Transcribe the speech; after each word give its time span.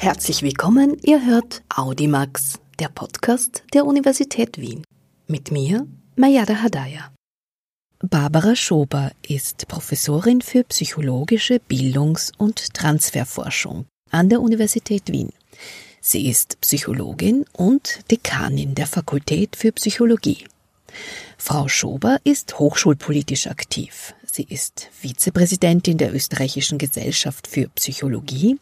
Herzlich 0.00 0.42
willkommen, 0.42 0.96
ihr 1.02 1.26
hört 1.26 1.64
Audimax, 1.74 2.60
der 2.78 2.88
Podcast 2.88 3.64
der 3.74 3.84
Universität 3.84 4.56
Wien. 4.56 4.84
Mit 5.26 5.50
mir, 5.50 5.88
Mayada 6.14 6.62
Hadaya. 6.62 7.12
Barbara 7.98 8.54
Schober 8.54 9.10
ist 9.26 9.66
Professorin 9.66 10.40
für 10.40 10.62
psychologische 10.62 11.58
Bildungs- 11.58 12.30
und 12.38 12.74
Transferforschung 12.74 13.86
an 14.12 14.28
der 14.28 14.40
Universität 14.40 15.10
Wien. 15.10 15.32
Sie 16.00 16.28
ist 16.28 16.60
Psychologin 16.60 17.44
und 17.52 18.08
Dekanin 18.08 18.76
der 18.76 18.86
Fakultät 18.86 19.56
für 19.56 19.72
Psychologie. 19.72 20.46
Frau 21.38 21.66
Schober 21.66 22.18
ist 22.22 22.60
hochschulpolitisch 22.60 23.48
aktiv. 23.48 24.14
Sie 24.38 24.46
ist 24.48 24.88
Vizepräsidentin 24.92 25.98
der 25.98 26.14
Österreichischen 26.14 26.78
Gesellschaft 26.78 27.48
für 27.48 27.66
Psychologie, 27.70 28.56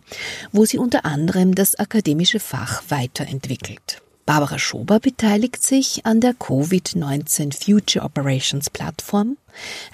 wo 0.50 0.64
sie 0.64 0.78
unter 0.78 1.04
anderem 1.04 1.54
das 1.54 1.74
akademische 1.74 2.40
Fach 2.40 2.82
weiterentwickelt. 2.88 4.00
Barbara 4.24 4.58
Schober 4.58 5.00
beteiligt 5.00 5.62
sich 5.62 6.06
an 6.06 6.22
der 6.22 6.32
Covid-19 6.32 7.62
Future 7.62 8.06
Operations 8.06 8.70
Plattform, 8.70 9.36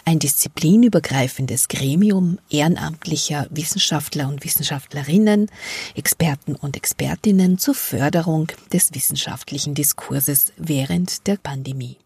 ein 0.05 0.21
disziplinübergreifendes 0.21 1.67
Gremium 1.67 2.39
ehrenamtlicher 2.49 3.49
Wissenschaftler 3.51 4.29
und 4.29 4.45
Wissenschaftlerinnen, 4.45 5.51
Experten 5.97 6.55
und 6.55 6.77
Expertinnen 6.77 7.59
zur 7.59 7.75
Förderung 7.75 8.53
des 8.73 8.95
wissenschaftlichen 8.95 9.75
Diskurses 9.75 10.53
während 10.57 11.27
der 11.27 11.39
Pandemie. 11.39 11.97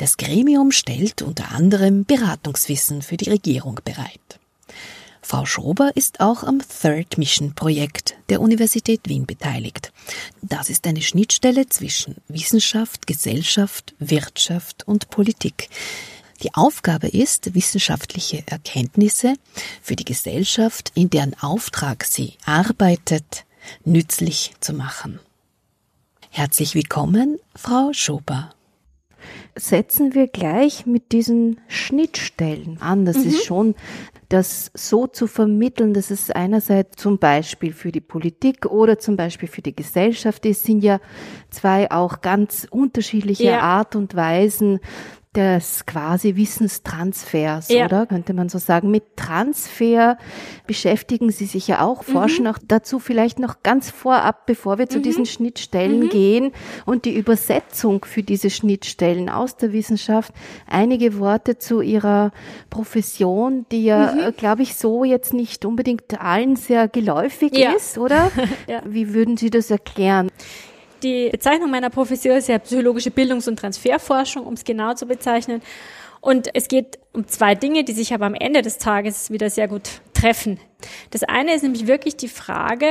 Das 0.00 0.16
Gremium 0.16 0.72
stellt 0.72 1.20
unter 1.20 1.52
anderem 1.52 2.06
Beratungswissen 2.06 3.02
für 3.02 3.18
die 3.18 3.28
Regierung 3.28 3.80
bereit. 3.84 4.40
Frau 5.20 5.44
Schober 5.44 5.94
ist 5.94 6.20
auch 6.20 6.42
am 6.42 6.62
Third 6.66 7.18
Mission 7.18 7.54
Projekt 7.54 8.16
der 8.30 8.40
Universität 8.40 9.02
Wien 9.10 9.26
beteiligt. 9.26 9.92
Das 10.40 10.70
ist 10.70 10.86
eine 10.86 11.02
Schnittstelle 11.02 11.68
zwischen 11.68 12.16
Wissenschaft, 12.28 13.06
Gesellschaft, 13.06 13.94
Wirtschaft 13.98 14.88
und 14.88 15.10
Politik. 15.10 15.68
Die 16.42 16.54
Aufgabe 16.54 17.08
ist, 17.08 17.54
wissenschaftliche 17.54 18.42
Erkenntnisse 18.46 19.34
für 19.82 19.96
die 19.96 20.06
Gesellschaft, 20.06 20.92
in 20.94 21.10
deren 21.10 21.38
Auftrag 21.42 22.04
sie 22.04 22.38
arbeitet, 22.46 23.44
nützlich 23.84 24.54
zu 24.60 24.72
machen. 24.72 25.20
Herzlich 26.30 26.74
willkommen, 26.74 27.38
Frau 27.54 27.92
Schober 27.92 28.54
setzen 29.56 30.14
wir 30.14 30.28
gleich 30.28 30.86
mit 30.86 31.12
diesen 31.12 31.60
Schnittstellen 31.68 32.78
an. 32.80 33.04
Das 33.04 33.18
mhm. 33.18 33.28
ist 33.28 33.44
schon 33.44 33.74
das 34.28 34.70
so 34.74 35.08
zu 35.08 35.26
vermitteln, 35.26 35.92
dass 35.92 36.10
es 36.10 36.30
einerseits 36.30 36.96
zum 36.96 37.18
Beispiel 37.18 37.72
für 37.72 37.90
die 37.90 38.00
Politik 38.00 38.66
oder 38.66 38.98
zum 38.98 39.16
Beispiel 39.16 39.48
für 39.48 39.60
die 39.60 39.74
Gesellschaft 39.74 40.46
ist, 40.46 40.64
sind 40.64 40.84
ja 40.84 41.00
zwei 41.50 41.90
auch 41.90 42.20
ganz 42.20 42.66
unterschiedliche 42.70 43.44
ja. 43.44 43.60
Art 43.60 43.96
und 43.96 44.14
Weisen, 44.14 44.78
des 45.36 45.86
quasi 45.86 46.34
Wissenstransfers, 46.34 47.68
ja. 47.68 47.84
oder? 47.84 48.06
Könnte 48.06 48.34
man 48.34 48.48
so 48.48 48.58
sagen. 48.58 48.90
Mit 48.90 49.16
Transfer 49.16 50.18
beschäftigen 50.66 51.30
Sie 51.30 51.46
sich 51.46 51.68
ja 51.68 51.82
auch, 51.82 52.02
forschen 52.02 52.44
mhm. 52.44 52.50
auch 52.50 52.58
dazu 52.66 52.98
vielleicht 52.98 53.38
noch 53.38 53.62
ganz 53.62 53.90
vorab, 53.90 54.46
bevor 54.46 54.78
wir 54.78 54.88
zu 54.88 54.98
mhm. 54.98 55.02
diesen 55.04 55.26
Schnittstellen 55.26 56.00
mhm. 56.00 56.08
gehen 56.08 56.52
und 56.84 57.04
die 57.04 57.16
Übersetzung 57.16 58.04
für 58.04 58.24
diese 58.24 58.50
Schnittstellen 58.50 59.28
aus 59.28 59.56
der 59.56 59.72
Wissenschaft. 59.72 60.34
Einige 60.66 61.18
Worte 61.18 61.58
zu 61.58 61.80
Ihrer 61.80 62.32
Profession, 62.68 63.66
die 63.70 63.84
ja, 63.84 64.12
mhm. 64.12 64.20
Äh, 64.20 64.32
glaube 64.32 64.62
ich, 64.62 64.74
so 64.74 65.04
jetzt 65.04 65.32
nicht 65.32 65.64
unbedingt 65.64 66.20
allen 66.20 66.56
sehr 66.56 66.88
geläufig 66.88 67.56
ja. 67.56 67.70
ist, 67.70 67.98
oder? 67.98 68.32
ja. 68.66 68.82
Wie 68.84 69.14
würden 69.14 69.36
Sie 69.36 69.50
das 69.50 69.70
erklären? 69.70 70.28
Die 71.02 71.30
Bezeichnung 71.30 71.70
meiner 71.70 71.90
Professur 71.90 72.36
ist 72.36 72.48
ja 72.48 72.58
psychologische 72.58 73.10
Bildungs- 73.10 73.48
und 73.48 73.58
Transferforschung, 73.58 74.46
um 74.46 74.54
es 74.54 74.64
genau 74.64 74.94
zu 74.94 75.06
bezeichnen. 75.06 75.62
Und 76.20 76.54
es 76.54 76.68
geht 76.68 76.98
um 77.12 77.26
zwei 77.26 77.54
Dinge, 77.54 77.84
die 77.84 77.92
sich 77.92 78.12
aber 78.12 78.26
am 78.26 78.34
Ende 78.34 78.60
des 78.60 78.78
Tages 78.78 79.30
wieder 79.30 79.48
sehr 79.48 79.68
gut 79.68 80.02
treffen. 80.12 80.60
Das 81.10 81.22
eine 81.22 81.54
ist 81.54 81.62
nämlich 81.62 81.86
wirklich 81.86 82.16
die 82.16 82.28
Frage, 82.28 82.86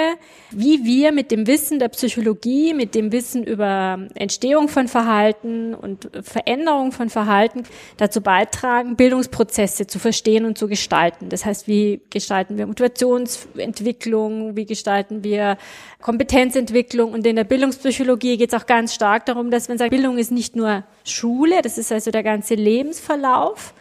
wie 0.51 0.83
wir 0.83 1.11
mit 1.11 1.31
dem 1.31 1.47
Wissen 1.47 1.79
der 1.79 1.89
Psychologie, 1.89 2.73
mit 2.73 2.95
dem 2.95 3.11
Wissen 3.11 3.44
über 3.44 4.00
Entstehung 4.16 4.67
von 4.67 4.88
Verhalten 4.88 5.73
und 5.73 6.09
Veränderung 6.22 6.91
von 6.91 7.09
Verhalten 7.09 7.63
dazu 7.97 8.22
beitragen, 8.22 8.95
Bildungsprozesse 8.95 9.88
zu 9.88 10.00
verstehen 10.00 10.45
und 10.45 10.57
zu 10.57 10.67
gestalten. 10.67 11.29
Das 11.29 11.45
heißt, 11.45 11.67
wie 11.67 12.01
gestalten 12.09 12.57
wir 12.57 12.67
Motivationsentwicklung, 12.67 14.56
wie 14.56 14.66
gestalten 14.66 15.23
wir 15.23 15.57
Kompetenzentwicklung 16.01 17.13
und 17.13 17.25
in 17.25 17.35
der 17.35 17.44
Bildungspsychologie 17.44 18.38
geht 18.38 18.53
es 18.53 18.59
auch 18.59 18.66
ganz 18.66 18.94
stark 18.94 19.25
darum, 19.25 19.51
dass 19.51 19.67
man 19.67 19.77
sagt, 19.77 19.91
Bildung 19.91 20.17
ist 20.17 20.31
nicht 20.31 20.56
nur 20.56 20.83
Schule, 21.03 21.61
das 21.61 21.77
ist 21.77 21.91
also 21.91 22.11
der 22.11 22.23
ganze 22.23 22.56
Lebensverlauf, 22.56 23.73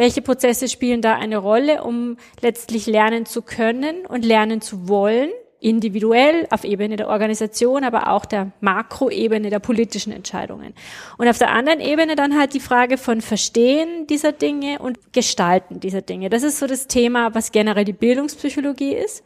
welche 0.00 0.22
Prozesse 0.22 0.66
spielen 0.68 1.02
da 1.02 1.16
eine 1.16 1.36
Rolle, 1.36 1.84
um 1.84 2.16
letztlich 2.40 2.86
lernen 2.86 3.26
zu 3.26 3.42
können 3.42 4.06
und 4.06 4.24
lernen 4.24 4.62
zu 4.62 4.88
wollen? 4.88 5.30
individuell 5.62 6.46
auf 6.48 6.64
Ebene 6.64 6.96
der 6.96 7.08
Organisation, 7.08 7.84
aber 7.84 8.08
auch 8.08 8.24
der 8.24 8.50
Makroebene 8.60 9.50
der 9.50 9.58
politischen 9.58 10.10
Entscheidungen. 10.10 10.72
Und 11.18 11.28
auf 11.28 11.36
der 11.36 11.50
anderen 11.50 11.80
Ebene 11.80 12.16
dann 12.16 12.38
halt 12.38 12.54
die 12.54 12.60
Frage 12.60 12.96
von 12.96 13.20
Verstehen 13.20 14.06
dieser 14.06 14.32
Dinge 14.32 14.78
und 14.78 15.12
Gestalten 15.12 15.78
dieser 15.78 16.00
Dinge. 16.00 16.30
Das 16.30 16.44
ist 16.44 16.60
so 16.60 16.66
das 16.66 16.86
Thema, 16.86 17.34
was 17.34 17.52
generell 17.52 17.84
die 17.84 17.92
Bildungspsychologie 17.92 18.94
ist. 18.94 19.22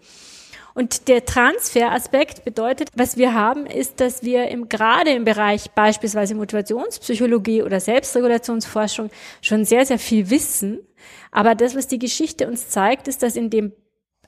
Und 0.75 1.07
der 1.07 1.25
Transferaspekt 1.25 2.45
bedeutet, 2.45 2.89
was 2.97 3.17
wir 3.17 3.33
haben, 3.33 3.65
ist, 3.65 4.01
dass 4.01 4.25
wir 4.25 4.49
im, 4.49 4.69
gerade 4.69 5.11
im 5.11 5.25
Bereich 5.25 5.71
beispielsweise 5.71 6.35
Motivationspsychologie 6.35 7.63
oder 7.63 7.79
Selbstregulationsforschung 7.79 9.11
schon 9.41 9.65
sehr, 9.65 9.87
sehr 9.87 10.01
viel 10.01 10.31
wissen. 10.31 10.81
Aber 11.31 11.55
das, 11.55 11.77
was 11.77 11.87
die 11.87 12.01
Geschichte 12.01 12.49
uns 12.49 12.71
zeigt, 12.71 13.07
ist, 13.07 13.23
dass 13.23 13.37
in 13.37 13.51
den 13.51 13.73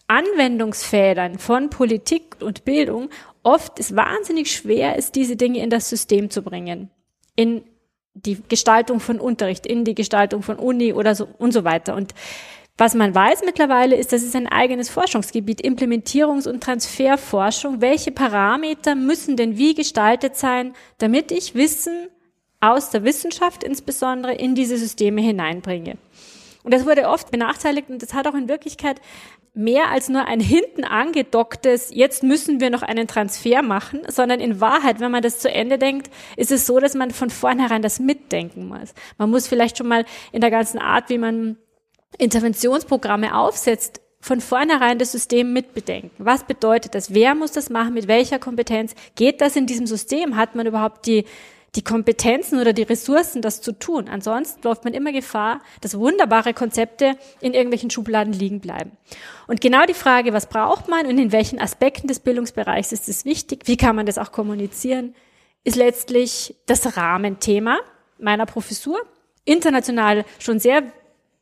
Anwendungsfeldern 0.06 1.40
von 1.40 1.68
Politik 1.68 2.36
und 2.40 2.64
Bildung 2.64 3.10
oft 3.42 3.80
es 3.80 3.96
wahnsinnig 3.96 4.52
schwer 4.52 4.96
ist, 4.96 5.16
diese 5.16 5.34
Dinge 5.34 5.58
in 5.62 5.70
das 5.70 5.88
System 5.88 6.30
zu 6.30 6.42
bringen. 6.42 6.90
In 7.34 7.64
die 8.14 8.38
Gestaltung 8.48 9.00
von 9.00 9.20
Unterricht, 9.20 9.66
in 9.66 9.84
die 9.84 9.94
Gestaltung 9.94 10.42
von 10.42 10.56
Uni 10.56 10.92
oder 10.92 11.14
so 11.16 11.28
und 11.38 11.52
so 11.52 11.64
weiter. 11.64 11.96
Und 11.96 12.14
was 12.78 12.94
man 12.94 13.14
weiß 13.14 13.42
mittlerweile 13.44 13.96
ist, 13.96 14.12
das 14.12 14.22
ist 14.22 14.36
ein 14.36 14.46
eigenes 14.46 14.90
Forschungsgebiet, 14.90 15.64
Implementierungs- 15.64 16.48
und 16.48 16.62
Transferforschung. 16.62 17.80
Welche 17.80 18.12
Parameter 18.12 18.94
müssen 18.94 19.36
denn 19.36 19.56
wie 19.56 19.74
gestaltet 19.74 20.36
sein, 20.36 20.74
damit 20.98 21.32
ich 21.32 21.54
Wissen 21.54 22.08
aus 22.60 22.90
der 22.90 23.04
Wissenschaft 23.04 23.64
insbesondere 23.64 24.34
in 24.34 24.54
diese 24.54 24.76
Systeme 24.76 25.22
hineinbringe? 25.22 25.96
Und 26.64 26.74
das 26.74 26.84
wurde 26.84 27.08
oft 27.08 27.30
benachteiligt 27.30 27.88
und 27.88 28.02
das 28.02 28.12
hat 28.12 28.26
auch 28.26 28.34
in 28.34 28.48
Wirklichkeit 28.48 29.00
mehr 29.54 29.90
als 29.90 30.10
nur 30.10 30.26
ein 30.26 30.40
hinten 30.40 30.84
angedocktes, 30.84 31.90
jetzt 31.94 32.22
müssen 32.22 32.60
wir 32.60 32.68
noch 32.68 32.82
einen 32.82 33.06
Transfer 33.06 33.62
machen, 33.62 34.02
sondern 34.06 34.38
in 34.38 34.60
Wahrheit, 34.60 35.00
wenn 35.00 35.10
man 35.10 35.22
das 35.22 35.38
zu 35.38 35.50
Ende 35.50 35.78
denkt, 35.78 36.10
ist 36.36 36.52
es 36.52 36.66
so, 36.66 36.78
dass 36.78 36.94
man 36.94 37.10
von 37.10 37.30
vornherein 37.30 37.80
das 37.80 38.00
mitdenken 38.00 38.68
muss. 38.68 38.92
Man 39.16 39.30
muss 39.30 39.46
vielleicht 39.46 39.78
schon 39.78 39.88
mal 39.88 40.04
in 40.32 40.42
der 40.42 40.50
ganzen 40.50 40.78
Art, 40.78 41.08
wie 41.08 41.16
man 41.16 41.56
Interventionsprogramme 42.18 43.36
aufsetzt, 43.36 44.00
von 44.26 44.40
vornherein 44.40 44.98
das 44.98 45.12
System 45.12 45.52
mitbedenken. 45.52 46.10
Was 46.18 46.44
bedeutet 46.44 46.96
das? 46.96 47.14
Wer 47.14 47.36
muss 47.36 47.52
das 47.52 47.70
machen? 47.70 47.94
Mit 47.94 48.08
welcher 48.08 48.40
Kompetenz? 48.40 48.94
Geht 49.14 49.40
das 49.40 49.54
in 49.54 49.66
diesem 49.66 49.86
System? 49.86 50.36
Hat 50.36 50.56
man 50.56 50.66
überhaupt 50.66 51.06
die, 51.06 51.26
die 51.76 51.84
Kompetenzen 51.84 52.58
oder 52.60 52.72
die 52.72 52.82
Ressourcen, 52.82 53.40
das 53.40 53.60
zu 53.60 53.70
tun? 53.70 54.08
Ansonsten 54.08 54.62
läuft 54.64 54.82
man 54.82 54.94
immer 54.94 55.12
Gefahr, 55.12 55.60
dass 55.80 55.96
wunderbare 55.96 56.54
Konzepte 56.54 57.16
in 57.40 57.54
irgendwelchen 57.54 57.90
Schubladen 57.90 58.32
liegen 58.32 58.58
bleiben. 58.58 58.92
Und 59.46 59.60
genau 59.60 59.84
die 59.86 59.94
Frage, 59.94 60.32
was 60.32 60.48
braucht 60.48 60.88
man 60.88 61.06
und 61.06 61.18
in 61.18 61.30
welchen 61.30 61.60
Aspekten 61.60 62.08
des 62.08 62.18
Bildungsbereichs 62.18 62.90
ist 62.90 63.08
es 63.08 63.24
wichtig? 63.24 63.62
Wie 63.66 63.76
kann 63.76 63.94
man 63.94 64.06
das 64.06 64.18
auch 64.18 64.32
kommunizieren? 64.32 65.14
Ist 65.62 65.76
letztlich 65.76 66.56
das 66.66 66.96
Rahmenthema 66.96 67.78
meiner 68.18 68.46
Professur. 68.46 68.98
International 69.44 70.24
schon 70.40 70.58
sehr 70.58 70.82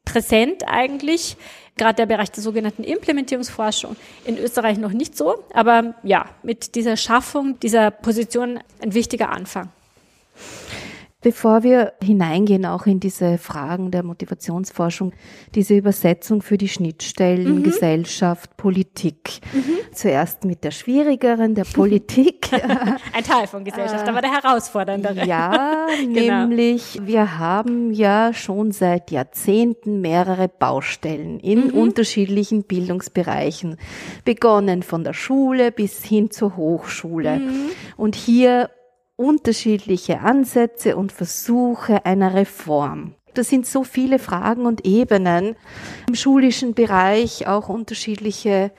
präsent 0.04 0.62
eigentlich. 0.66 1.36
Gerade 1.76 1.96
der 1.96 2.06
Bereich 2.06 2.30
der 2.30 2.42
sogenannten 2.42 2.84
Implementierungsforschung 2.84 3.96
in 4.24 4.38
Österreich 4.38 4.78
noch 4.78 4.92
nicht 4.92 5.16
so. 5.16 5.44
Aber 5.52 5.94
ja, 6.04 6.26
mit 6.44 6.76
dieser 6.76 6.96
Schaffung 6.96 7.58
dieser 7.58 7.90
Position 7.90 8.60
ein 8.80 8.94
wichtiger 8.94 9.30
Anfang. 9.30 9.70
Bevor 11.24 11.62
wir 11.62 11.94
hineingehen 12.02 12.66
auch 12.66 12.84
in 12.84 13.00
diese 13.00 13.38
Fragen 13.38 13.90
der 13.90 14.02
Motivationsforschung, 14.02 15.14
diese 15.54 15.74
Übersetzung 15.74 16.42
für 16.42 16.58
die 16.58 16.68
Schnittstellen, 16.68 17.60
mhm. 17.60 17.62
Gesellschaft, 17.62 18.58
Politik. 18.58 19.40
Mhm. 19.54 19.78
Zuerst 19.94 20.44
mit 20.44 20.64
der 20.64 20.70
schwierigeren, 20.70 21.54
der 21.54 21.64
Politik. 21.64 22.50
Ein 22.52 23.24
Teil 23.24 23.46
von 23.46 23.64
Gesellschaft, 23.64 24.06
aber 24.06 24.20
der 24.20 24.32
herausforderndere. 24.32 25.26
Ja, 25.26 25.86
genau. 26.12 26.46
nämlich 26.46 27.00
wir 27.02 27.38
haben 27.38 27.90
ja 27.90 28.34
schon 28.34 28.72
seit 28.72 29.10
Jahrzehnten 29.10 30.02
mehrere 30.02 30.48
Baustellen 30.48 31.40
in 31.40 31.68
mhm. 31.68 31.74
unterschiedlichen 31.74 32.64
Bildungsbereichen, 32.64 33.78
begonnen 34.26 34.82
von 34.82 35.04
der 35.04 35.14
Schule 35.14 35.72
bis 35.72 36.04
hin 36.04 36.30
zur 36.30 36.58
Hochschule. 36.58 37.38
Mhm. 37.38 37.70
Und 37.96 38.14
hier 38.14 38.68
unterschiedliche 39.16 40.20
Ansätze 40.20 40.96
und 40.96 41.12
Versuche 41.12 42.04
einer 42.04 42.34
Reform. 42.34 43.14
Das 43.34 43.48
sind 43.48 43.66
so 43.66 43.82
viele 43.84 44.18
Fragen 44.18 44.64
und 44.64 44.86
Ebenen. 44.86 45.56
Im 46.08 46.14
schulischen 46.14 46.74
Bereich 46.74 47.46
auch 47.46 47.68
unterschiedliche 47.68 48.70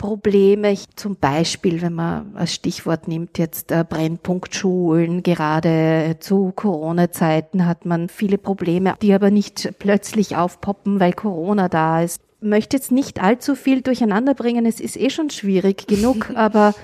Probleme. 0.00 0.74
Zum 0.96 1.16
Beispiel, 1.16 1.82
wenn 1.82 1.92
man 1.92 2.34
als 2.34 2.54
Stichwort 2.54 3.06
nimmt 3.06 3.38
jetzt 3.38 3.70
äh, 3.70 3.84
Brennpunktschulen, 3.88 5.22
gerade 5.22 6.16
zu 6.20 6.52
Corona-Zeiten 6.56 7.66
hat 7.66 7.84
man 7.84 8.08
viele 8.08 8.38
Probleme, 8.38 8.94
die 9.02 9.12
aber 9.12 9.30
nicht 9.30 9.74
plötzlich 9.78 10.36
aufpoppen, 10.36 10.98
weil 11.00 11.12
Corona 11.12 11.68
da 11.68 12.02
ist. 12.02 12.22
Ich 12.40 12.48
möchte 12.48 12.78
jetzt 12.78 12.90
nicht 12.90 13.22
allzu 13.22 13.54
viel 13.54 13.82
durcheinander 13.82 14.32
bringen, 14.34 14.64
es 14.64 14.80
ist 14.80 14.96
eh 14.96 15.10
schon 15.10 15.28
schwierig 15.28 15.86
genug, 15.86 16.30
aber 16.34 16.74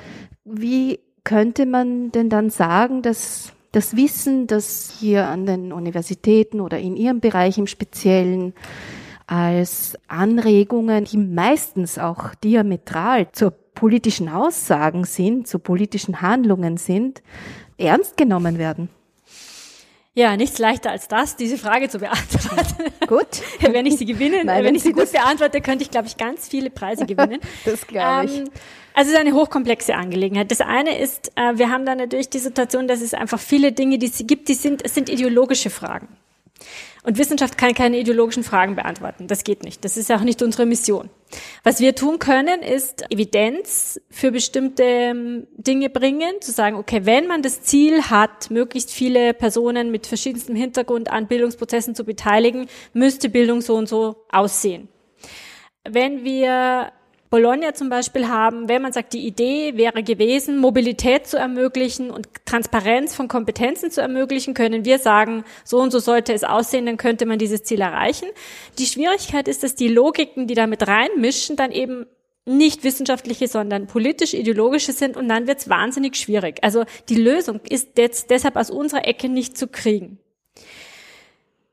wie 0.44 1.00
könnte 1.26 1.66
man 1.66 2.12
denn 2.12 2.30
dann 2.30 2.50
sagen, 2.50 3.02
dass 3.02 3.52
das 3.72 3.96
Wissen, 3.96 4.46
das 4.46 4.96
hier 5.00 5.26
an 5.26 5.44
den 5.44 5.72
Universitäten 5.72 6.60
oder 6.60 6.78
in 6.78 6.96
Ihrem 6.96 7.20
Bereich 7.20 7.58
im 7.58 7.66
Speziellen 7.66 8.54
als 9.26 9.98
Anregungen, 10.06 11.04
die 11.04 11.16
meistens 11.18 11.98
auch 11.98 12.34
diametral 12.36 13.32
zur 13.32 13.50
politischen 13.50 14.28
Aussagen 14.28 15.04
sind, 15.04 15.48
zu 15.48 15.58
politischen 15.58 16.22
Handlungen 16.22 16.76
sind, 16.76 17.22
ernst 17.76 18.16
genommen 18.16 18.56
werden? 18.56 18.88
Ja, 20.16 20.34
nichts 20.38 20.58
leichter 20.58 20.90
als 20.90 21.08
das, 21.08 21.36
diese 21.36 21.58
Frage 21.58 21.90
zu 21.90 21.98
beantworten. 21.98 22.90
Gut. 23.06 23.42
wenn 23.60 23.84
ich 23.84 23.98
sie 23.98 24.06
gewinnen, 24.06 24.48
wenn 24.48 24.74
ich 24.74 24.82
sie 24.82 24.92
gut 24.92 25.12
beantworte, 25.12 25.60
könnte 25.60 25.84
ich, 25.84 25.90
glaube 25.90 26.06
ich, 26.08 26.16
ganz 26.16 26.48
viele 26.48 26.70
Preise 26.70 27.04
gewinnen. 27.06 27.38
das 27.66 27.86
glaube 27.86 28.24
ich. 28.24 28.38
Ähm, 28.38 28.50
also 28.94 29.10
es 29.10 29.14
ist 29.14 29.16
eine 29.16 29.34
hochkomplexe 29.34 29.94
Angelegenheit. 29.94 30.50
Das 30.50 30.62
eine 30.62 30.98
ist, 30.98 31.32
äh, 31.36 31.58
wir 31.58 31.70
haben 31.70 31.84
da 31.84 31.94
natürlich 31.94 32.30
die 32.30 32.38
Situation, 32.38 32.88
dass 32.88 33.02
es 33.02 33.12
einfach 33.12 33.38
viele 33.38 33.72
Dinge, 33.72 33.98
die 33.98 34.06
es 34.06 34.26
gibt, 34.26 34.48
die 34.48 34.54
sind, 34.54 34.82
es 34.82 34.94
sind 34.94 35.10
ideologische 35.10 35.68
Fragen. 35.68 36.08
Und 37.06 37.18
Wissenschaft 37.18 37.56
kann 37.56 37.72
keine 37.72 38.00
ideologischen 38.00 38.42
Fragen 38.42 38.74
beantworten. 38.74 39.28
Das 39.28 39.44
geht 39.44 39.62
nicht. 39.62 39.84
Das 39.84 39.96
ist 39.96 40.10
auch 40.10 40.22
nicht 40.22 40.42
unsere 40.42 40.66
Mission. 40.66 41.08
Was 41.62 41.78
wir 41.78 41.94
tun 41.94 42.18
können, 42.18 42.62
ist 42.62 43.04
Evidenz 43.12 44.00
für 44.10 44.32
bestimmte 44.32 44.82
ähm, 44.82 45.46
Dinge 45.56 45.88
bringen, 45.88 46.32
zu 46.40 46.50
sagen, 46.50 46.74
okay, 46.74 47.02
wenn 47.04 47.28
man 47.28 47.42
das 47.42 47.62
Ziel 47.62 48.02
hat, 48.10 48.50
möglichst 48.50 48.90
viele 48.90 49.34
Personen 49.34 49.92
mit 49.92 50.08
verschiedenstem 50.08 50.56
Hintergrund 50.56 51.08
an 51.08 51.28
Bildungsprozessen 51.28 51.94
zu 51.94 52.02
beteiligen, 52.02 52.66
müsste 52.92 53.28
Bildung 53.28 53.60
so 53.60 53.76
und 53.76 53.88
so 53.88 54.26
aussehen. 54.32 54.88
Wenn 55.88 56.24
wir 56.24 56.90
Bologna 57.36 57.74
zum 57.74 57.90
Beispiel 57.90 58.28
haben, 58.28 58.66
wenn 58.66 58.80
man 58.80 58.94
sagt, 58.94 59.12
die 59.12 59.26
Idee 59.26 59.76
wäre 59.76 60.02
gewesen, 60.02 60.56
Mobilität 60.56 61.26
zu 61.26 61.36
ermöglichen 61.36 62.10
und 62.10 62.28
Transparenz 62.46 63.14
von 63.14 63.28
Kompetenzen 63.28 63.90
zu 63.90 64.00
ermöglichen, 64.00 64.54
können 64.54 64.86
wir 64.86 64.98
sagen, 64.98 65.44
so 65.62 65.78
und 65.78 65.90
so 65.90 65.98
sollte 65.98 66.32
es 66.32 66.44
aussehen, 66.44 66.86
dann 66.86 66.96
könnte 66.96 67.26
man 67.26 67.38
dieses 67.38 67.62
Ziel 67.62 67.82
erreichen. 67.82 68.24
Die 68.78 68.86
Schwierigkeit 68.86 69.48
ist, 69.48 69.62
dass 69.62 69.74
die 69.74 69.88
Logiken, 69.88 70.46
die 70.46 70.54
damit 70.54 70.88
reinmischen, 70.88 71.56
dann 71.56 71.72
eben 71.72 72.06
nicht 72.46 72.84
wissenschaftliche, 72.84 73.48
sondern 73.48 73.86
politisch-ideologische 73.86 74.92
sind 74.92 75.18
und 75.18 75.28
dann 75.28 75.46
wird 75.46 75.58
es 75.58 75.68
wahnsinnig 75.68 76.16
schwierig. 76.16 76.60
Also 76.62 76.84
die 77.10 77.16
Lösung 77.16 77.60
ist 77.68 77.98
jetzt 77.98 78.30
deshalb 78.30 78.56
aus 78.56 78.70
unserer 78.70 79.06
Ecke 79.06 79.28
nicht 79.28 79.58
zu 79.58 79.68
kriegen. 79.68 80.20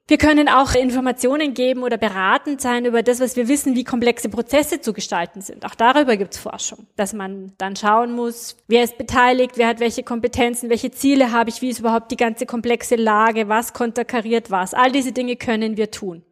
Wir 0.05 0.17
können 0.17 0.49
auch 0.49 0.75
Informationen 0.75 1.53
geben 1.53 1.81
oder 1.81 1.97
beratend 1.97 2.59
sein 2.59 2.83
über 2.83 3.03
das, 3.03 3.21
was 3.21 3.37
wir 3.37 3.47
wissen, 3.47 3.73
wie 3.73 3.85
komplexe 3.85 4.27
Prozesse 4.27 4.81
zu 4.81 4.91
gestalten 4.91 5.39
sind. 5.39 5.65
Auch 5.65 5.75
darüber 5.75 6.17
gibt 6.17 6.33
es 6.33 6.41
Forschung, 6.41 6.87
dass 6.97 7.13
man 7.13 7.53
dann 7.57 7.77
schauen 7.77 8.11
muss, 8.11 8.57
wer 8.67 8.83
ist 8.83 8.97
beteiligt, 8.97 9.53
wer 9.55 9.67
hat 9.67 9.79
welche 9.79 10.03
Kompetenzen, 10.03 10.69
welche 10.69 10.91
Ziele 10.91 11.31
habe 11.31 11.49
ich, 11.49 11.61
wie 11.61 11.69
ist 11.69 11.79
überhaupt 11.79 12.11
die 12.11 12.17
ganze 12.17 12.45
komplexe 12.45 12.97
Lage, 12.97 13.47
was 13.47 13.71
konterkariert 13.71 14.51
was. 14.51 14.73
All 14.73 14.91
diese 14.91 15.13
Dinge 15.13 15.37
können 15.37 15.77
wir 15.77 15.89
tun. 15.89 16.23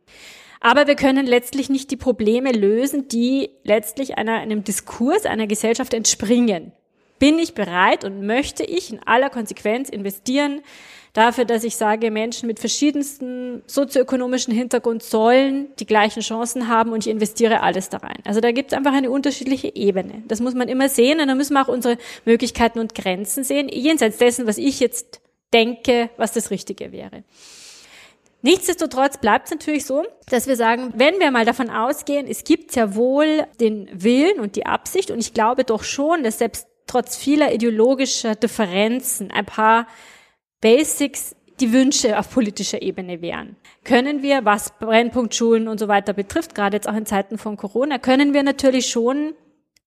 Aber 0.60 0.86
wir 0.86 0.96
können 0.96 1.26
letztlich 1.26 1.70
nicht 1.70 1.92
die 1.92 1.98
Probleme 1.98 2.52
lösen, 2.52 3.08
die 3.08 3.52
letztlich 3.64 4.18
einer, 4.18 4.34
einem 4.34 4.66
Diskurs 4.66 5.26
einer 5.26 5.48
Gesellschaft 5.48 5.94
entspringen. 5.94 6.74
Bin 7.20 7.40
ich 7.40 7.54
bereit 7.54 8.04
und 8.04 8.26
möchte 8.26 8.64
ich 8.64 8.92
in 8.92 9.00
aller 9.06 9.30
Konsequenz 9.30 9.90
investieren, 9.90 10.62
dafür, 11.14 11.46
dass 11.46 11.64
ich 11.64 11.76
sage, 11.76 12.12
Menschen 12.12 12.48
mit 12.48 12.60
verschiedensten 12.60 13.64
sozioökonomischen 13.68 14.54
Hintergrund 14.54 15.04
sollen 15.04 15.68
die 15.80 15.86
gleichen 15.86 16.22
Chancen 16.22 16.68
haben 16.68 16.92
und 16.92 17.06
ich 17.06 17.12
investiere 17.12 17.62
alles 17.62 17.90
da 17.90 17.98
rein. 17.98 18.20
Also 18.26 18.40
da 18.40 18.52
gibt 18.52 18.72
es 18.72 18.78
einfach 18.78 18.94
eine 18.94 19.12
unterschiedliche 19.12 19.76
Ebene. 19.76 20.24
Das 20.28 20.40
muss 20.40 20.54
man 20.54 20.70
immer 20.70 20.90
sehen 20.90 21.20
und 21.20 21.28
da 21.28 21.36
müssen 21.36 21.54
wir 21.54 21.62
auch 21.62 21.68
unsere 21.68 21.98
Möglichkeiten 22.26 22.80
und 22.80 22.96
Grenzen 22.96 23.44
sehen, 23.44 23.70
jenseits 23.70 24.18
dessen, 24.18 24.48
was 24.48 24.58
ich 24.58 24.80
jetzt 24.80 25.22
denke, 25.54 26.10
was 26.18 26.32
das 26.32 26.50
Richtige 26.52 26.92
wäre. 26.92 27.24
Nichtsdestotrotz 28.44 29.18
bleibt 29.18 29.46
es 29.46 29.52
natürlich 29.52 29.86
so, 29.86 30.04
dass 30.28 30.48
wir 30.48 30.56
sagen, 30.56 30.94
wenn 30.96 31.20
wir 31.20 31.30
mal 31.30 31.46
davon 31.46 31.70
ausgehen, 31.70 32.26
es 32.28 32.44
gibt 32.44 32.76
ja 32.76 32.96
wohl 32.96 33.46
den 33.60 33.88
Willen 33.94 34.40
und 34.40 34.56
die 34.56 34.66
Absicht 34.66 35.12
und 35.12 35.20
ich 35.20 35.34
glaube 35.34 35.64
doch 35.64 35.84
schon, 35.84 36.24
dass 36.24 36.40
selbst 36.40 36.68
trotz 36.88 37.16
vieler 37.16 37.54
ideologischer 37.54 38.34
Differenzen 38.36 39.30
ein 39.30 39.46
paar 39.46 39.86
Basics 40.62 41.36
die 41.60 41.74
Wünsche 41.74 42.18
auf 42.18 42.32
politischer 42.32 42.82
Ebene 42.82 43.22
wären. 43.22 43.56
Können 43.84 44.22
wir, 44.22 44.46
was 44.46 44.78
Brennpunktschulen 44.80 45.68
und 45.68 45.80
so 45.80 45.88
weiter 45.88 46.14
betrifft, 46.14 46.56
gerade 46.56 46.78
jetzt 46.78 46.88
auch 46.88 46.96
in 46.96 47.06
Zeiten 47.06 47.38
von 47.38 47.58
Corona, 47.58 48.00
können 48.00 48.34
wir 48.34 48.44
natürlich 48.44 48.88
schon 48.88 49.34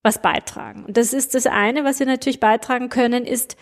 was 0.03 0.21
beitragen. 0.21 0.85
Und 0.85 0.97
das 0.97 1.13
ist 1.13 1.35
das 1.35 1.47
eine, 1.47 1.85
was 1.85 1.99
wir 1.99 2.07
natürlich 2.07 2.39
beitragen 2.39 2.91
können, 2.91 3.25
ist 3.25 3.57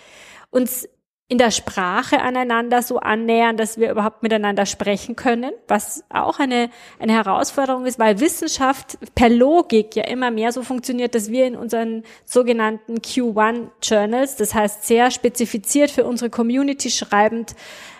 uns 0.50 0.88
in 1.28 1.38
der 1.38 1.50
Sprache 1.50 2.20
aneinander 2.20 2.82
so 2.82 2.98
annähern, 2.98 3.56
dass 3.56 3.78
wir 3.78 3.90
überhaupt 3.90 4.22
miteinander 4.22 4.66
sprechen 4.66 5.16
können, 5.16 5.52
was 5.66 6.04
auch 6.10 6.38
eine, 6.38 6.68
eine 6.98 7.14
Herausforderung 7.14 7.86
ist, 7.86 7.98
weil 7.98 8.20
Wissenschaft 8.20 8.98
per 9.14 9.30
Logik 9.30 9.96
ja 9.96 10.04
immer 10.04 10.30
mehr 10.30 10.52
so 10.52 10.62
funktioniert, 10.62 11.14
dass 11.14 11.30
wir 11.30 11.46
in 11.46 11.56
unseren 11.56 12.02
sogenannten 12.26 12.96
Q1 12.96 13.68
Journals, 13.82 14.36
das 14.36 14.52
heißt 14.52 14.84
sehr 14.84 15.10
spezifiziert 15.10 15.90
für 15.90 16.04
unsere 16.04 16.28
Community 16.28 16.90
schreibend, 16.90 17.54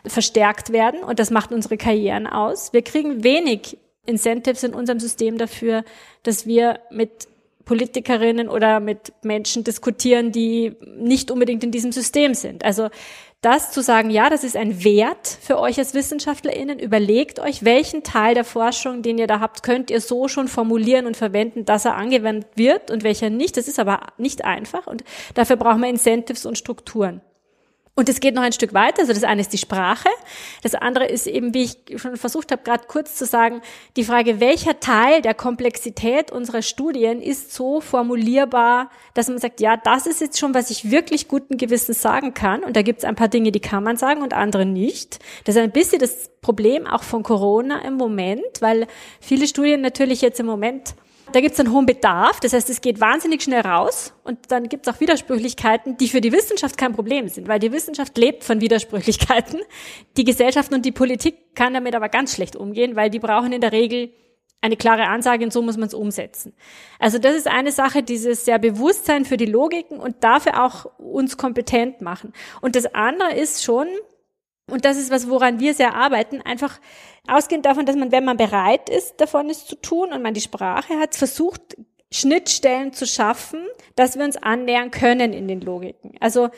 verstärkt 0.05 0.73
werden 0.73 1.03
und 1.03 1.19
das 1.19 1.31
macht 1.31 1.53
unsere 1.53 1.79
Karrieren 1.79 2.27
aus. 2.27 2.75
Wir 2.75 2.83
kriegen 2.83 3.25
wenig 3.25 3.79
Incentives 4.05 4.65
in 4.65 4.75
unserem 4.75 4.99
System 4.99 5.39
dafür, 5.39 5.85
dass 6.23 6.47
wir 6.47 6.81
mit 6.91 7.29
Politikerinnen 7.65 8.49
oder 8.49 8.81
mit 8.81 9.13
Menschen 9.23 9.65
diskutieren, 9.65 10.33
die 10.33 10.77
nicht 10.97 11.31
unbedingt 11.31 11.65
in 11.65 11.71
diesem 11.71 11.93
System 11.93 12.35
sind. 12.35 12.65
Also 12.65 12.89
das 13.43 13.73
zu 13.73 13.83
sagen, 13.83 14.11
ja, 14.11 14.31
das 14.31 14.45
ist 14.45 14.57
ein 14.57 14.85
Wert 14.85 15.27
für 15.27 15.59
euch 15.59 15.77
als 15.79 15.95
WissenschaftlerInnen. 15.95 16.79
Überlegt 16.79 17.41
euch, 17.41 17.65
welchen 17.65 18.05
Teil 18.05 18.35
der 18.35 18.45
Forschung, 18.45 19.03
den 19.03 19.19
ihr 19.19 19.27
da 19.27 19.41
habt, 19.41 19.65
könnt 19.65 19.91
ihr 19.91 20.01
so 20.01 20.29
schon 20.29 20.47
formulieren 20.47 21.07
und 21.07 21.17
verwenden, 21.17 21.65
dass 21.65 21.85
er 21.85 21.97
angewendet 21.97 22.47
wird 22.55 22.93
und 22.93 23.03
welcher 23.03 23.31
nicht. 23.31 23.57
Das 23.57 23.67
ist 23.67 23.81
aber 23.81 24.01
nicht 24.17 24.45
einfach 24.45 24.87
und 24.87 25.03
dafür 25.35 25.57
brauchen 25.57 25.81
wir 25.81 25.89
Incentives 25.89 26.47
und 26.47 26.57
Strukturen. 26.57 27.21
Und 27.95 28.09
es 28.09 28.21
geht 28.21 28.35
noch 28.35 28.43
ein 28.43 28.53
Stück 28.53 28.73
weiter. 28.73 29.01
Also 29.01 29.13
das 29.13 29.23
eine 29.23 29.43
ist 29.43 29.53
die 29.53 29.59
Sprache. 29.59 30.09
Das 30.63 30.75
andere 30.75 31.05
ist 31.07 31.27
eben, 31.27 31.53
wie 31.53 31.65
ich 31.65 32.01
schon 32.01 32.17
versucht 32.17 32.51
habe, 32.51 32.63
gerade 32.63 32.85
kurz 32.89 33.17
zu 33.17 33.27
sagen, 33.27 33.61
die 33.97 34.05
Frage, 34.05 34.41
welcher 34.41 34.81
Teil 34.81 35.21
der 35.21 35.35
Komplexität 35.35 36.33
unserer 36.33 36.63
Studien 36.63 37.21
ist 37.21 37.53
so 37.53 37.83
formulierbar, 37.83 38.89
dass 39.13 39.29
man 39.29 39.37
sagt, 39.37 39.61
ja, 39.61 39.77
das 39.77 40.07
ist 40.07 40.23
jetzt 40.23 40.39
schon, 40.39 40.55
was 40.55 40.71
ich 40.71 40.91
wirklich 40.91 41.29
guten 41.29 41.59
Gewissens 41.59 42.01
sagen 42.01 42.33
kann. 42.33 42.65
Und 42.65 42.77
da 42.77 42.83
gibt 42.83 43.01
es 43.01 43.05
ein 43.05 43.15
paar 43.15 43.29
Dinge, 43.29 43.53
die 43.53 43.61
kann 43.61 43.85
man 43.85 43.99
sagen 43.99 44.23
und 44.23 44.33
andere 44.33 44.65
nicht. 44.65 45.19
Das 45.45 45.57
ist 45.57 45.61
ein 45.61 45.71
bisschen 45.71 45.99
das 45.99 46.31
Problem 46.41 46.87
auch 46.87 47.03
von 47.03 47.23
Corona 47.23 47.85
im 47.85 47.95
Moment, 47.95 48.61
weil 48.61 48.87
viele 49.21 49.47
Studien 49.47 49.83
natürlich 49.83 50.23
jetzt 50.23 50.41
im 50.41 50.47
Moment 50.47 50.95
da 51.33 51.41
gibt 51.41 51.55
es 51.55 51.61
einen 51.61 51.73
hohen 51.73 51.87
Bedarf, 51.87 52.41
das 52.41 52.53
heißt, 52.53 52.69
es 52.69 52.81
geht 52.81 53.01
wahnsinnig 53.01 53.43
schnell 53.43 53.61
raus 53.61 54.13
und 54.25 54.51
dann 54.51 54.69
gibt 54.69 54.87
es 54.87 54.95
auch 54.95 55.01
Widersprüchlichkeiten, 55.01 55.97
die 55.97 56.09
für 56.09 56.21
die 56.21 56.33
Wissenschaft 56.33 56.77
kein 56.77 56.93
Problem 56.93 57.29
sind, 57.29 57.49
weil 57.49 57.59
die 57.59 57.73
Wissenschaft 57.73 58.19
lebt 58.19 58.45
von 58.45 58.61
Widersprüchlichkeiten. 58.61 59.61
Die 60.17 60.25
Gesellschaft 60.25 60.73
und 60.73 60.85
die 60.85 60.93
Politik 60.93 61.55
kann 61.55 61.75
damit 61.75 61.95
aber 61.95 62.09
ganz 62.09 62.35
schlecht 62.35 62.57
umgehen, 62.57 62.97
weil 62.97 63.11
die 63.11 63.21
brauchen 63.21 63.53
in 63.53 63.61
der 63.61 63.73
Regel 63.73 64.13
eine 64.63 64.77
klare 64.77 65.09
Ansage 65.09 65.45
und 65.45 65.53
so 65.53 65.61
muss 65.61 65.77
man 65.77 65.89
es 65.89 65.95
umsetzen. 65.95 66.55
Also 66.99 67.19
das 67.19 67.35
ist 67.35 67.49
eine 67.49 67.73
Sache, 67.73 68.03
dieses 68.03 68.45
sehr 68.45 68.59
Bewusstsein 68.59 69.25
für 69.25 69.37
die 69.37 69.47
Logiken 69.47 69.99
und 69.99 70.23
dafür 70.23 70.65
auch 70.65 70.87
uns 70.99 71.37
kompetent 71.37 72.01
machen. 72.01 72.33
Und 72.61 72.77
das 72.77 72.95
andere 72.95 73.35
ist 73.35 73.65
schon, 73.65 73.89
Und 74.71 74.85
das 74.85 74.97
ist 74.97 75.11
was, 75.11 75.29
woran 75.29 75.61
wir 75.61 75.75
sehr 75.75 75.95
arbeiten, 75.95 76.41
einfach 76.41 76.81
ausgehend 77.29 77.67
davon, 77.67 77.87
dass 77.87 77.97
man, 77.97 78.13
wenn 78.13 78.25
man 78.25 78.37
bereit 78.37 78.89
ist, 78.89 79.21
davon 79.21 79.51
es 79.51 79.67
zu 79.67 79.77
tun 79.77 80.13
und 80.13 80.23
man 80.23 80.35
die 80.35 80.41
Sprache 80.41 80.99
hat, 80.99 81.15
versucht, 81.15 81.77
Schnittstellen 82.13 82.93
zu 82.93 83.07
schaffen, 83.07 83.67
dass 83.97 84.17
wir 84.17 84.25
uns 84.25 84.37
annähern 84.37 84.91
können 84.91 85.33
in 85.33 85.49
den 85.49 85.61
Logiken. 85.61 86.15
Also 86.21 86.51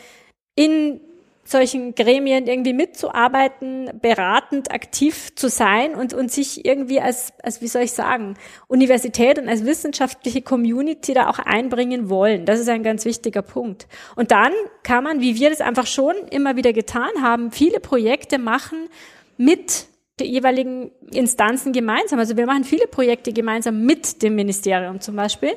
in 0.57 1.01
solchen 1.45 1.95
Gremien 1.95 2.47
irgendwie 2.47 2.73
mitzuarbeiten, 2.73 3.91
beratend 4.01 4.73
aktiv 4.73 5.35
zu 5.35 5.49
sein 5.49 5.95
und, 5.95 6.15
und 6.15 6.33
sich 6.33 6.65
irgendwie 6.65 7.01
als, 7.01 7.33
als, 7.43 7.61
wie 7.61 7.69
soll 7.69 7.83
ich 7.83 7.93
sagen, 7.93 8.35
Universität 8.67 9.39
und 9.39 9.49
als 9.49 9.65
wissenschaftliche 9.65 10.43
Community 10.43 11.13
da 11.13 11.29
auch 11.29 11.39
einbringen 11.39 12.09
wollen. 12.09 12.47
Das 12.47 12.61
ist 12.61 12.69
ein 12.69 12.83
ganz 12.83 13.05
wichtiger 13.05 13.43
Punkt. 13.43 13.87
Und 14.17 14.31
dann 14.31 14.53
kann 14.83 15.05
man, 15.05 15.21
wie 15.21 15.37
wir 15.37 15.51
das 15.51 15.61
einfach 15.61 15.87
schon 15.87 16.15
immer 16.31 16.57
wieder 16.57 16.73
getan 16.73 17.11
haben, 17.21 17.53
viele 17.53 17.81
Projekte 17.81 18.39
machen 18.39 18.89
mit 19.37 19.87
der 20.19 20.27
jeweiligen 20.29 20.93
Instanzen 21.13 21.73
gemeinsam. 21.73 22.19
Also 22.19 22.37
wir 22.37 22.47
machen 22.47 22.65
viele 22.65 22.87
Projekte 22.87 23.33
gemeinsam 23.33 23.85
mit 23.85 24.23
dem 24.23 24.35
Ministerium 24.37 25.01
zum 25.01 25.17
Beispiel, 25.17 25.53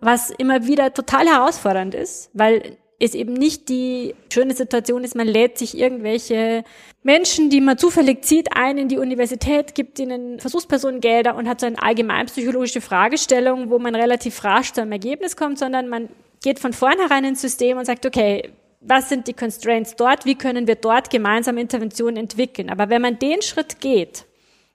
was 0.00 0.30
immer 0.30 0.66
wieder 0.66 0.94
total 0.94 1.26
herausfordernd 1.26 1.94
ist, 1.94 2.30
weil 2.32 2.78
es 3.02 3.14
eben 3.14 3.32
nicht 3.32 3.68
die 3.68 4.14
schöne 4.32 4.54
Situation 4.54 5.02
ist, 5.02 5.16
man 5.16 5.26
lädt 5.26 5.58
sich 5.58 5.76
irgendwelche 5.76 6.62
Menschen, 7.02 7.50
die 7.50 7.60
man 7.60 7.76
zufällig 7.76 8.24
zieht, 8.24 8.54
ein 8.54 8.78
in 8.78 8.88
die 8.88 8.98
Universität, 8.98 9.74
gibt 9.74 9.98
ihnen 9.98 10.38
Versuchspersonengelder 10.38 11.34
und 11.34 11.48
hat 11.48 11.60
so 11.60 11.66
eine 11.66 11.82
allgemeinpsychologische 11.82 12.80
Fragestellung, 12.80 13.70
wo 13.70 13.80
man 13.80 13.96
relativ 13.96 14.44
rasch 14.44 14.72
zu 14.72 14.82
einem 14.82 14.92
Ergebnis 14.92 15.36
kommt, 15.36 15.58
sondern 15.58 15.88
man 15.88 16.10
geht 16.42 16.60
von 16.60 16.72
vornherein 16.72 17.24
ins 17.24 17.40
System 17.40 17.76
und 17.78 17.86
sagt, 17.86 18.06
okay, 18.06 18.50
was 18.80 19.08
sind 19.08 19.26
die 19.26 19.34
Constraints 19.34 19.96
dort? 19.96 20.24
Wie 20.24 20.36
können 20.36 20.68
wir 20.68 20.76
dort 20.76 21.10
gemeinsam 21.10 21.58
Interventionen 21.58 22.16
entwickeln? 22.16 22.70
Aber 22.70 22.88
wenn 22.88 23.02
man 23.02 23.18
den 23.18 23.42
Schritt 23.42 23.80
geht, 23.80 24.26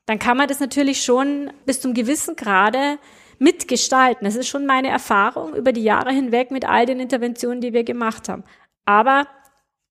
dann 0.05 0.19
kann 0.19 0.38
man 0.38 0.48
das 0.50 0.60
natürlich 0.60 1.01
schon 1.01 1.51
bis 1.65 1.79
zum 1.79 1.93
gewissen 1.93 2.36
Grade 2.36 2.98
mitgestalten. 3.39 4.25
Das 4.25 4.36
ist 4.36 4.48
schon 4.48 4.65
meine 4.65 4.89
Erfahrung 4.89 5.56
über 5.56 5.72
die 5.72 5.84
Jahre 5.84 6.12
hinweg 6.12 6.51
mit 6.51 6.65
all 6.65 6.86
den 6.86 7.00
Interventionen, 7.00 7.62
die 7.62 7.74
wir 7.74 7.84
gemacht 7.84 8.29
haben. 8.29 8.44
Aber 8.86 9.27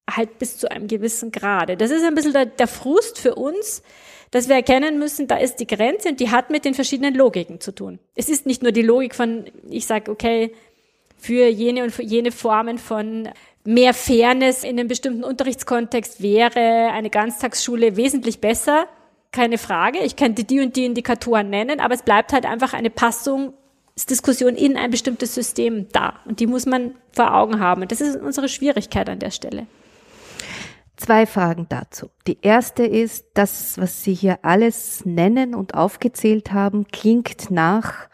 halt 0.08 0.38
bis 0.38 0.58
zu 0.58 0.70
einem 0.70 0.86
gewissen 0.86 1.32
Grade. 1.32 1.76
Das 1.76 1.90
ist 1.90 2.04
ein 2.04 2.14
bisschen 2.14 2.32
der, 2.32 2.46
der 2.46 2.68
Frust 2.68 3.18
für 3.18 3.34
uns, 3.34 3.82
dass 4.30 4.48
wir 4.48 4.56
erkennen 4.56 4.98
müssen, 4.98 5.28
da 5.28 5.36
ist 5.36 5.56
die 5.56 5.66
Grenze 5.66 6.08
und 6.08 6.20
die 6.20 6.30
hat 6.30 6.50
mit 6.50 6.64
den 6.64 6.74
verschiedenen 6.74 7.14
Logiken 7.14 7.60
zu 7.60 7.72
tun. 7.72 7.98
Es 8.14 8.28
ist 8.28 8.46
nicht 8.46 8.62
nur 8.62 8.72
die 8.72 8.82
Logik 8.82 9.14
von, 9.14 9.44
ich 9.68 9.86
sage, 9.86 10.10
okay, 10.10 10.52
für 11.16 11.46
jene 11.48 11.82
und 11.82 11.90
für 11.90 12.02
jene 12.02 12.32
Formen 12.32 12.78
von 12.78 13.28
mehr 13.64 13.94
Fairness 13.94 14.62
in 14.62 14.78
einem 14.78 14.88
bestimmten 14.88 15.24
Unterrichtskontext 15.24 16.22
wäre 16.22 16.90
eine 16.92 17.10
Ganztagsschule 17.10 17.96
wesentlich 17.96 18.40
besser 18.40 18.86
keine 19.36 19.58
Frage. 19.58 19.98
Ich 19.98 20.16
könnte 20.16 20.44
die 20.44 20.60
und 20.60 20.74
die 20.76 20.86
Indikatoren 20.86 21.50
nennen, 21.50 21.78
aber 21.78 21.94
es 21.94 22.02
bleibt 22.02 22.32
halt 22.32 22.46
einfach 22.46 22.72
eine 22.72 22.88
Passungsdiskussion 22.88 24.54
in 24.54 24.78
ein 24.78 24.90
bestimmtes 24.90 25.34
System 25.34 25.88
da. 25.92 26.14
Und 26.24 26.40
die 26.40 26.46
muss 26.46 26.64
man 26.64 26.94
vor 27.12 27.34
Augen 27.34 27.60
haben. 27.60 27.82
Und 27.82 27.92
das 27.92 28.00
ist 28.00 28.16
unsere 28.16 28.48
Schwierigkeit 28.48 29.08
an 29.10 29.18
der 29.18 29.30
Stelle. 29.30 29.66
Zwei 30.96 31.26
Fragen 31.26 31.66
dazu. 31.68 32.08
Die 32.26 32.38
erste 32.40 32.84
ist, 32.84 33.26
das, 33.34 33.76
was 33.76 34.02
Sie 34.02 34.14
hier 34.14 34.38
alles 34.40 35.04
nennen 35.04 35.54
und 35.54 35.74
aufgezählt 35.74 36.54
haben, 36.54 36.86
klingt 36.90 37.50
nach 37.50 38.08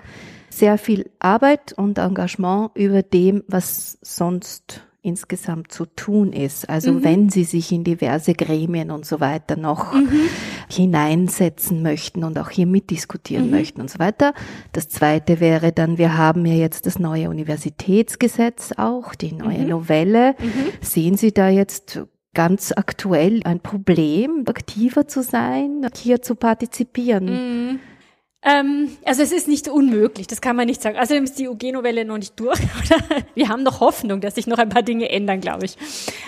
sehr 0.51 0.77
viel 0.77 1.09
Arbeit 1.21 1.73
und 1.73 1.99
Engagement 1.99 2.73
über 2.75 3.03
dem, 3.03 3.45
was 3.47 3.99
sonst 4.03 4.83
insgesamt 5.03 5.73
zu 5.73 5.85
tun 5.85 6.33
ist. 6.33 6.71
Also 6.71 6.93
mhm. 6.93 7.05
wenn 7.05 7.29
Sie 7.29 7.45
sich 7.45 7.73
in 7.73 7.83
diverse 7.83 8.35
Gremien 8.35 8.93
und 8.93 9.05
so 9.05 9.21
weiter 9.21 9.57
noch 9.57 9.93
mhm. 9.93 10.29
hineinsetzen 10.71 11.83
möchten 11.83 12.23
und 12.23 12.39
auch 12.39 12.51
hier 12.51 12.67
mitdiskutieren 12.67 13.47
mhm. 13.47 13.51
möchten 13.51 13.81
und 13.81 13.91
so 13.91 13.99
weiter. 13.99 14.33
Das 14.73 14.89
zweite 14.89 15.41
wäre 15.41 15.73
dann, 15.73 15.99
wir 15.99 16.17
haben 16.17 16.47
ja 16.47 16.55
jetzt 16.55 16.87
das 16.87 17.01
neue 17.01 17.31
Universitätsgesetz 17.31 18.73
auch, 18.77 19.17
die 19.17 19.33
neue 19.33 19.59
mhm. 19.59 19.69
Novelle. 19.69 20.37
Mhm. 20.39 20.73
Sehen 20.81 21.17
Sie 21.17 21.33
da 21.33 21.49
jetzt 21.49 22.01
ganz 22.33 22.73
aktuell 22.75 23.41
ein 23.45 23.61
Problem, 23.61 24.45
aktiver 24.47 25.09
zu 25.09 25.23
sein, 25.23 25.85
hier 25.97 26.23
zu 26.23 26.37
partizipieren? 26.37 27.81
Ähm, 28.45 28.97
also 29.05 29.23
es 29.23 29.31
ist 29.31 29.47
nicht 29.47 29.69
unmöglich, 29.69 30.27
das 30.27 30.41
kann 30.41 30.57
man 30.57 30.67
nicht 30.67 30.83
sagen. 30.83 30.99
Außerdem 30.99 31.23
ist 31.25 31.39
die 31.39 31.49
UG-Novelle 31.49 32.05
noch 32.05 32.19
nicht 32.19 32.39
durch. 32.41 32.59
Wir 33.35 33.49
haben 33.49 33.63
noch 33.63 33.79
Hoffnung, 33.79 34.21
dass 34.21 34.35
sich 34.35 34.49
noch 34.49 34.59
ein 34.59 34.69
paar 34.69 34.83
Dinge 34.83 35.09
ändern, 35.11 35.41
glaube 35.41 35.65
ich. 35.67 35.77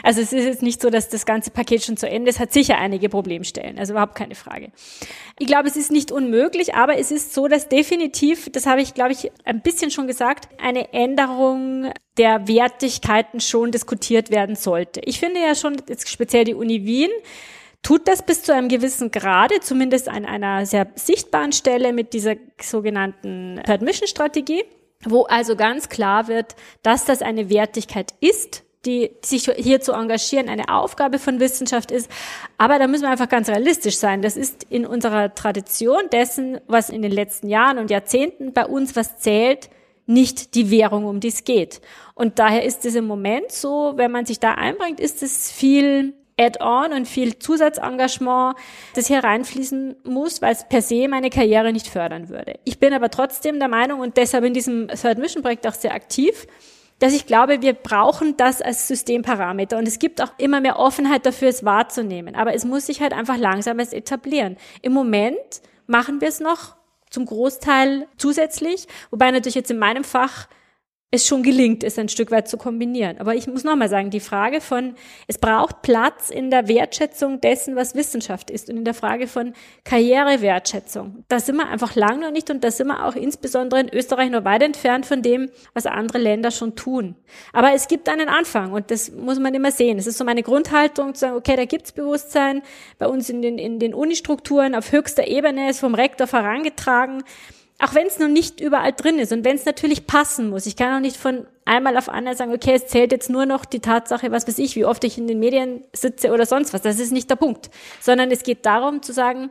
Also 0.04 0.20
es 0.20 0.32
ist 0.32 0.44
jetzt 0.44 0.62
nicht 0.62 0.80
so, 0.80 0.90
dass 0.90 1.08
das 1.08 1.26
ganze 1.26 1.50
Paket 1.50 1.82
schon 1.82 1.96
zu 1.96 2.08
Ende 2.08 2.30
ist. 2.30 2.38
Hat 2.38 2.52
sicher 2.52 2.78
einige 2.78 3.08
Problemstellen, 3.08 3.80
also 3.80 3.94
überhaupt 3.94 4.14
keine 4.14 4.36
Frage. 4.36 4.70
Ich 5.40 5.48
glaube, 5.48 5.68
es 5.68 5.74
ist 5.74 5.90
nicht 5.90 6.12
unmöglich, 6.12 6.76
aber 6.76 6.98
es 6.98 7.10
ist 7.10 7.34
so, 7.34 7.48
dass 7.48 7.68
definitiv, 7.68 8.48
das 8.52 8.66
habe 8.66 8.80
ich, 8.80 8.94
glaube 8.94 9.10
ich, 9.10 9.32
ein 9.44 9.60
bisschen 9.60 9.90
schon 9.90 10.06
gesagt, 10.06 10.48
eine 10.62 10.92
Änderung 10.92 11.90
der 12.16 12.46
Wertigkeiten 12.46 13.40
schon 13.40 13.72
diskutiert 13.72 14.30
werden 14.30 14.54
sollte. 14.54 15.00
Ich 15.04 15.18
finde 15.18 15.40
ja 15.40 15.56
schon, 15.56 15.76
jetzt 15.88 16.08
speziell 16.08 16.44
die 16.44 16.54
Uni 16.54 16.84
Wien, 16.84 17.10
tut 17.84 18.08
das 18.08 18.22
bis 18.22 18.42
zu 18.42 18.52
einem 18.52 18.68
gewissen 18.68 19.12
Grade, 19.12 19.60
zumindest 19.60 20.08
an 20.08 20.24
einer 20.24 20.66
sehr 20.66 20.88
sichtbaren 20.96 21.52
Stelle 21.52 21.92
mit 21.92 22.12
dieser 22.12 22.34
sogenannten 22.60 23.60
Third-Mission-Strategie, 23.64 24.64
wo 25.04 25.22
also 25.24 25.54
ganz 25.54 25.88
klar 25.88 26.26
wird, 26.26 26.56
dass 26.82 27.04
das 27.04 27.22
eine 27.22 27.50
Wertigkeit 27.50 28.14
ist, 28.18 28.64
die 28.86 29.12
sich 29.22 29.50
hier 29.56 29.80
zu 29.80 29.92
engagieren 29.92 30.48
eine 30.48 30.68
Aufgabe 30.68 31.18
von 31.18 31.40
Wissenschaft 31.40 31.90
ist. 31.90 32.10
Aber 32.58 32.78
da 32.78 32.86
müssen 32.86 33.02
wir 33.02 33.10
einfach 33.10 33.28
ganz 33.28 33.48
realistisch 33.48 33.96
sein. 33.96 34.22
Das 34.22 34.36
ist 34.36 34.64
in 34.64 34.86
unserer 34.86 35.34
Tradition 35.34 36.02
dessen, 36.10 36.60
was 36.66 36.90
in 36.90 37.02
den 37.02 37.12
letzten 37.12 37.48
Jahren 37.48 37.78
und 37.78 37.90
Jahrzehnten 37.90 38.52
bei 38.52 38.66
uns 38.66 38.96
was 38.96 39.18
zählt, 39.18 39.70
nicht 40.06 40.54
die 40.54 40.70
Währung, 40.70 41.06
um 41.06 41.20
die 41.20 41.28
es 41.28 41.44
geht. 41.44 41.80
Und 42.14 42.38
daher 42.38 42.64
ist 42.64 42.84
es 42.84 42.94
im 42.94 43.06
Moment 43.06 43.52
so, 43.52 43.94
wenn 43.96 44.10
man 44.10 44.26
sich 44.26 44.38
da 44.38 44.52
einbringt, 44.52 45.00
ist 45.00 45.22
es 45.22 45.50
viel 45.50 46.14
Add-on 46.38 46.92
und 46.92 47.06
viel 47.06 47.38
Zusatzengagement, 47.38 48.56
das 48.94 49.06
hier 49.06 49.22
reinfließen 49.22 49.96
muss, 50.04 50.42
weil 50.42 50.52
es 50.52 50.68
per 50.68 50.82
se 50.82 51.06
meine 51.08 51.30
Karriere 51.30 51.72
nicht 51.72 51.88
fördern 51.88 52.28
würde. 52.28 52.58
Ich 52.64 52.78
bin 52.78 52.92
aber 52.92 53.10
trotzdem 53.10 53.58
der 53.58 53.68
Meinung 53.68 54.00
und 54.00 54.16
deshalb 54.16 54.44
in 54.44 54.54
diesem 54.54 54.88
Third 54.88 55.18
Mission 55.18 55.42
Projekt 55.42 55.66
auch 55.66 55.74
sehr 55.74 55.94
aktiv, 55.94 56.46
dass 56.98 57.12
ich 57.12 57.26
glaube, 57.26 57.60
wir 57.60 57.74
brauchen 57.74 58.36
das 58.36 58.62
als 58.62 58.88
Systemparameter 58.88 59.78
und 59.78 59.86
es 59.86 59.98
gibt 59.98 60.22
auch 60.22 60.32
immer 60.38 60.60
mehr 60.60 60.78
Offenheit 60.78 61.26
dafür, 61.26 61.48
es 61.48 61.64
wahrzunehmen. 61.64 62.34
Aber 62.34 62.54
es 62.54 62.64
muss 62.64 62.86
sich 62.86 63.00
halt 63.00 63.12
einfach 63.12 63.36
langsam 63.36 63.78
erst 63.78 63.94
etablieren. 63.94 64.56
Im 64.82 64.92
Moment 64.92 65.36
machen 65.86 66.20
wir 66.20 66.28
es 66.28 66.40
noch 66.40 66.76
zum 67.10 67.26
Großteil 67.26 68.08
zusätzlich, 68.16 68.88
wobei 69.10 69.30
natürlich 69.30 69.54
jetzt 69.54 69.70
in 69.70 69.78
meinem 69.78 70.04
Fach 70.04 70.48
es 71.14 71.26
schon 71.26 71.42
gelingt, 71.42 71.84
es 71.84 71.98
ein 71.98 72.08
Stück 72.08 72.30
weit 72.30 72.48
zu 72.48 72.58
kombinieren. 72.58 73.18
Aber 73.18 73.34
ich 73.34 73.46
muss 73.46 73.62
nochmal 73.62 73.88
sagen, 73.88 74.10
die 74.10 74.20
Frage 74.20 74.60
von, 74.60 74.94
es 75.28 75.38
braucht 75.38 75.82
Platz 75.82 76.28
in 76.28 76.50
der 76.50 76.66
Wertschätzung 76.66 77.40
dessen, 77.40 77.76
was 77.76 77.94
Wissenschaft 77.94 78.50
ist 78.50 78.68
und 78.68 78.76
in 78.76 78.84
der 78.84 78.94
Frage 78.94 79.28
von 79.28 79.54
Karrierewertschätzung. 79.84 81.24
Da 81.28 81.38
sind 81.38 81.56
wir 81.56 81.68
einfach 81.68 81.94
lang 81.94 82.20
noch 82.20 82.32
nicht 82.32 82.50
und 82.50 82.64
da 82.64 82.70
sind 82.70 82.88
wir 82.88 83.06
auch 83.06 83.14
insbesondere 83.14 83.80
in 83.80 83.88
Österreich 83.88 84.30
noch 84.30 84.44
weit 84.44 84.62
entfernt 84.62 85.06
von 85.06 85.22
dem, 85.22 85.50
was 85.72 85.86
andere 85.86 86.18
Länder 86.18 86.50
schon 86.50 86.74
tun. 86.74 87.14
Aber 87.52 87.72
es 87.72 87.86
gibt 87.86 88.08
einen 88.08 88.28
Anfang 88.28 88.72
und 88.72 88.90
das 88.90 89.12
muss 89.12 89.38
man 89.38 89.54
immer 89.54 89.70
sehen. 89.70 89.98
Es 89.98 90.08
ist 90.08 90.18
so 90.18 90.24
meine 90.24 90.42
Grundhaltung 90.42 91.14
zu 91.14 91.20
sagen, 91.20 91.36
okay, 91.36 91.54
da 91.54 91.64
gibt's 91.64 91.92
Bewusstsein 91.92 92.62
bei 92.98 93.06
uns 93.06 93.30
in 93.30 93.40
den, 93.40 93.58
in 93.58 93.78
den 93.78 93.94
Unistrukturen 93.94 94.74
auf 94.74 94.90
höchster 94.90 95.28
Ebene, 95.28 95.70
ist 95.70 95.78
vom 95.78 95.94
Rektor 95.94 96.26
vorangetragen 96.26 97.22
auch 97.84 97.94
wenn 97.94 98.06
es 98.06 98.18
noch 98.18 98.28
nicht 98.28 98.60
überall 98.60 98.92
drin 98.92 99.18
ist 99.18 99.32
und 99.32 99.44
wenn 99.44 99.56
es 99.56 99.66
natürlich 99.66 100.06
passen 100.06 100.50
muss. 100.50 100.66
Ich 100.66 100.76
kann 100.76 100.96
auch 100.96 101.00
nicht 101.00 101.16
von 101.16 101.46
einmal 101.64 101.96
auf 101.96 102.08
einmal 102.08 102.36
sagen, 102.36 102.52
okay, 102.52 102.72
es 102.74 102.86
zählt 102.86 103.12
jetzt 103.12 103.28
nur 103.28 103.46
noch 103.46 103.64
die 103.64 103.80
Tatsache, 103.80 104.30
was 104.32 104.48
weiß 104.48 104.58
ich, 104.58 104.74
wie 104.76 104.84
oft 104.84 105.04
ich 105.04 105.18
in 105.18 105.26
den 105.26 105.38
Medien 105.38 105.84
sitze 105.92 106.32
oder 106.32 106.46
sonst 106.46 106.72
was. 106.72 106.82
Das 106.82 106.98
ist 106.98 107.12
nicht 107.12 107.28
der 107.28 107.36
Punkt. 107.36 107.70
Sondern 108.00 108.30
es 108.30 108.42
geht 108.42 108.64
darum 108.64 109.02
zu 109.02 109.12
sagen, 109.12 109.50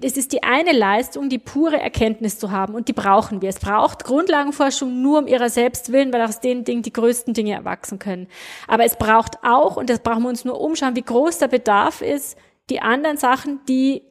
es 0.00 0.16
ist 0.16 0.32
die 0.32 0.42
eine 0.44 0.72
Leistung, 0.72 1.28
die 1.28 1.38
pure 1.38 1.78
Erkenntnis 1.78 2.38
zu 2.38 2.52
haben 2.52 2.74
und 2.74 2.88
die 2.88 2.92
brauchen 2.92 3.42
wir. 3.42 3.48
Es 3.48 3.58
braucht 3.58 4.04
Grundlagenforschung 4.04 5.02
nur 5.02 5.18
um 5.18 5.26
ihrer 5.26 5.50
selbst 5.50 5.92
willen, 5.92 6.12
weil 6.12 6.22
aus 6.22 6.40
den 6.40 6.64
Dingen 6.64 6.82
die 6.82 6.92
größten 6.92 7.34
Dinge 7.34 7.52
erwachsen 7.52 7.98
können. 7.98 8.28
Aber 8.66 8.84
es 8.84 8.96
braucht 8.96 9.42
auch, 9.42 9.76
und 9.76 9.90
das 9.90 10.00
brauchen 10.00 10.22
wir 10.22 10.28
uns 10.28 10.44
nur 10.44 10.60
umschauen, 10.60 10.96
wie 10.96 11.02
groß 11.02 11.38
der 11.38 11.48
Bedarf 11.48 12.00
ist, 12.00 12.38
die 12.70 12.80
anderen 12.80 13.16
Sachen, 13.16 13.60
die 13.68 14.02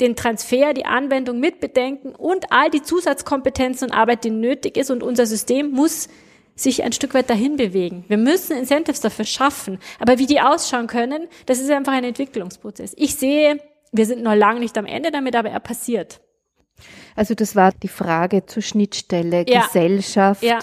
den 0.00 0.16
Transfer, 0.16 0.74
die 0.74 0.84
Anwendung 0.84 1.40
mitbedenken 1.40 2.14
und 2.14 2.52
all 2.52 2.70
die 2.70 2.82
Zusatzkompetenzen 2.82 3.88
und 3.90 3.96
Arbeit, 3.96 4.24
die 4.24 4.30
nötig 4.30 4.76
ist. 4.76 4.90
Und 4.90 5.02
unser 5.02 5.26
System 5.26 5.70
muss 5.70 6.08
sich 6.54 6.82
ein 6.82 6.92
Stück 6.92 7.14
weit 7.14 7.30
dahin 7.30 7.56
bewegen. 7.56 8.04
Wir 8.08 8.16
müssen 8.16 8.56
Incentives 8.56 9.00
dafür 9.00 9.24
schaffen. 9.24 9.78
Aber 9.98 10.18
wie 10.18 10.26
die 10.26 10.40
ausschauen 10.40 10.86
können, 10.86 11.28
das 11.46 11.60
ist 11.60 11.70
einfach 11.70 11.92
ein 11.92 12.04
Entwicklungsprozess. 12.04 12.94
Ich 12.96 13.16
sehe, 13.16 13.60
wir 13.92 14.06
sind 14.06 14.22
noch 14.22 14.34
lange 14.34 14.60
nicht 14.60 14.76
am 14.78 14.86
Ende 14.86 15.10
damit, 15.10 15.36
aber 15.36 15.50
er 15.50 15.60
passiert. 15.60 16.20
Also 17.16 17.34
das 17.34 17.56
war 17.56 17.72
die 17.72 17.88
Frage 17.88 18.46
zur 18.46 18.62
Schnittstelle 18.62 19.44
ja. 19.48 19.64
Gesellschaft. 19.64 20.42
Ja. 20.42 20.58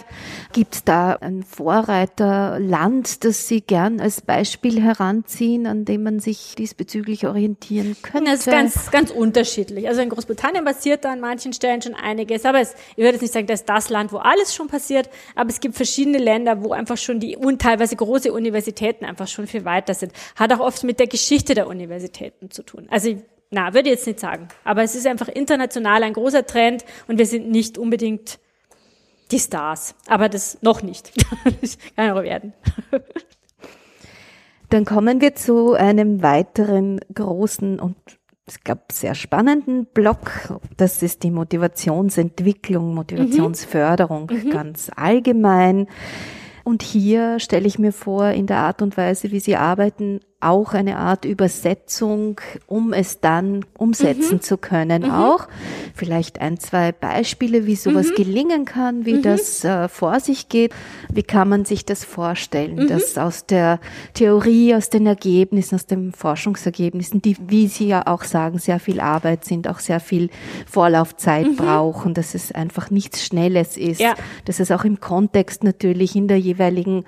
Gibt 0.53 0.75
es 0.75 0.83
da 0.83 1.13
ein 1.13 1.43
Vorreiterland, 1.43 3.23
das 3.25 3.47
Sie 3.47 3.61
gern 3.61 3.99
als 3.99 4.21
Beispiel 4.21 4.81
heranziehen, 4.81 5.67
an 5.67 5.83
dem 5.85 6.03
man 6.03 6.19
sich 6.19 6.55
diesbezüglich 6.55 7.25
orientieren 7.27 7.97
könnte? 8.01 8.31
Das 8.31 8.41
ist 8.41 8.45
ganz, 8.45 8.91
ganz 8.91 9.11
unterschiedlich. 9.11 9.87
Also 9.87 10.01
in 10.01 10.09
Großbritannien 10.09 10.63
passiert 10.63 11.03
da 11.05 11.11
an 11.11 11.19
manchen 11.19 11.53
Stellen 11.53 11.81
schon 11.81 11.95
einiges, 11.95 12.45
aber 12.45 12.61
es, 12.61 12.75
ich 12.91 12.97
würde 12.97 13.13
jetzt 13.13 13.21
nicht 13.21 13.33
sagen, 13.33 13.47
das 13.47 13.61
ist 13.61 13.69
das 13.69 13.89
Land, 13.89 14.13
wo 14.13 14.17
alles 14.17 14.53
schon 14.53 14.67
passiert, 14.67 15.09
aber 15.35 15.49
es 15.49 15.59
gibt 15.59 15.75
verschiedene 15.75 16.19
Länder, 16.19 16.63
wo 16.63 16.71
einfach 16.71 16.97
schon 16.97 17.19
die 17.19 17.35
und 17.35 17.61
teilweise 17.61 17.95
große 17.95 18.31
Universitäten 18.31 19.05
einfach 19.05 19.27
schon 19.27 19.47
viel 19.47 19.65
weiter 19.65 19.93
sind. 19.93 20.13
Hat 20.35 20.53
auch 20.53 20.59
oft 20.59 20.83
mit 20.83 20.99
der 20.99 21.07
Geschichte 21.07 21.55
der 21.55 21.67
Universitäten 21.67 22.51
zu 22.51 22.63
tun. 22.63 22.87
Also 22.89 23.17
na, 23.53 23.73
würde 23.73 23.89
ich 23.89 23.95
jetzt 23.95 24.07
nicht 24.07 24.19
sagen. 24.19 24.47
Aber 24.63 24.81
es 24.81 24.95
ist 24.95 25.05
einfach 25.05 25.27
international 25.27 26.01
ein 26.03 26.13
großer 26.13 26.45
Trend 26.45 26.83
und 27.07 27.19
wir 27.19 27.27
sind 27.27 27.49
nicht 27.49 27.77
unbedingt 27.77 28.39
die 29.31 29.39
Stars. 29.39 29.93
Aber 30.07 30.27
das 30.27 30.57
noch 30.61 30.81
nicht. 30.81 31.11
Kann 31.95 32.11
auch 32.11 32.23
werden. 32.23 32.53
Dann 34.69 34.85
kommen 34.85 35.21
wir 35.21 35.35
zu 35.35 35.73
einem 35.73 36.23
weiteren 36.23 36.99
großen 37.13 37.79
und 37.79 37.95
ich 38.47 38.61
glaube, 38.63 38.81
sehr 38.91 39.13
spannenden 39.13 39.85
Block. 39.85 40.59
Das 40.75 41.03
ist 41.03 41.23
die 41.23 41.31
Motivationsentwicklung, 41.31 42.93
Motivationsförderung 42.95 44.29
mhm. 44.31 44.49
ganz 44.49 44.89
allgemein. 44.95 45.87
Und 46.63 46.81
hier 46.81 47.39
stelle 47.39 47.67
ich 47.67 47.77
mir 47.77 47.93
vor, 47.93 48.29
in 48.29 48.47
der 48.47 48.57
Art 48.57 48.81
und 48.81 48.97
Weise, 48.97 49.31
wie 49.31 49.39
Sie 49.39 49.55
arbeiten, 49.55 50.21
auch 50.43 50.73
eine 50.73 50.97
Art 50.97 51.25
Übersetzung, 51.25 52.39
um 52.67 52.93
es 52.93 53.19
dann 53.19 53.65
umsetzen 53.77 54.35
mhm. 54.35 54.41
zu 54.41 54.57
können. 54.57 55.03
Mhm. 55.03 55.11
Auch 55.11 55.47
vielleicht 55.93 56.41
ein, 56.41 56.59
zwei 56.59 56.91
Beispiele, 56.91 57.65
wie 57.65 57.75
sowas 57.75 58.09
mhm. 58.09 58.15
gelingen 58.15 58.65
kann, 58.65 59.05
wie 59.05 59.15
mhm. 59.15 59.21
das 59.21 59.63
äh, 59.63 59.87
vor 59.87 60.19
sich 60.19 60.49
geht. 60.49 60.73
Wie 61.11 61.23
kann 61.23 61.49
man 61.49 61.65
sich 61.65 61.85
das 61.85 62.03
vorstellen, 62.03 62.75
mhm. 62.75 62.87
dass 62.87 63.17
aus 63.17 63.45
der 63.45 63.79
Theorie, 64.13 64.75
aus 64.75 64.89
den 64.89 65.05
Ergebnissen, 65.05 65.75
aus 65.75 65.85
den 65.85 66.11
Forschungsergebnissen, 66.11 67.21
die, 67.21 67.37
wie 67.47 67.67
Sie 67.67 67.87
ja 67.87 68.07
auch 68.07 68.23
sagen, 68.23 68.59
sehr 68.59 68.79
viel 68.79 68.99
Arbeit 68.99 69.45
sind, 69.45 69.67
auch 69.67 69.79
sehr 69.79 69.99
viel 69.99 70.29
Vorlaufzeit 70.65 71.47
mhm. 71.47 71.55
brauchen, 71.55 72.13
dass 72.13 72.35
es 72.35 72.51
einfach 72.51 72.89
nichts 72.89 73.25
Schnelles 73.25 73.77
ist, 73.77 74.01
ja. 74.01 74.15
dass 74.45 74.59
es 74.59 74.71
auch 74.71 74.83
im 74.83 74.99
Kontext 74.99 75.63
natürlich 75.63 76.15
in 76.15 76.27
der 76.27 76.39
jeweiligen, 76.39 77.05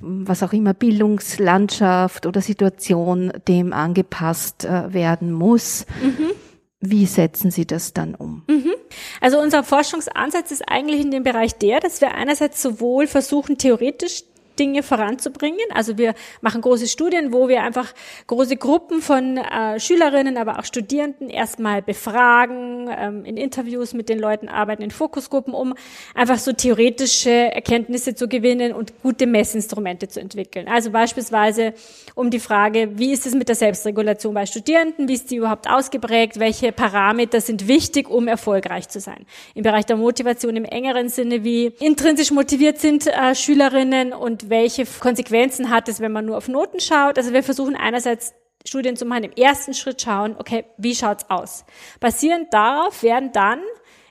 was 0.00 0.42
auch 0.42 0.52
immer, 0.52 0.74
Bildungslandschaft 0.74 2.26
oder 2.26 2.40
Situation 2.40 2.75
Situation 2.76 3.32
dem 3.48 3.72
angepasst 3.72 4.64
äh, 4.64 4.92
werden 4.92 5.32
muss. 5.32 5.86
Mhm. 6.02 6.32
Wie 6.80 7.06
setzen 7.06 7.50
Sie 7.50 7.66
das 7.66 7.94
dann 7.94 8.14
um? 8.14 8.44
Mhm. 8.48 8.74
Also 9.20 9.40
unser 9.40 9.64
Forschungsansatz 9.64 10.50
ist 10.50 10.68
eigentlich 10.68 11.00
in 11.00 11.10
dem 11.10 11.22
Bereich 11.22 11.56
der, 11.56 11.80
dass 11.80 12.00
wir 12.00 12.14
einerseits 12.14 12.62
sowohl 12.62 13.06
versuchen, 13.06 13.58
theoretisch 13.58 14.24
Dinge 14.58 14.82
voranzubringen. 14.82 15.66
Also 15.72 15.98
wir 15.98 16.14
machen 16.40 16.60
große 16.60 16.88
Studien, 16.88 17.32
wo 17.32 17.48
wir 17.48 17.62
einfach 17.62 17.92
große 18.26 18.56
Gruppen 18.56 19.00
von 19.00 19.36
äh, 19.36 19.78
Schülerinnen, 19.78 20.36
aber 20.36 20.58
auch 20.58 20.64
Studierenden 20.64 21.30
erstmal 21.30 21.82
befragen, 21.82 22.88
ähm, 22.90 23.24
in 23.24 23.36
Interviews 23.36 23.94
mit 23.94 24.08
den 24.08 24.18
Leuten 24.18 24.48
arbeiten, 24.48 24.82
in 24.82 24.90
Fokusgruppen, 24.90 25.54
um 25.54 25.74
einfach 26.14 26.38
so 26.38 26.52
theoretische 26.52 27.30
Erkenntnisse 27.30 28.14
zu 28.14 28.28
gewinnen 28.28 28.72
und 28.72 29.02
gute 29.02 29.26
Messinstrumente 29.26 30.08
zu 30.08 30.20
entwickeln. 30.20 30.68
Also 30.68 30.90
beispielsweise 30.90 31.74
um 32.14 32.30
die 32.30 32.40
Frage, 32.40 32.90
wie 32.98 33.12
ist 33.12 33.26
es 33.26 33.34
mit 33.34 33.48
der 33.48 33.56
Selbstregulation 33.56 34.34
bei 34.34 34.46
Studierenden, 34.46 35.08
wie 35.08 35.14
ist 35.14 35.30
die 35.30 35.36
überhaupt 35.36 35.68
ausgeprägt, 35.68 36.38
welche 36.38 36.72
Parameter 36.72 37.40
sind 37.40 37.68
wichtig, 37.68 38.08
um 38.08 38.28
erfolgreich 38.28 38.88
zu 38.88 39.00
sein. 39.00 39.26
Im 39.54 39.62
Bereich 39.62 39.86
der 39.86 39.96
Motivation 39.96 40.56
im 40.56 40.64
engeren 40.64 41.08
Sinne, 41.08 41.44
wie 41.44 41.66
intrinsisch 41.80 42.30
motiviert 42.30 42.78
sind 42.78 43.06
äh, 43.06 43.34
Schülerinnen 43.34 44.12
und 44.12 44.45
welche 44.48 44.84
Konsequenzen 44.86 45.70
hat 45.70 45.88
es, 45.88 46.00
wenn 46.00 46.12
man 46.12 46.24
nur 46.24 46.36
auf 46.36 46.48
Noten 46.48 46.80
schaut. 46.80 47.18
Also 47.18 47.32
wir 47.32 47.42
versuchen 47.42 47.76
einerseits 47.76 48.34
Studien 48.64 48.96
zu 48.96 49.04
machen, 49.04 49.24
im 49.24 49.32
ersten 49.32 49.74
Schritt 49.74 50.02
schauen, 50.02 50.36
okay, 50.38 50.64
wie 50.76 50.94
schaut's 50.94 51.26
aus? 51.28 51.64
Basierend 52.00 52.52
darauf 52.52 53.02
werden 53.02 53.32
dann 53.32 53.60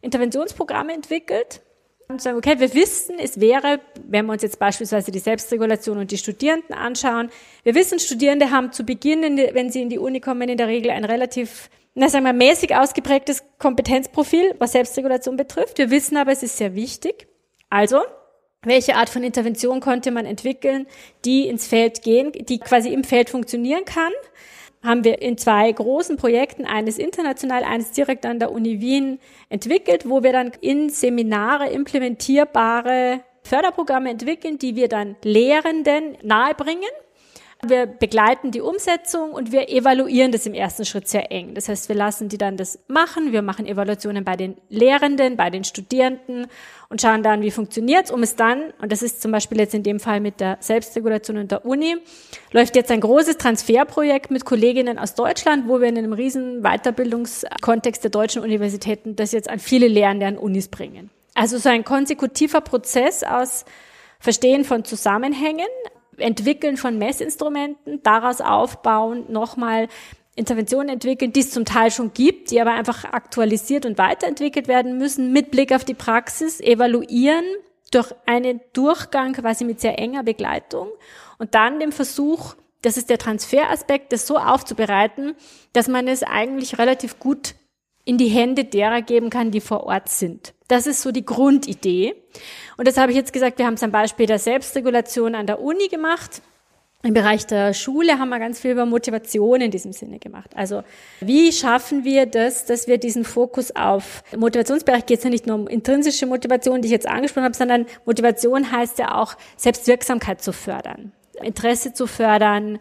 Interventionsprogramme 0.02 0.94
entwickelt 0.94 1.62
und 2.08 2.22
sagen, 2.22 2.38
okay, 2.38 2.60
wir 2.60 2.74
wissen, 2.74 3.18
es 3.20 3.40
wäre, 3.40 3.80
wenn 4.06 4.26
wir 4.28 4.34
uns 4.34 4.44
jetzt 4.44 4.60
beispielsweise 4.60 5.12
die 5.12 5.20
Selbstregulation 5.20 5.98
und 5.98 6.12
die 6.12 6.18
Studierenden 6.18 6.76
anschauen, 6.76 7.30
wir 7.64 7.76
wissen, 7.76 8.00
Studierende 8.00 8.52
haben 8.52 8.72
zu 8.72 8.86
Beginn, 8.86 9.22
wenn 9.54 9.72
sie 9.72 9.82
in 9.82 9.90
die 9.90 10.00
Uni 10.00 10.20
kommen, 10.20 10.48
in 10.48 10.58
der 10.58 10.68
Regel 10.68 10.92
ein 10.92 11.06
relativ, 11.06 11.70
na 11.96 12.08
sagen 12.08 12.26
wir, 12.26 12.34
mäßig 12.34 12.76
ausgeprägtes 12.76 13.44
Kompetenzprofil, 13.58 14.56
was 14.60 14.74
Selbstregulation 14.74 15.36
betrifft. 15.36 15.80
Wir 15.80 15.90
wissen 15.90 16.18
aber, 16.18 16.32
es 16.32 16.44
ist 16.44 16.58
sehr 16.58 16.76
wichtig. 16.76 17.28
Also, 17.70 18.02
welche 18.66 18.96
Art 18.96 19.10
von 19.10 19.24
Intervention 19.24 19.80
konnte 19.80 20.12
man 20.12 20.26
entwickeln, 20.26 20.88
die 21.24 21.48
ins 21.48 21.68
Feld 21.68 22.02
gehen, 22.02 22.32
die 22.34 22.60
quasi 22.60 22.90
im 22.90 23.04
Feld 23.04 23.30
funktionieren 23.30 23.86
kann. 23.86 24.12
Haben 24.84 25.04
wir 25.04 25.22
in 25.22 25.38
zwei 25.38 25.72
großen 25.72 26.18
Projekten, 26.18 26.66
eines 26.66 26.98
international, 26.98 27.64
eines 27.64 27.92
direkt 27.92 28.26
an 28.26 28.40
der 28.40 28.52
Uni 28.52 28.82
Wien 28.82 29.20
entwickelt, 29.50 30.08
wo 30.08 30.22
wir 30.22 30.32
dann 30.32 30.52
in 30.62 30.90
Seminare 30.90 31.70
implementierbare 31.70 33.22
Förderprogramme 33.42 34.10
entwickeln, 34.10 34.58
die 34.58 34.76
wir 34.76 34.88
dann 34.88 35.16
Lehrenden 35.24 36.18
nahebringen 36.22 36.90
wir 37.64 37.86
begleiten 37.86 38.52
die 38.52 38.62
Umsetzung 38.62 39.32
und 39.32 39.52
wir 39.52 39.70
evaluieren 39.70 40.32
das 40.32 40.46
im 40.46 40.54
ersten 40.54 40.86
Schritt 40.86 41.08
sehr 41.08 41.32
eng. 41.32 41.54
Das 41.54 41.70
heißt, 41.70 41.90
wir 41.90 41.96
lassen 41.96 42.30
die 42.30 42.38
dann 42.38 42.58
das 42.58 42.80
machen. 42.88 43.32
Wir 43.32 43.42
machen 43.42 43.66
Evaluationen 43.66 44.24
bei 44.24 44.36
den 44.36 44.58
Lehrenden, 44.70 45.36
bei 45.36 45.50
den 45.50 45.64
Studierenden 45.64 46.48
und 46.90 47.02
schauen 47.02 47.24
dann, 47.24 47.42
wie 47.42 47.52
funktioniert's, 47.52 48.12
um 48.12 48.24
es 48.24 48.36
dann, 48.36 48.74
und 48.82 48.92
das 48.92 49.02
ist 49.02 49.22
zum 49.22 49.32
Beispiel 49.32 49.60
jetzt 49.60 49.74
in 49.74 49.84
dem 49.84 50.00
Fall 50.00 50.20
mit 50.20 50.40
der 50.40 50.58
Selbstregulation 50.60 51.38
und 51.38 51.52
der 51.52 51.66
Uni, 51.66 51.96
läuft 52.52 52.76
jetzt 52.76 52.92
ein 52.92 53.02
großes 53.02 53.38
Transferprojekt 53.38 54.32
mit 54.32 54.46
Kolleginnen 54.46 55.00
aus 55.00 55.16
Deutschland, 55.16 55.68
wo 55.68 55.82
wir 55.82 55.88
in 55.88 55.98
einem 55.98 56.14
riesen 56.14 56.62
Weiterbildungskontext 56.62 58.04
der 58.04 58.12
deutschen 58.12 58.44
Universitäten 58.44 59.16
das 59.16 59.32
jetzt 59.32 59.50
an 59.50 59.60
viele 59.60 59.88
Lehrende 59.88 60.28
an 60.28 60.38
Unis 60.38 60.68
bringen. 60.68 61.10
Also 61.34 61.58
so 61.58 61.70
ein 61.70 61.84
konsekutiver 61.84 62.62
Prozess 62.62 63.24
aus 63.24 63.66
Verstehen 64.20 64.64
von 64.64 64.84
Zusammenhängen, 64.86 65.68
Entwickeln 66.18 66.78
von 66.78 66.98
Messinstrumenten, 66.98 68.02
daraus 68.04 68.42
aufbauen, 68.42 69.26
nochmal 69.30 69.88
Interventionen 70.36 70.90
entwickeln, 70.90 71.32
die 71.32 71.40
es 71.40 71.52
zum 71.52 71.66
Teil 71.66 71.92
schon 71.92 72.14
gibt, 72.14 72.52
die 72.52 72.60
aber 72.60 72.72
einfach 72.72 73.06
aktualisiert 73.06 73.86
und 73.86 73.98
weiterentwickelt 73.98 74.68
werden 74.68 74.98
müssen, 74.98 75.32
mit 75.32 75.52
Blick 75.52 75.74
auf 75.74 75.86
die 75.86 75.94
Praxis, 75.94 76.60
evaluieren 76.60 77.46
durch 77.92 78.14
einen 78.26 78.60
Durchgang 78.74 79.34
quasi 79.34 79.64
mit 79.64 79.80
sehr 79.80 79.98
enger 79.98 80.24
Begleitung 80.24 80.90
und 81.38 81.56
dann 81.56 81.80
dem 81.80 81.92
Versuch, 81.92 82.56
das 82.82 82.98
ist 82.98 83.10
der 83.10 83.18
Transferaspekt, 83.18 84.12
das 84.12 84.28
so 84.28 84.38
aufzubereiten, 84.38 85.36
dass 85.74 85.88
man 85.88 86.08
es 86.08 86.24
eigentlich 86.24 86.78
relativ 86.78 87.20
gut 87.20 87.56
in 88.04 88.18
die 88.18 88.28
Hände 88.28 88.66
derer 88.66 89.02
geben 89.02 89.30
kann, 89.30 89.52
die 89.52 89.62
vor 89.62 89.84
Ort 89.86 90.10
sind. 90.10 90.55
Das 90.68 90.88
ist 90.88 91.02
so 91.02 91.12
die 91.12 91.26
Grundidee. 91.26 92.16
Und 92.78 92.88
das 92.88 92.98
habe 92.98 93.12
ich 93.12 93.18
jetzt 93.18 93.34
gesagt, 93.34 93.60
wir 93.60 93.66
haben 93.66 93.76
es 93.76 93.84
am 93.84 93.92
Beispiel 93.92 94.26
der 94.26 94.40
Selbstregulation 94.40 95.36
an 95.36 95.46
der 95.46 95.62
Uni 95.62 95.88
gemacht. 95.88 96.42
Im 97.04 97.14
Bereich 97.14 97.46
der 97.46 97.76
Schule 97.76 98.18
haben 98.18 98.30
wir 98.30 98.40
ganz 98.40 98.60
viel 98.60 98.72
über 98.72 98.88
Motivation 98.88 99.62
in 99.62 99.70
diesem 99.70 99.94
Sinne 99.94 100.18
gemacht. 100.18 100.50
Also 100.56 100.82
wie 101.20 101.52
schaffen 101.52 102.04
wir 102.04 102.26
das, 102.26 102.66
dass 102.66 102.88
wir 102.88 102.98
diesen 102.98 103.24
Fokus 103.24 103.76
auf 103.76 104.24
Motivationsbereich 104.36 105.06
geht 105.06 105.20
es 105.20 105.24
ja 105.24 105.30
nicht 105.30 105.46
nur 105.46 105.56
um 105.56 105.68
intrinsische 105.68 106.26
Motivation, 106.26 106.82
die 106.82 106.88
ich 106.88 106.92
jetzt 106.92 107.08
angesprochen 107.08 107.44
habe, 107.44 107.56
sondern 107.56 107.86
Motivation 108.06 108.72
heißt 108.72 108.98
ja 108.98 109.22
auch 109.22 109.36
Selbstwirksamkeit 109.56 110.42
zu 110.42 110.52
fördern, 110.52 111.12
Interesse 111.44 111.94
zu 111.94 112.08
fördern, 112.08 112.80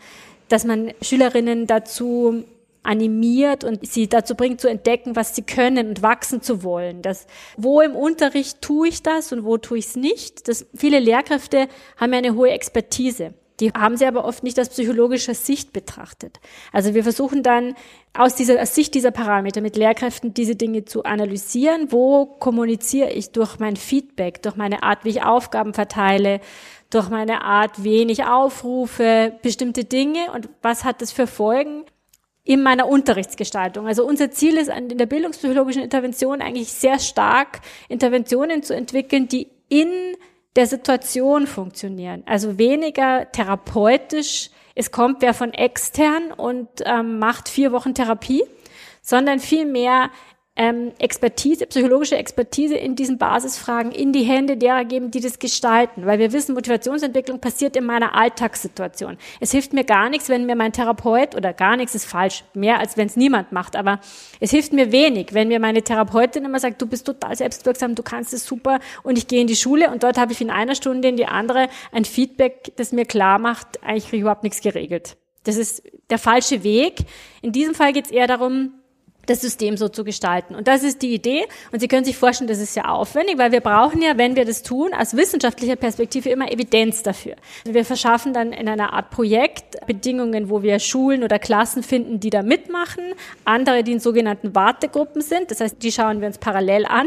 dass 0.49 0.65
man 0.65 0.95
Schülerinnen 1.03 1.67
dazu 1.67 2.45
animiert 2.85 3.65
und 3.65 3.87
sie 3.87 4.09
dazu 4.09 4.35
bringt 4.35 4.61
zu 4.61 4.69
entdecken, 4.69 5.17
was 5.17 5.35
sie 5.35 5.43
können 5.43 5.89
und 5.89 6.03
wachsen 6.03 6.43
zu 6.43 6.63
wollen. 6.63 7.03
Das, 7.03 7.27
wo 7.57 7.81
im 7.81 7.97
Unterricht 7.97 8.63
tue 8.63 8.89
ich 8.89 9.03
das 9.03 9.33
und 9.33 9.45
wo 9.45 9.57
tue 9.59 9.79
ich 9.79 9.87
es 9.87 9.97
nicht. 9.97 10.47
Das, 10.49 10.67
viele 10.75 11.01
Lehrkräfte 11.01 11.69
haben 11.97 12.13
ja 12.13 12.19
eine 12.19 12.35
hohe 12.35 12.51
Expertise. 12.51 13.35
Die 13.61 13.71
haben 13.71 13.97
sie 13.97 14.07
aber 14.07 14.25
oft 14.25 14.43
nicht 14.43 14.59
aus 14.59 14.69
psychologischer 14.69 15.35
Sicht 15.35 15.73
betrachtet. 15.73 16.41
Also 16.73 16.95
wir 16.95 17.05
versuchen 17.05 17.45
dann 17.45 17.77
aus 18.13 18.35
dieser 18.35 18.61
aus 18.61 18.75
Sicht 18.75 18.95
dieser 18.95 19.13
Parameter 19.13 19.61
mit 19.61 19.77
Lehrkräften 19.77 20.35
diese 20.35 20.57
Dinge 20.57 20.85
zu 20.85 21.05
analysieren. 21.05 21.93
Wo 21.93 22.27
kommuniziere 22.27 23.11
ich 23.11 23.31
durch 23.31 23.61
mein 23.61 23.77
Feedback, 23.77 24.43
durch 24.43 24.57
meine 24.57 24.83
Art, 24.83 25.05
wie 25.05 25.11
ich 25.11 25.23
Aufgaben 25.23 25.73
verteile, 25.73 26.41
durch 26.91 27.11
meine 27.11 27.43
Art, 27.43 27.85
wen 27.85 28.09
ich 28.09 28.25
aufrufe, 28.25 29.33
bestimmte 29.43 29.85
Dinge 29.85 30.33
und 30.35 30.49
was 30.63 30.83
hat 30.83 31.01
das 31.01 31.13
für 31.13 31.29
Folgen? 31.29 31.85
In 32.45 32.63
meiner 32.63 32.87
Unterrichtsgestaltung. 32.87 33.87
Also 33.87 34.07
unser 34.07 34.31
Ziel 34.31 34.59
ist 34.59 34.69
in 34.69 34.99
der 34.99 35.07
bildungspsychologischen 35.07 35.83
Intervention 35.83 36.43
eigentlich 36.43 36.73
sehr 36.73 36.99
stark 36.99 37.61
Interventionen 37.89 38.63
zu 38.63 38.75
entwickeln, 38.77 39.29
die 39.29 39.49
in 39.69 39.89
der 40.55 40.67
Situation 40.67 41.47
funktionieren. 41.47 42.23
Also 42.27 42.59
weniger 42.59 43.31
therapeutisch, 43.33 44.51
es 44.75 44.91
kommt 44.91 45.23
wer 45.23 45.35
von 45.35 45.53
extern 45.55 46.33
und 46.33 46.69
ähm, 46.85 47.19
macht 47.19 47.49
vier 47.49 47.73
Wochen 47.73 47.95
Therapie, 47.95 48.45
sondern 49.01 49.41
vielmehr 49.41 50.11
ähm, 50.57 50.93
Expertise, 50.99 51.67
psychologische 51.67 52.17
Expertise 52.17 52.77
in 52.77 52.95
diesen 52.95 53.19
Basisfragen 53.19 53.91
in 53.91 54.13
die 54.13 54.23
Hände 54.23 54.57
derer 54.57 54.85
geben, 54.85 55.11
die 55.11 55.21
das 55.21 55.41
gestalten. 55.41 56.07
Weil 56.07 56.21
wir 56.21 56.33
wissen, 56.33 56.55
Motivationsentwicklung 56.55 57.41
passiert 57.41 57.77
in 57.77 57.85
meiner 57.85 58.15
Alltagssituation. 58.15 59.19
Es 59.41 59.51
hilft 59.51 59.73
mir 59.73 59.83
gar 59.83 60.09
nichts, 60.09 60.29
wenn 60.29 60.47
mir 60.47 60.55
mein 60.55 60.73
Therapeut, 60.73 61.35
oder 61.35 61.53
gar 61.53 61.77
nichts 61.77 61.97
ist 61.97 62.05
falsch, 62.05 62.45
mehr 62.55 62.79
als 62.79 62.97
wenn 62.97 63.09
es 63.09 63.17
niemand 63.17 63.51
macht, 63.51 63.75
aber 63.75 63.99
es 64.39 64.53
hilft 64.53 64.73
mir 64.73 64.93
wenig, 64.93 65.35
wenn 65.35 65.49
mir 65.49 65.59
meine 65.59 65.83
Therapeutin 65.83 66.45
immer 66.45 66.61
sagt, 66.61 66.81
du 66.81 66.87
bist 66.87 67.07
total 67.07 67.37
selbstwirksam, 67.37 67.97
du 67.97 68.03
kannst 68.05 68.33
es 68.33 68.47
super 68.47 68.79
und 69.03 69.19
ich 69.19 69.27
gehe 69.27 69.41
in 69.41 69.47
die 69.49 69.57
Schule 69.57 69.91
und 69.91 70.05
dort 70.05 70.19
habe 70.19 70.33
ich 70.33 70.41
in 70.41 70.51
einer 70.51 70.77
Stunde 70.77 71.09
in 71.09 71.17
die 71.17 71.27
andere 71.27 71.69
ein 71.91 72.05
Feedback, 72.05 72.73
das 72.77 72.93
mir 72.93 73.07
klar 73.07 73.39
macht, 73.39 73.83
eigentlich 73.83 74.05
kriege 74.05 74.19
ich 74.19 74.23
überhaupt 74.23 74.45
nichts 74.45 74.61
geregelt. 74.61 75.17
Das 75.43 75.57
ist 75.57 75.83
der 76.11 76.19
falsche 76.19 76.63
Weg. 76.63 77.01
In 77.43 77.53
diesem 77.53 77.75
Fall 77.75 77.93
geht 77.93 78.07
es 78.07 78.11
eher 78.11 78.27
darum, 78.27 78.73
das 79.27 79.41
System 79.41 79.77
so 79.77 79.89
zu 79.89 80.05
gestalten. 80.05 80.55
Und 80.55 80.69
das 80.69 80.83
ist 80.83 81.03
die 81.03 81.15
Idee. 81.15 81.45
Und 81.73 81.81
Sie 81.81 81.89
können 81.89 82.05
sich 82.05 82.17
vorstellen, 82.17 82.49
das 82.49 82.59
ist 82.59 82.77
ja 82.77 82.87
aufwendig, 82.87 83.39
weil 83.39 83.53
wir 83.53 83.61
brauchen 83.61 84.03
ja, 84.03 84.17
wenn 84.19 84.37
wir 84.37 84.45
das 84.45 84.63
tun, 84.63 84.93
aus 84.95 85.17
wissenschaftlicher 85.17 85.77
Perspektive 85.77 86.29
immer 86.29 86.51
Evidenz 86.51 87.03
dafür. 87.03 87.37
Wir 87.65 87.85
verschaffen 87.85 88.33
dann 88.33 88.53
in 88.53 88.69
einer 88.69 88.93
Art 88.93 89.11
Projekt 89.11 89.87
Bedingungen, 89.87 90.51
wo 90.51 90.63
wir 90.63 90.79
Schulen 90.79 91.23
oder 91.23 91.39
Klassen 91.39 91.83
finden, 91.83 92.21
die 92.21 92.31
da 92.31 92.43
mitmachen, 92.43 93.15
andere, 93.45 93.83
die 93.83 93.93
in 93.93 94.01
sogenannten 94.01 94.55
Wartegruppen 94.55 95.23
sind. 95.23 95.51
Das 95.51 95.61
heißt, 95.61 95.83
die 95.83 95.93
schauen 95.93 96.21
wir 96.21 96.29
uns 96.29 96.39
parallel 96.39 96.87
an. 96.87 97.07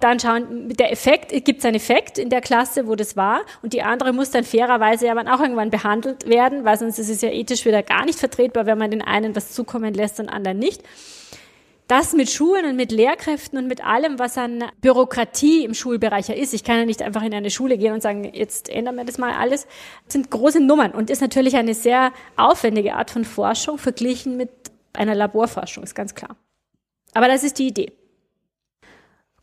Dann 0.00 0.18
schauen, 0.18 0.68
der 0.70 0.90
Effekt, 0.90 1.30
gibt 1.44 1.60
es 1.60 1.64
einen 1.64 1.76
Effekt 1.76 2.18
in 2.18 2.28
der 2.28 2.40
Klasse, 2.40 2.88
wo 2.88 2.96
das 2.96 3.16
war, 3.16 3.42
und 3.62 3.72
die 3.72 3.82
andere 3.82 4.12
muss 4.12 4.32
dann 4.32 4.42
fairerweise 4.42 5.08
aber 5.08 5.32
auch 5.32 5.40
irgendwann 5.40 5.70
behandelt 5.70 6.28
werden, 6.28 6.64
weil 6.64 6.76
sonst 6.76 6.98
ist 6.98 7.08
es 7.08 7.20
ja 7.22 7.30
ethisch 7.30 7.64
wieder 7.64 7.84
gar 7.84 8.04
nicht 8.04 8.18
vertretbar, 8.18 8.66
wenn 8.66 8.78
man 8.78 8.90
den 8.90 9.02
einen 9.02 9.36
was 9.36 9.52
zukommen 9.52 9.94
lässt 9.94 10.18
und 10.18 10.28
anderen 10.28 10.58
nicht 10.58 10.82
das 11.88 12.12
mit 12.12 12.30
Schulen 12.30 12.64
und 12.64 12.76
mit 12.76 12.92
Lehrkräften 12.92 13.58
und 13.58 13.66
mit 13.66 13.84
allem, 13.84 14.18
was 14.18 14.38
an 14.38 14.64
Bürokratie 14.80 15.64
im 15.64 15.74
Schulbereich 15.74 16.28
ja 16.28 16.34
ist. 16.34 16.54
Ich 16.54 16.64
kann 16.64 16.78
ja 16.78 16.84
nicht 16.84 17.02
einfach 17.02 17.22
in 17.22 17.34
eine 17.34 17.50
Schule 17.50 17.76
gehen 17.76 17.92
und 17.92 18.02
sagen, 18.02 18.24
jetzt 18.32 18.68
ändern 18.68 18.96
wir 18.96 19.04
das 19.04 19.18
mal 19.18 19.34
alles. 19.34 19.66
Das 20.04 20.14
sind 20.14 20.30
große 20.30 20.60
Nummern 20.60 20.92
und 20.92 21.10
ist 21.10 21.20
natürlich 21.20 21.56
eine 21.56 21.74
sehr 21.74 22.12
aufwendige 22.36 22.94
Art 22.94 23.10
von 23.10 23.24
Forschung 23.24 23.78
verglichen 23.78 24.36
mit 24.36 24.50
einer 24.92 25.14
Laborforschung, 25.14 25.82
ist 25.82 25.94
ganz 25.94 26.14
klar. 26.14 26.36
Aber 27.14 27.28
das 27.28 27.44
ist 27.44 27.58
die 27.58 27.68
Idee. 27.68 27.92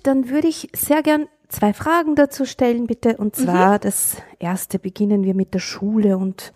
Dann 0.04 0.30
würde 0.30 0.48
ich 0.48 0.70
sehr 0.74 1.04
gern 1.04 1.28
zwei 1.50 1.74
Fragen 1.74 2.16
dazu 2.16 2.46
stellen, 2.46 2.88
bitte. 2.88 3.18
Und 3.18 3.36
zwar 3.36 3.76
mhm. 3.76 3.82
das 3.82 4.18
erste 4.40 4.80
beginnen 4.80 5.24
wir 5.24 5.34
mit 5.34 5.54
der 5.54 5.60
Schule 5.60 6.18
und 6.18 6.54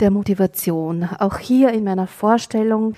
der 0.00 0.10
Motivation. 0.10 1.04
Auch 1.04 1.38
hier 1.38 1.70
in 1.70 1.84
meiner 1.84 2.06
Vorstellung 2.06 2.94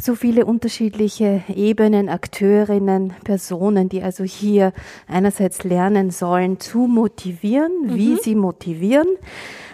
so 0.00 0.14
viele 0.14 0.46
unterschiedliche 0.46 1.42
Ebenen, 1.54 2.08
Akteurinnen, 2.08 3.14
Personen, 3.24 3.88
die 3.88 4.02
also 4.02 4.24
hier 4.24 4.72
einerseits 5.06 5.64
lernen 5.64 6.10
sollen 6.10 6.60
zu 6.60 6.86
motivieren, 6.86 7.72
mhm. 7.82 7.94
wie 7.94 8.16
sie 8.16 8.34
motivieren 8.34 9.08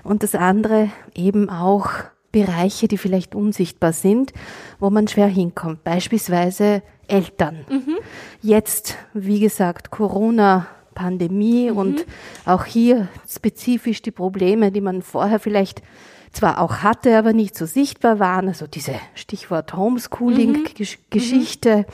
und 0.03 0.23
das 0.23 0.35
andere 0.35 0.91
eben 1.15 1.51
auch 1.51 1.91
Bereiche, 2.33 2.89
die 2.89 2.99
vielleicht 2.99 3.35
unsichtbar 3.35 3.93
sind, 3.93 4.33
wo 4.81 4.91
man 4.91 5.07
schwer 5.07 5.29
hinkommt. 5.29 5.85
Beispielsweise 5.85 6.83
Eltern. 7.07 7.65
Mhm. 7.71 7.97
Jetzt, 8.41 8.97
wie 9.13 9.41
gesagt, 9.41 9.91
Corona. 9.91 10.67
Pandemie 10.95 11.71
mhm. 11.71 11.77
und 11.77 12.07
auch 12.47 12.65
hier 12.65 13.09
spezifisch 13.29 14.01
die 14.01 14.13
Probleme, 14.13 14.71
die 14.71 14.81
man 14.81 15.03
vorher 15.03 15.41
vielleicht 15.41 15.83
zwar 16.35 16.61
auch 16.61 16.79
hatte, 16.79 17.17
aber 17.17 17.33
nicht 17.33 17.57
so 17.57 17.67
sichtbar 17.67 18.19
waren. 18.19 18.49
Also 18.49 18.67
diese 18.67 18.95
Stichwort 19.15 19.75
Homeschooling-Geschichte. 19.75 21.77
Mhm. 21.77 21.85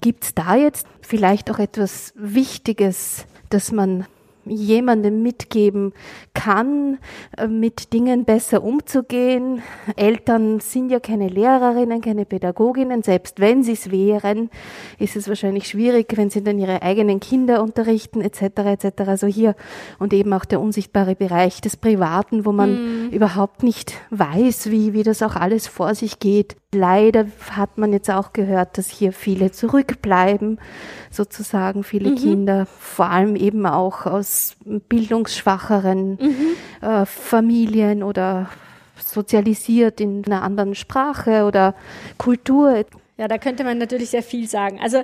Gibt 0.00 0.24
es 0.24 0.34
da 0.34 0.56
jetzt 0.56 0.86
vielleicht 1.00 1.50
auch 1.50 1.58
etwas 1.58 2.12
Wichtiges, 2.16 3.26
das 3.50 3.72
man 3.72 4.06
jemandem 4.46 5.22
mitgeben 5.22 5.92
kann, 6.34 6.98
äh, 7.36 7.46
mit 7.46 7.92
Dingen 7.92 8.24
besser 8.24 8.62
umzugehen. 8.62 9.62
Eltern 9.96 10.60
sind 10.60 10.90
ja 10.90 11.00
keine 11.00 11.28
Lehrerinnen, 11.28 12.00
keine 12.00 12.24
Pädagoginnen. 12.24 13.02
Selbst 13.02 13.40
wenn 13.40 13.62
sie 13.62 13.72
es 13.72 13.90
wären, 13.90 14.50
ist 14.98 15.16
es 15.16 15.28
wahrscheinlich 15.28 15.68
schwierig, 15.68 16.12
wenn 16.16 16.30
sie 16.30 16.42
dann 16.42 16.58
ihre 16.58 16.82
eigenen 16.82 17.20
Kinder 17.20 17.62
unterrichten 17.62 18.20
etc. 18.20 18.42
etc. 18.42 19.02
Also 19.06 19.26
hier 19.26 19.54
und 19.98 20.12
eben 20.12 20.32
auch 20.32 20.44
der 20.44 20.60
unsichtbare 20.60 21.14
Bereich 21.14 21.60
des 21.60 21.76
Privaten, 21.76 22.44
wo 22.44 22.52
man 22.52 23.06
mhm. 23.06 23.10
überhaupt 23.10 23.62
nicht 23.62 23.94
weiß, 24.10 24.70
wie, 24.70 24.92
wie 24.92 25.02
das 25.02 25.22
auch 25.22 25.36
alles 25.36 25.66
vor 25.66 25.94
sich 25.94 26.18
geht. 26.18 26.56
Leider 26.74 27.26
hat 27.50 27.78
man 27.78 27.92
jetzt 27.92 28.10
auch 28.10 28.32
gehört, 28.32 28.76
dass 28.76 28.90
hier 28.90 29.12
viele 29.12 29.52
zurückbleiben, 29.52 30.58
sozusagen 31.10 31.84
viele 31.84 32.10
mhm. 32.10 32.16
Kinder, 32.16 32.66
vor 32.66 33.06
allem 33.06 33.36
eben 33.36 33.64
auch 33.66 34.06
aus 34.06 34.56
bildungsschwacheren 34.64 36.18
mhm. 36.20 36.86
äh, 36.86 37.06
Familien 37.06 38.02
oder 38.02 38.50
sozialisiert 38.96 40.00
in 40.00 40.24
einer 40.26 40.42
anderen 40.42 40.74
Sprache 40.74 41.44
oder 41.44 41.74
Kultur. 42.18 42.84
Ja, 43.16 43.28
da 43.28 43.38
könnte 43.38 43.64
man 43.64 43.78
natürlich 43.78 44.10
sehr 44.10 44.22
viel 44.22 44.48
sagen. 44.48 44.80
Also 44.82 45.02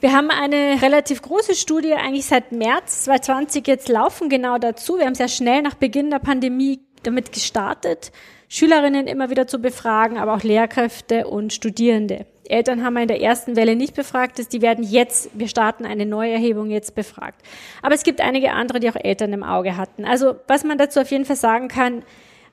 wir 0.00 0.12
haben 0.12 0.30
eine 0.30 0.82
relativ 0.82 1.22
große 1.22 1.54
Studie 1.54 1.94
eigentlich 1.94 2.26
seit 2.26 2.52
März 2.52 3.04
2020 3.04 3.66
jetzt 3.66 3.88
laufen 3.88 4.28
genau 4.28 4.58
dazu. 4.58 4.98
Wir 4.98 5.06
haben 5.06 5.14
sehr 5.14 5.28
schnell 5.28 5.62
nach 5.62 5.74
Beginn 5.74 6.10
der 6.10 6.18
Pandemie 6.18 6.80
damit 7.02 7.32
gestartet, 7.32 8.12
Schülerinnen 8.48 9.06
immer 9.06 9.30
wieder 9.30 9.46
zu 9.46 9.58
befragen, 9.58 10.18
aber 10.18 10.34
auch 10.34 10.42
Lehrkräfte 10.42 11.26
und 11.26 11.52
Studierende. 11.52 12.26
Eltern 12.48 12.84
haben 12.84 12.94
wir 12.94 13.02
in 13.02 13.08
der 13.08 13.20
ersten 13.20 13.56
Welle 13.56 13.74
nicht 13.74 13.94
befragt, 13.94 14.52
die 14.52 14.62
werden 14.62 14.84
jetzt, 14.84 15.30
wir 15.34 15.48
starten 15.48 15.84
eine 15.84 16.06
neue 16.06 16.32
Erhebung 16.32 16.70
jetzt 16.70 16.94
befragt. 16.94 17.42
Aber 17.82 17.94
es 17.94 18.04
gibt 18.04 18.20
einige 18.20 18.52
andere, 18.52 18.80
die 18.80 18.88
auch 18.88 18.96
Eltern 18.96 19.32
im 19.32 19.42
Auge 19.42 19.76
hatten. 19.76 20.04
Also 20.04 20.36
was 20.46 20.64
man 20.64 20.78
dazu 20.78 21.00
auf 21.00 21.10
jeden 21.10 21.24
Fall 21.24 21.36
sagen 21.36 21.68
kann, 21.68 22.02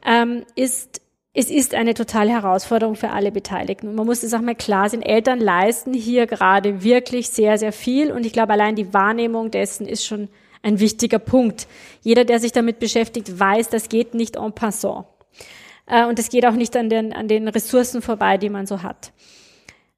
ähm, 0.05 0.45
ist, 0.55 1.01
es 1.33 1.49
ist 1.49 1.73
eine 1.73 1.93
totale 1.93 2.31
Herausforderung 2.31 2.95
für 2.95 3.09
alle 3.09 3.31
Beteiligten. 3.31 3.87
Und 3.87 3.95
man 3.95 4.05
muss 4.05 4.23
es 4.23 4.33
auch 4.33 4.41
mal 4.41 4.55
klar 4.55 4.89
sehen, 4.89 5.01
Eltern 5.01 5.39
leisten 5.39 5.93
hier 5.93 6.27
gerade 6.27 6.83
wirklich 6.83 7.29
sehr, 7.29 7.57
sehr 7.57 7.71
viel. 7.71 8.11
Und 8.11 8.25
ich 8.25 8.33
glaube, 8.33 8.53
allein 8.53 8.75
die 8.75 8.93
Wahrnehmung 8.93 9.51
dessen 9.51 9.87
ist 9.87 10.05
schon 10.05 10.29
ein 10.61 10.79
wichtiger 10.79 11.19
Punkt. 11.19 11.67
Jeder, 12.01 12.25
der 12.25 12.39
sich 12.39 12.51
damit 12.51 12.79
beschäftigt, 12.79 13.39
weiß, 13.39 13.69
das 13.69 13.89
geht 13.89 14.13
nicht 14.13 14.37
en 14.37 14.53
passant. 14.53 15.05
Äh, 15.85 16.05
und 16.05 16.19
es 16.19 16.29
geht 16.29 16.45
auch 16.45 16.53
nicht 16.53 16.75
an 16.75 16.89
den, 16.89 17.13
an 17.13 17.27
den 17.27 17.47
Ressourcen 17.47 18.01
vorbei, 18.01 18.37
die 18.37 18.49
man 18.49 18.65
so 18.65 18.83
hat. 18.83 19.11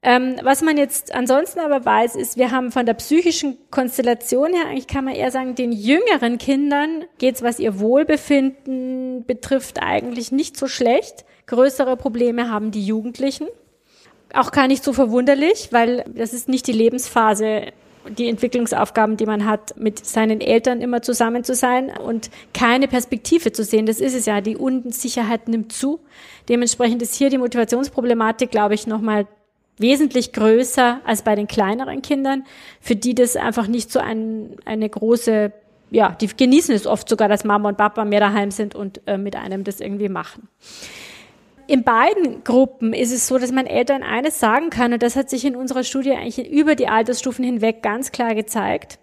Ähm, 0.02 0.36
was 0.42 0.62
man 0.62 0.76
jetzt 0.76 1.12
ansonsten 1.14 1.58
aber 1.58 1.84
weiß, 1.84 2.14
ist, 2.14 2.36
wir 2.36 2.52
haben 2.52 2.70
von 2.70 2.86
der 2.86 2.94
psychischen 2.94 3.58
Konstellation 3.70 4.52
her, 4.52 4.66
eigentlich 4.68 4.86
kann 4.86 5.04
man 5.04 5.14
eher 5.14 5.32
sagen, 5.32 5.56
den 5.56 5.72
jüngeren 5.72 6.38
Kindern 6.38 7.04
geht's, 7.18 7.42
was 7.42 7.58
ihr 7.58 7.80
Wohlbefinden 7.80 9.24
betrifft, 9.26 9.82
eigentlich 9.82 10.30
nicht 10.30 10.56
so 10.56 10.68
schlecht. 10.68 11.24
Größere 11.46 11.96
Probleme 11.96 12.50
haben 12.50 12.70
die 12.70 12.86
Jugendlichen. 12.86 13.48
Auch 14.32 14.52
gar 14.52 14.68
nicht 14.68 14.84
so 14.84 14.92
verwunderlich, 14.92 15.68
weil 15.72 16.04
das 16.14 16.32
ist 16.32 16.48
nicht 16.48 16.66
die 16.66 16.72
Lebensphase, 16.72 17.72
die 18.10 18.28
Entwicklungsaufgaben, 18.28 19.16
die 19.16 19.26
man 19.26 19.46
hat, 19.46 19.76
mit 19.76 20.04
seinen 20.04 20.40
Eltern 20.40 20.80
immer 20.80 21.02
zusammen 21.02 21.44
zu 21.44 21.54
sein 21.54 21.90
und 21.90 22.30
keine 22.54 22.88
Perspektive 22.88 23.52
zu 23.52 23.64
sehen. 23.64 23.86
Das 23.86 24.00
ist 24.00 24.14
es 24.14 24.26
ja. 24.26 24.40
Die 24.40 24.56
Unsicherheit 24.56 25.48
nimmt 25.48 25.72
zu. 25.72 26.00
Dementsprechend 26.48 27.02
ist 27.02 27.14
hier 27.14 27.30
die 27.30 27.38
Motivationsproblematik, 27.38 28.50
glaube 28.50 28.74
ich, 28.74 28.86
nochmal 28.86 29.26
wesentlich 29.78 30.32
größer 30.32 31.00
als 31.04 31.22
bei 31.22 31.34
den 31.34 31.46
kleineren 31.46 32.02
Kindern, 32.02 32.44
für 32.80 32.96
die 32.96 33.14
das 33.14 33.36
einfach 33.36 33.66
nicht 33.66 33.90
so 33.90 34.00
ein, 34.00 34.56
eine 34.64 34.88
große, 34.88 35.52
ja, 35.90 36.16
die 36.20 36.28
genießen 36.28 36.74
es 36.74 36.86
oft 36.86 37.08
sogar, 37.08 37.28
dass 37.28 37.44
Mama 37.44 37.68
und 37.68 37.76
Papa 37.76 38.04
mehr 38.04 38.20
daheim 38.20 38.50
sind 38.50 38.74
und 38.74 39.00
äh, 39.06 39.18
mit 39.18 39.36
einem 39.36 39.64
das 39.64 39.80
irgendwie 39.80 40.08
machen. 40.08 40.48
In 41.68 41.82
beiden 41.82 42.44
Gruppen 42.44 42.92
ist 42.92 43.12
es 43.12 43.26
so, 43.26 43.38
dass 43.38 43.50
man 43.50 43.66
Eltern 43.66 44.02
eines 44.02 44.38
sagen 44.38 44.70
kann, 44.70 44.92
und 44.92 45.02
das 45.02 45.16
hat 45.16 45.28
sich 45.30 45.44
in 45.44 45.56
unserer 45.56 45.82
Studie 45.82 46.12
eigentlich 46.12 46.50
über 46.50 46.74
die 46.76 46.88
Altersstufen 46.88 47.44
hinweg 47.44 47.82
ganz 47.82 48.12
klar 48.12 48.34
gezeigt, 48.34 48.98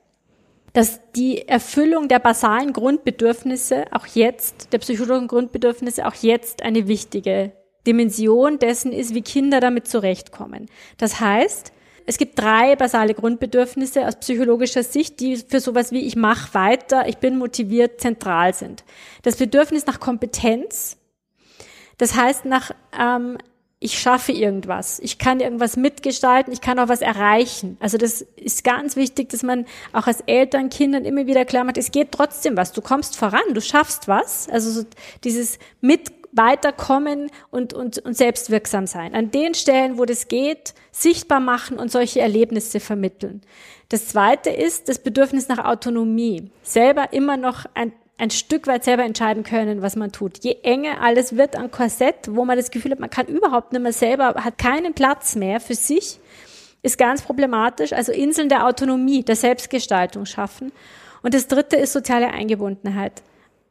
dass 0.72 1.02
die 1.16 1.48
Erfüllung 1.48 2.08
der 2.08 2.20
basalen 2.20 2.74
Grundbedürfnisse 2.74 3.86
auch 3.92 4.08
jetzt, 4.08 4.74
der 4.74 4.80
psychologischen 4.80 5.28
Grundbedürfnisse 5.28 6.08
auch 6.08 6.16
jetzt 6.16 6.64
eine 6.64 6.88
wichtige 6.88 7.52
Dimension 7.86 8.60
dessen 8.60 8.92
ist, 8.92 9.14
wie 9.14 9.22
Kinder 9.22 9.60
damit 9.60 9.88
zurechtkommen. 9.88 10.68
Das 10.98 11.20
heißt, 11.20 11.74
es 12.06 12.18
gibt 12.18 12.40
drei 12.40 12.76
basale 12.76 13.14
Grundbedürfnisse 13.14 14.08
aus 14.08 14.18
psychologischer 14.18 14.84
Sicht, 14.84 15.20
die 15.20 15.38
für 15.38 15.60
sowas 15.60 15.92
wie 15.92 16.06
ich 16.06 16.16
mache 16.16 16.54
weiter, 16.54 17.08
ich 17.08 17.18
bin 17.18 17.38
motiviert 17.38 18.02
zentral 18.02 18.54
sind. 18.54 18.84
Das 19.22 19.38
Bedürfnis 19.38 19.86
nach 19.86 20.00
Kompetenz, 20.00 20.98
das 22.04 22.16
heißt 22.16 22.44
nach 22.44 22.72
ähm, 23.00 23.38
ich 23.80 23.98
schaffe 23.98 24.34
irgendwas, 24.34 25.00
ich 25.00 25.20
kann 25.20 25.40
irgendwas 25.40 25.78
mitgestalten, 25.78 26.52
ich 26.52 26.60
kann 26.60 26.78
auch 26.80 26.90
was 26.90 27.02
erreichen. 27.02 27.78
Also 27.80 27.98
das 27.98 28.22
ist 28.22 28.66
ganz 28.66 28.98
wichtig, 28.98 29.30
dass 29.30 29.42
man 29.42 29.66
auch 29.94 30.08
als 30.08 30.20
Eltern 30.26 30.70
Kindern 30.70 31.06
immer 31.06 31.28
wieder 31.28 31.46
klar 31.46 31.64
macht, 31.64 31.78
es 31.78 31.92
geht 31.92 32.12
trotzdem 32.12 32.58
was, 32.58 32.74
du 32.74 32.82
kommst 32.82 33.16
voran, 33.16 33.54
du 33.54 33.62
schaffst 33.62 34.10
was. 34.10 34.50
Also 34.50 34.70
so 34.70 34.86
dieses 35.24 35.60
mit 35.80 36.12
weiterkommen 36.34 37.32
und, 37.52 37.74
und, 37.74 38.00
und 38.00 38.18
selbstwirksam 38.18 38.86
sein. 38.86 39.16
An 39.16 39.32
den 39.32 39.54
Stellen, 39.54 39.98
wo 39.98 40.04
das 40.04 40.28
geht, 40.28 40.74
sichtbar 40.92 41.40
machen 41.40 41.80
und 41.80 41.90
solche 41.90 42.20
Erlebnisse 42.20 42.82
vermitteln. 42.82 43.42
Das 43.88 44.10
zweite 44.10 44.50
ist 44.50 44.90
das 44.90 45.00
Bedürfnis 45.00 45.48
nach 45.48 45.64
Autonomie. 45.64 46.52
Selber 46.64 47.14
immer 47.14 47.38
noch 47.38 47.66
ein, 47.76 47.94
ein 48.18 48.30
Stück 48.30 48.68
weit 48.68 48.84
selber 48.84 49.04
entscheiden 49.04 49.44
können, 49.44 49.82
was 49.82 49.96
man 49.96 50.12
tut. 50.12 50.44
Je 50.44 50.58
enger 50.64 51.02
alles 51.02 51.36
wird 51.36 51.56
an 51.56 51.72
Korsett, 51.72 52.30
wo 52.30 52.46
man 52.46 52.58
das 52.58 52.72
Gefühl 52.72 52.92
hat, 52.92 53.00
man 53.00 53.10
kann 53.10 53.28
überhaupt 53.28 53.74
nicht 53.74 53.82
mehr 53.82 53.94
selber, 53.94 54.36
hat 54.36 54.58
keinen 54.58 54.94
Platz 54.94 55.36
mehr 55.36 55.60
für 55.60 55.76
sich, 55.76 56.20
ist 56.84 56.98
ganz 56.98 57.22
problematisch. 57.22 57.94
Also 57.94 58.12
Inseln 58.12 58.50
der 58.50 58.68
Autonomie, 58.68 59.24
der 59.24 59.36
Selbstgestaltung 59.36 60.26
schaffen. 60.26 60.72
Und 61.22 61.34
das 61.34 61.48
dritte 61.48 61.78
ist 61.78 61.94
soziale 61.94 62.28
Eingebundenheit. 62.28 63.24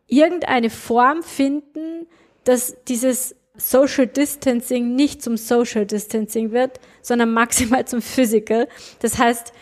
Irgendeine 0.09 0.71
Form 0.71 1.23
finden, 1.23 2.07
dass 2.45 2.77
dieses 2.89 3.37
Social 3.57 4.07
Distancing 4.07 4.97
nicht 4.97 5.23
zum 5.23 5.37
Social 5.37 5.87
Distancing 5.87 6.53
wird, 6.53 6.81
sondern 7.03 7.33
maximal 7.33 7.87
zum 7.87 8.03
Physical. 8.03 8.67
Das 9.01 9.19
heißt, 9.19 9.53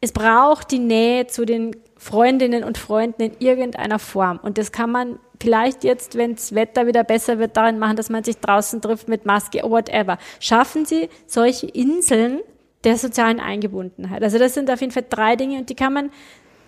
es 0.00 0.12
braucht 0.12 0.70
die 0.70 0.78
Nähe 0.78 1.26
zu 1.26 1.44
den 1.44 1.76
Freundinnen 2.00 2.64
und 2.64 2.78
Freunden 2.78 3.20
in 3.20 3.32
irgendeiner 3.40 3.98
Form. 3.98 4.40
Und 4.42 4.56
das 4.56 4.72
kann 4.72 4.90
man 4.90 5.18
vielleicht 5.38 5.84
jetzt, 5.84 6.16
wenn 6.16 6.34
das 6.34 6.54
Wetter 6.54 6.86
wieder 6.86 7.04
besser 7.04 7.38
wird, 7.38 7.58
darin 7.58 7.78
machen, 7.78 7.96
dass 7.96 8.08
man 8.08 8.24
sich 8.24 8.38
draußen 8.38 8.80
trifft 8.80 9.06
mit 9.06 9.26
Maske, 9.26 9.58
whatever. 9.62 10.16
Schaffen 10.40 10.86
Sie 10.86 11.10
solche 11.26 11.66
Inseln 11.66 12.40
der 12.84 12.96
sozialen 12.96 13.38
Eingebundenheit. 13.38 14.22
Also 14.22 14.38
das 14.38 14.54
sind 14.54 14.70
auf 14.70 14.80
jeden 14.80 14.94
Fall 14.94 15.04
drei 15.10 15.36
Dinge 15.36 15.58
und 15.58 15.68
die 15.68 15.74
kann 15.74 15.92
man 15.92 16.10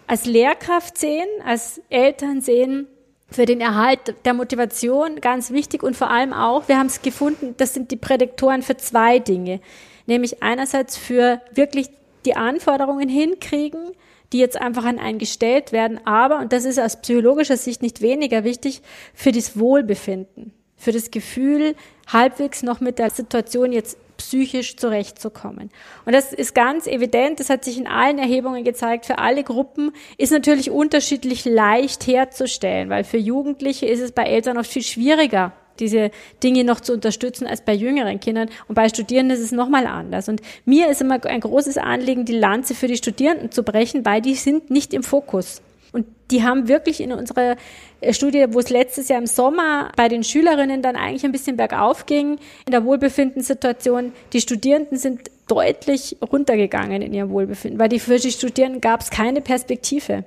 als 0.06 0.26
Lehrkraft 0.26 0.98
sehen, 0.98 1.26
als 1.46 1.80
Eltern 1.88 2.42
sehen, 2.42 2.86
für 3.30 3.46
den 3.46 3.62
Erhalt 3.62 4.14
der 4.26 4.34
Motivation 4.34 5.22
ganz 5.22 5.50
wichtig 5.50 5.82
und 5.82 5.96
vor 5.96 6.10
allem 6.10 6.34
auch, 6.34 6.68
wir 6.68 6.78
haben 6.78 6.88
es 6.88 7.00
gefunden, 7.00 7.54
das 7.56 7.72
sind 7.72 7.90
die 7.90 7.96
Prädiktoren 7.96 8.60
für 8.60 8.76
zwei 8.76 9.18
Dinge. 9.18 9.60
Nämlich 10.04 10.42
einerseits 10.42 10.98
für 10.98 11.40
wirklich 11.54 11.88
die 12.26 12.36
Anforderungen 12.36 13.08
hinkriegen, 13.08 13.92
die 14.32 14.38
jetzt 14.38 14.60
einfach 14.60 14.84
an 14.84 14.98
einen 14.98 15.18
gestellt 15.18 15.72
werden, 15.72 16.00
aber, 16.06 16.38
und 16.38 16.52
das 16.52 16.64
ist 16.64 16.80
aus 16.80 17.00
psychologischer 17.00 17.56
Sicht 17.56 17.82
nicht 17.82 18.00
weniger 18.00 18.44
wichtig, 18.44 18.82
für 19.14 19.32
das 19.32 19.58
Wohlbefinden, 19.58 20.52
für 20.76 20.92
das 20.92 21.10
Gefühl, 21.10 21.74
halbwegs 22.10 22.62
noch 22.62 22.80
mit 22.80 22.98
der 22.98 23.10
Situation 23.10 23.72
jetzt 23.72 23.98
psychisch 24.16 24.76
zurechtzukommen. 24.76 25.70
Und 26.04 26.12
das 26.12 26.32
ist 26.32 26.54
ganz 26.54 26.86
evident, 26.86 27.40
das 27.40 27.50
hat 27.50 27.64
sich 27.64 27.78
in 27.78 27.86
allen 27.86 28.18
Erhebungen 28.18 28.64
gezeigt, 28.64 29.06
für 29.06 29.18
alle 29.18 29.42
Gruppen 29.42 29.92
ist 30.16 30.32
natürlich 30.32 30.70
unterschiedlich 30.70 31.44
leicht 31.44 32.06
herzustellen, 32.06 32.88
weil 32.88 33.04
für 33.04 33.18
Jugendliche 33.18 33.86
ist 33.86 34.00
es 34.00 34.12
bei 34.12 34.24
Eltern 34.24 34.58
oft 34.58 34.70
viel 34.70 34.82
schwieriger, 34.82 35.52
diese 35.78 36.10
Dinge 36.42 36.64
noch 36.64 36.80
zu 36.80 36.92
unterstützen 36.92 37.46
als 37.46 37.62
bei 37.62 37.74
jüngeren 37.74 38.20
Kindern. 38.20 38.48
Und 38.68 38.74
bei 38.74 38.88
Studierenden 38.88 39.36
ist 39.36 39.44
es 39.44 39.52
nochmal 39.52 39.86
anders. 39.86 40.28
Und 40.28 40.40
mir 40.64 40.88
ist 40.88 41.00
immer 41.00 41.24
ein 41.24 41.40
großes 41.40 41.78
Anliegen, 41.78 42.24
die 42.24 42.36
Lanze 42.36 42.74
für 42.74 42.88
die 42.88 42.96
Studierenden 42.96 43.50
zu 43.50 43.62
brechen, 43.62 44.04
weil 44.04 44.20
die 44.20 44.34
sind 44.34 44.70
nicht 44.70 44.94
im 44.94 45.02
Fokus. 45.02 45.62
Und 45.92 46.06
die 46.30 46.42
haben 46.42 46.68
wirklich 46.68 47.00
in 47.00 47.12
unserer 47.12 47.56
äh, 48.00 48.12
Studie, 48.14 48.46
wo 48.48 48.58
es 48.60 48.70
letztes 48.70 49.08
Jahr 49.08 49.20
im 49.20 49.26
Sommer 49.26 49.92
bei 49.94 50.08
den 50.08 50.24
Schülerinnen 50.24 50.80
dann 50.80 50.96
eigentlich 50.96 51.24
ein 51.24 51.32
bisschen 51.32 51.56
bergauf 51.56 52.06
ging, 52.06 52.38
in 52.66 52.72
der 52.72 52.84
Wohlbefindensituation, 52.84 54.12
die 54.32 54.40
Studierenden 54.40 54.96
sind 54.96 55.30
deutlich 55.48 56.16
runtergegangen 56.22 57.02
in 57.02 57.12
ihrem 57.12 57.30
Wohlbefinden, 57.30 57.78
weil 57.78 57.90
die 57.90 58.00
für 58.00 58.18
die 58.18 58.32
Studierenden 58.32 58.80
gab 58.80 59.02
es 59.02 59.10
keine 59.10 59.42
Perspektive. 59.42 60.24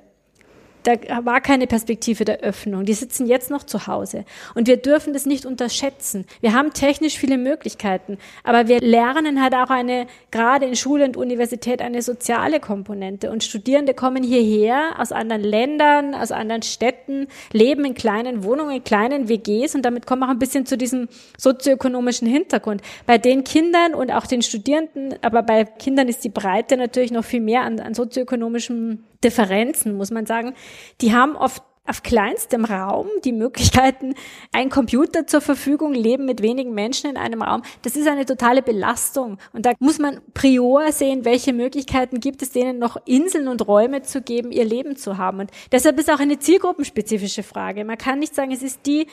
Da 0.86 1.24
war 1.24 1.40
keine 1.40 1.66
Perspektive 1.66 2.24
der 2.24 2.38
Öffnung. 2.42 2.84
Die 2.84 2.94
sitzen 2.94 3.26
jetzt 3.26 3.50
noch 3.50 3.64
zu 3.64 3.88
Hause. 3.88 4.24
Und 4.54 4.68
wir 4.68 4.76
dürfen 4.76 5.12
das 5.12 5.26
nicht 5.26 5.44
unterschätzen. 5.44 6.26
Wir 6.40 6.52
haben 6.52 6.72
technisch 6.72 7.18
viele 7.18 7.38
Möglichkeiten, 7.38 8.18
aber 8.44 8.68
wir 8.68 8.78
lernen 8.78 9.42
halt 9.42 9.52
auch 9.54 9.70
eine, 9.70 10.06
gerade 10.30 10.64
in 10.64 10.76
Schule 10.76 11.04
und 11.04 11.16
Universität, 11.16 11.82
eine 11.82 12.02
soziale 12.02 12.60
Komponente. 12.60 13.32
Und 13.32 13.42
Studierende 13.42 13.94
kommen 13.94 14.22
hierher 14.22 14.94
aus 15.00 15.10
anderen 15.10 15.42
Ländern, 15.42 16.14
aus 16.14 16.30
anderen 16.30 16.62
Städten, 16.62 17.26
leben 17.52 17.84
in 17.84 17.94
kleinen 17.94 18.44
Wohnungen, 18.44 18.76
in 18.76 18.84
kleinen 18.84 19.28
WGs 19.28 19.74
und 19.74 19.82
damit 19.82 20.06
kommen 20.06 20.20
wir 20.22 20.26
auch 20.26 20.30
ein 20.30 20.38
bisschen 20.38 20.66
zu 20.66 20.78
diesem 20.78 21.08
sozioökonomischen 21.36 22.28
Hintergrund. 22.28 22.80
Bei 23.06 23.18
den 23.18 23.42
Kindern 23.42 23.92
und 23.92 24.12
auch 24.12 24.26
den 24.26 24.40
Studierenden, 24.40 25.16
aber 25.22 25.42
bei 25.42 25.64
Kindern 25.64 26.06
ist 26.06 26.22
die 26.22 26.28
Breite 26.28 26.76
natürlich 26.76 27.10
noch 27.10 27.24
viel 27.24 27.40
mehr 27.40 27.62
an, 27.62 27.80
an 27.80 27.92
sozioökonomischem 27.92 29.00
Differenzen, 29.22 29.96
muss 29.96 30.10
man 30.10 30.26
sagen. 30.26 30.54
Die 31.00 31.14
haben 31.14 31.36
oft 31.36 31.62
auf 31.86 32.02
kleinstem 32.02 32.64
Raum 32.64 33.06
die 33.24 33.32
Möglichkeiten, 33.32 34.14
ein 34.52 34.70
Computer 34.70 35.26
zur 35.26 35.40
Verfügung, 35.40 35.94
leben 35.94 36.24
mit 36.24 36.42
wenigen 36.42 36.74
Menschen 36.74 37.10
in 37.10 37.16
einem 37.16 37.42
Raum. 37.42 37.62
Das 37.82 37.96
ist 37.96 38.08
eine 38.08 38.26
totale 38.26 38.62
Belastung. 38.62 39.38
Und 39.52 39.66
da 39.66 39.72
muss 39.78 39.98
man 39.98 40.20
prior 40.34 40.90
sehen, 40.92 41.24
welche 41.24 41.52
Möglichkeiten 41.52 42.20
gibt 42.20 42.42
es 42.42 42.50
denen 42.50 42.78
noch 42.78 42.96
Inseln 43.06 43.48
und 43.48 43.66
Räume 43.66 44.02
zu 44.02 44.20
geben, 44.20 44.50
ihr 44.50 44.64
Leben 44.64 44.96
zu 44.96 45.16
haben. 45.16 45.40
Und 45.40 45.50
deshalb 45.72 45.98
ist 45.98 46.10
auch 46.10 46.20
eine 46.20 46.38
zielgruppenspezifische 46.38 47.42
Frage. 47.42 47.84
Man 47.84 47.98
kann 47.98 48.18
nicht 48.18 48.34
sagen, 48.34 48.52
es 48.52 48.62
ist 48.62 48.80
die, 48.86 49.06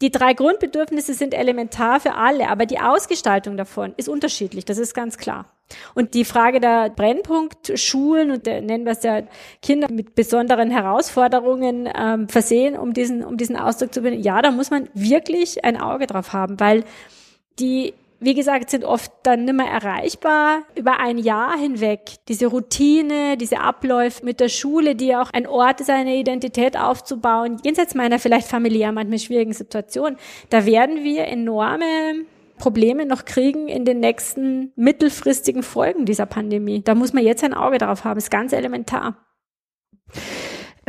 die 0.00 0.10
drei 0.10 0.32
Grundbedürfnisse 0.32 1.14
sind 1.14 1.34
elementar 1.34 1.98
für 1.98 2.14
alle, 2.14 2.48
aber 2.48 2.66
die 2.66 2.78
Ausgestaltung 2.78 3.56
davon 3.56 3.94
ist 3.96 4.08
unterschiedlich. 4.08 4.64
Das 4.64 4.78
ist 4.78 4.94
ganz 4.94 5.18
klar. 5.18 5.46
Und 5.94 6.14
die 6.14 6.24
Frage 6.24 6.60
der 6.60 6.90
Brennpunktschulen 6.90 8.30
und 8.30 8.46
der, 8.46 8.62
nennen 8.62 8.84
wir 8.84 8.92
es 8.92 9.02
ja 9.02 9.22
Kinder 9.60 9.90
mit 9.90 10.14
besonderen 10.14 10.70
Herausforderungen 10.70 11.88
ähm, 11.94 12.28
versehen, 12.28 12.76
um 12.76 12.94
diesen, 12.94 13.24
um 13.24 13.36
diesen 13.36 13.56
Ausdruck 13.56 13.92
zu 13.92 14.00
benennen, 14.00 14.22
ja, 14.22 14.40
da 14.40 14.50
muss 14.50 14.70
man 14.70 14.88
wirklich 14.94 15.64
ein 15.64 15.76
Auge 15.76 16.06
drauf 16.06 16.32
haben, 16.32 16.60
weil 16.60 16.84
die 17.58 17.92
wie 18.20 18.34
gesagt, 18.34 18.70
sind 18.70 18.84
oft 18.84 19.12
dann 19.22 19.44
nimmer 19.44 19.66
erreichbar 19.66 20.62
über 20.74 20.98
ein 20.98 21.18
Jahr 21.18 21.56
hinweg. 21.56 22.16
Diese 22.28 22.46
Routine, 22.46 23.36
diese 23.36 23.60
Abläufe 23.60 24.24
mit 24.24 24.40
der 24.40 24.48
Schule, 24.48 24.96
die 24.96 25.14
auch 25.14 25.30
ein 25.30 25.46
Ort 25.46 25.80
ist, 25.80 25.90
eine 25.90 26.16
Identität 26.16 26.76
aufzubauen, 26.76 27.58
jenseits 27.64 27.94
meiner 27.94 28.18
vielleicht 28.18 28.48
familiär 28.48 28.90
manchmal 28.90 29.18
schwierigen 29.20 29.52
Situation, 29.52 30.16
da 30.50 30.66
werden 30.66 31.04
wir 31.04 31.26
enorme 31.26 31.84
Probleme 32.58 33.06
noch 33.06 33.24
kriegen 33.24 33.68
in 33.68 33.84
den 33.84 34.00
nächsten 34.00 34.72
mittelfristigen 34.74 35.62
Folgen 35.62 36.04
dieser 36.04 36.26
Pandemie. 36.26 36.82
Da 36.82 36.96
muss 36.96 37.12
man 37.12 37.24
jetzt 37.24 37.44
ein 37.44 37.54
Auge 37.54 37.78
drauf 37.78 38.04
haben, 38.04 38.18
ist 38.18 38.30
ganz 38.30 38.52
elementar. 38.52 39.16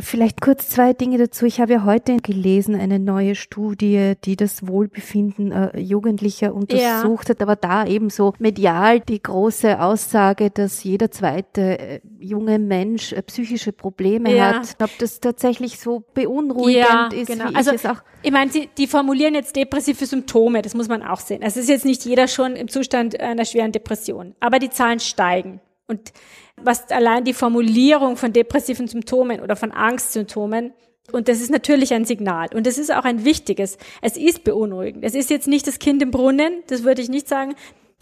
Vielleicht 0.02 0.42
kurz 0.42 0.70
zwei 0.70 0.94
Dinge 0.94 1.18
dazu. 1.18 1.46
Ich 1.46 1.60
habe 1.60 1.74
ja 1.74 1.84
heute 1.86 2.18
gelesen, 2.18 2.76
eine 2.76 3.00
neue 3.00 3.36
Studie, 3.36 4.14
die 4.24 4.36
das 4.36 4.68
Wohlbefinden 4.68 5.52
äh, 5.52 5.80
Jugendlicher 5.80 6.54
untersucht 6.54 7.28
ja. 7.28 7.30
hat, 7.30 7.42
aber 7.42 7.56
da 7.56 7.86
eben 7.86 8.10
so 8.10 8.34
medial 8.40 9.00
die 9.00 9.22
große 9.22 9.80
Aussage, 9.82 10.50
dass 10.50 10.84
jeder 10.84 11.12
zweite 11.12 11.80
äh, 11.80 12.00
junge 12.20 12.60
Mensch 12.60 13.14
äh, 13.14 13.22
psychische 13.22 13.72
Probleme 13.72 14.36
ja. 14.36 14.56
hat. 14.56 14.76
Ob 14.82 14.98
das 15.00 15.20
tatsächlich 15.20 15.80
so 15.80 16.04
beunruhigend 16.14 16.86
ja, 16.86 17.10
ist, 17.12 17.28
genau. 17.28 17.50
wie 17.50 17.56
also, 17.56 17.72
ich 17.72 17.84
es 17.84 17.86
auch. 17.86 18.02
Ich 18.22 18.32
meine, 18.32 18.52
Sie, 18.52 18.70
die 18.78 18.88
formulieren 18.88 19.34
jetzt 19.34 19.56
depressive 19.56 20.06
Symptome, 20.06 20.62
das 20.62 20.74
muss 20.74 20.88
man 20.88 21.04
auch 21.04 21.20
sehen. 21.20 21.44
Also 21.44 21.60
es 21.60 21.66
ist 21.66 21.70
jetzt 21.70 21.86
nicht 21.86 22.06
jeder 22.06 22.28
schon 22.28 22.56
im 22.56 22.68
Zustand 22.68 23.20
einer 23.20 23.46
schweren 23.46 23.72
Depression, 23.72 24.36
aber 24.40 24.60
die 24.60 24.70
Zahlen 24.70 25.00
steigen. 25.00 25.62
Und 25.88 26.14
was 26.64 26.90
allein 26.92 27.24
die 27.24 27.34
Formulierung 27.34 28.18
von 28.18 28.34
depressiven 28.34 28.88
Symptomen 28.88 29.42
oder 29.42 29.56
von 29.56 29.72
Angstsymptomen 29.72 30.74
und 31.12 31.28
das 31.28 31.42
ist 31.42 31.52
natürlich 31.52 31.94
ein 31.94 32.06
Signal. 32.06 32.50
Und 32.54 32.68
das 32.68 32.78
ist 32.78 32.94
auch 32.94 33.04
ein 33.04 33.26
wichtiges. 33.26 33.78
Es 34.02 34.18
ist 34.18 34.44
beunruhigend. 34.44 35.04
Es 35.04 35.16
ist 35.16 35.30
jetzt 35.30 35.48
nicht 35.48 35.68
das 35.68 35.80
Kind 35.80 36.02
im 36.02 36.12
Brunnen, 36.12 36.64
das 36.68 36.84
würde 36.84 37.02
ich 37.02 37.10
nicht 37.10 37.28
sagen. 37.28 37.56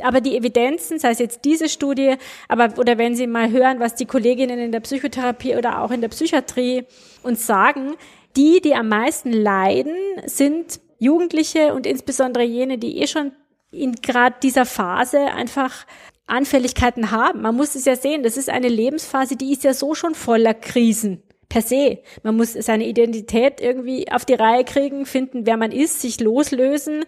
Aber 0.03 0.21
die 0.21 0.37
Evidenzen, 0.37 0.99
sei 0.99 1.11
es 1.11 1.19
jetzt 1.19 1.43
diese 1.43 1.69
Studie, 1.69 2.15
aber, 2.47 2.77
oder 2.77 2.97
wenn 2.99 3.15
Sie 3.15 3.25
mal 3.25 3.49
hören, 3.49 3.79
was 3.79 3.95
die 3.95 4.05
Kolleginnen 4.05 4.59
in 4.59 4.71
der 4.71 4.79
Psychotherapie 4.79 5.55
oder 5.55 5.81
auch 5.81 5.89
in 5.89 6.01
der 6.01 6.09
Psychiatrie 6.09 6.85
uns 7.23 7.47
sagen, 7.47 7.95
die, 8.35 8.61
die 8.61 8.75
am 8.75 8.89
meisten 8.89 9.31
leiden, 9.31 9.95
sind 10.25 10.79
Jugendliche 10.99 11.73
und 11.73 11.87
insbesondere 11.87 12.43
jene, 12.43 12.77
die 12.77 12.99
eh 12.99 13.07
schon 13.07 13.31
in 13.71 13.93
gerade 13.93 14.35
dieser 14.41 14.65
Phase 14.65 15.19
einfach 15.19 15.87
Anfälligkeiten 16.27 17.11
haben. 17.11 17.41
Man 17.41 17.55
muss 17.55 17.75
es 17.75 17.85
ja 17.85 17.95
sehen, 17.95 18.23
das 18.23 18.37
ist 18.37 18.49
eine 18.49 18.67
Lebensphase, 18.67 19.35
die 19.35 19.53
ist 19.53 19.63
ja 19.63 19.73
so 19.73 19.95
schon 19.95 20.13
voller 20.13 20.53
Krisen 20.53 21.23
per 21.49 21.61
se. 21.61 21.99
Man 22.23 22.35
muss 22.35 22.53
seine 22.53 22.85
Identität 22.85 23.61
irgendwie 23.61 24.11
auf 24.11 24.25
die 24.25 24.33
Reihe 24.33 24.63
kriegen, 24.65 25.05
finden, 25.05 25.45
wer 25.45 25.57
man 25.57 25.71
ist, 25.71 26.01
sich 26.01 26.19
loslösen. 26.19 27.05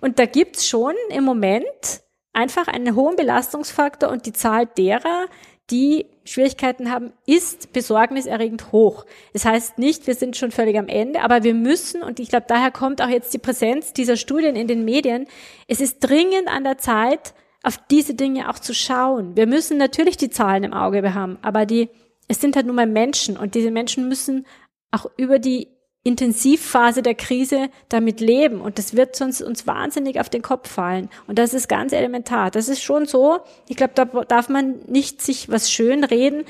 Und 0.00 0.18
da 0.18 0.26
gibt's 0.26 0.66
schon 0.66 0.94
im 1.10 1.24
Moment 1.24 2.00
einfach 2.32 2.68
einen 2.68 2.96
hohen 2.96 3.16
Belastungsfaktor 3.16 4.10
und 4.10 4.26
die 4.26 4.32
Zahl 4.32 4.66
derer, 4.66 5.26
die 5.70 6.06
Schwierigkeiten 6.24 6.90
haben, 6.90 7.12
ist 7.26 7.72
besorgniserregend 7.72 8.72
hoch. 8.72 9.04
Das 9.32 9.44
heißt 9.44 9.78
nicht, 9.78 10.06
wir 10.06 10.14
sind 10.14 10.36
schon 10.36 10.50
völlig 10.50 10.78
am 10.78 10.88
Ende, 10.88 11.22
aber 11.22 11.42
wir 11.42 11.54
müssen, 11.54 12.02
und 12.02 12.20
ich 12.20 12.28
glaube, 12.28 12.46
daher 12.48 12.70
kommt 12.70 13.02
auch 13.02 13.08
jetzt 13.08 13.34
die 13.34 13.38
Präsenz 13.38 13.92
dieser 13.92 14.16
Studien 14.16 14.54
in 14.54 14.68
den 14.68 14.84
Medien, 14.84 15.26
es 15.68 15.80
ist 15.80 16.00
dringend 16.00 16.48
an 16.48 16.64
der 16.64 16.78
Zeit, 16.78 17.34
auf 17.62 17.78
diese 17.90 18.14
Dinge 18.14 18.50
auch 18.50 18.58
zu 18.58 18.74
schauen. 18.74 19.36
Wir 19.36 19.46
müssen 19.46 19.78
natürlich 19.78 20.16
die 20.16 20.30
Zahlen 20.30 20.64
im 20.64 20.72
Auge 20.72 21.14
haben, 21.14 21.38
aber 21.42 21.66
die, 21.66 21.88
es 22.28 22.40
sind 22.40 22.56
halt 22.56 22.66
nun 22.66 22.76
mal 22.76 22.86
Menschen 22.86 23.36
und 23.36 23.54
diese 23.54 23.70
Menschen 23.70 24.08
müssen 24.08 24.46
auch 24.90 25.06
über 25.16 25.38
die 25.38 25.68
Intensivphase 26.04 27.00
der 27.02 27.14
Krise 27.14 27.68
damit 27.88 28.20
leben 28.20 28.60
und 28.60 28.78
das 28.78 28.96
wird 28.96 29.14
sonst 29.14 29.40
uns 29.40 29.68
wahnsinnig 29.68 30.18
auf 30.18 30.28
den 30.28 30.42
Kopf 30.42 30.68
fallen 30.68 31.08
und 31.28 31.38
das 31.38 31.54
ist 31.54 31.68
ganz 31.68 31.92
elementar. 31.92 32.50
Das 32.50 32.68
ist 32.68 32.82
schon 32.82 33.06
so. 33.06 33.38
Ich 33.68 33.76
glaube, 33.76 33.92
da 33.94 34.04
darf 34.04 34.48
man 34.48 34.80
nicht 34.88 35.22
sich 35.22 35.48
was 35.48 35.70
schön 35.70 36.02
reden 36.02 36.44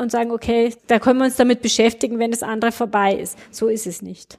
und 0.00 0.12
sagen, 0.12 0.30
okay, 0.30 0.74
da 0.86 1.00
können 1.00 1.18
wir 1.18 1.24
uns 1.24 1.36
damit 1.36 1.62
beschäftigen, 1.62 2.20
wenn 2.20 2.30
das 2.30 2.44
andere 2.44 2.70
vorbei 2.70 3.14
ist. 3.14 3.36
So 3.50 3.66
ist 3.66 3.88
es 3.88 4.02
nicht. 4.02 4.38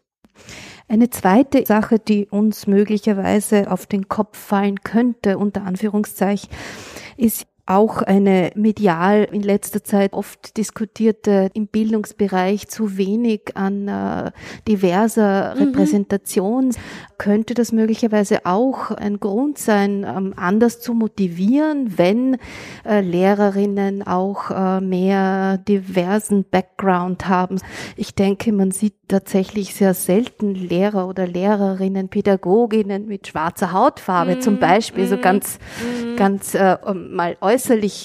Eine 0.87 1.09
zweite 1.09 1.65
Sache, 1.65 1.99
die 1.99 2.27
uns 2.27 2.67
möglicherweise 2.67 3.71
auf 3.71 3.85
den 3.85 4.07
Kopf 4.07 4.37
fallen 4.37 4.81
könnte, 4.83 5.37
unter 5.37 5.63
Anführungszeichen, 5.63 6.49
ist 7.17 7.47
auch 7.65 8.01
eine 8.01 8.51
medial 8.55 9.25
in 9.31 9.41
letzter 9.41 9.85
Zeit 9.85 10.11
oft 10.11 10.57
diskutierte 10.57 11.49
im 11.53 11.67
Bildungsbereich 11.67 12.67
zu 12.67 12.97
wenig 12.97 13.55
an 13.55 13.87
äh, 13.87 14.31
diverser 14.67 15.55
mhm. 15.55 15.61
Repräsentation. 15.61 16.71
Könnte 17.17 17.53
das 17.53 17.71
möglicherweise 17.71 18.45
auch 18.45 18.91
ein 18.91 19.21
Grund 19.21 19.57
sein, 19.57 20.05
ähm, 20.05 20.33
anders 20.35 20.81
zu 20.81 20.93
motivieren, 20.93 21.97
wenn 21.97 22.37
äh, 22.85 22.99
Lehrerinnen 22.99 24.05
auch 24.05 24.51
äh, 24.51 24.81
mehr 24.81 25.57
diversen 25.57 26.43
Background 26.43 27.29
haben? 27.29 27.61
Ich 27.95 28.13
denke, 28.13 28.51
man 28.51 28.71
sieht 28.71 28.95
tatsächlich 29.07 29.73
sehr 29.73 29.93
selten 29.93 30.53
Lehrer 30.53 31.07
oder 31.07 31.27
Lehrerinnen, 31.27 32.09
Pädagoginnen 32.09 33.07
mit 33.07 33.27
schwarzer 33.27 33.71
Hautfarbe 33.71 34.35
mm, 34.37 34.41
zum 34.41 34.59
Beispiel, 34.59 35.07
so 35.07 35.17
ganz, 35.17 35.59
mm. 35.79 36.17
ganz 36.17 36.55
äh, 36.55 36.77
mal 36.93 37.37
äußerlich 37.39 37.52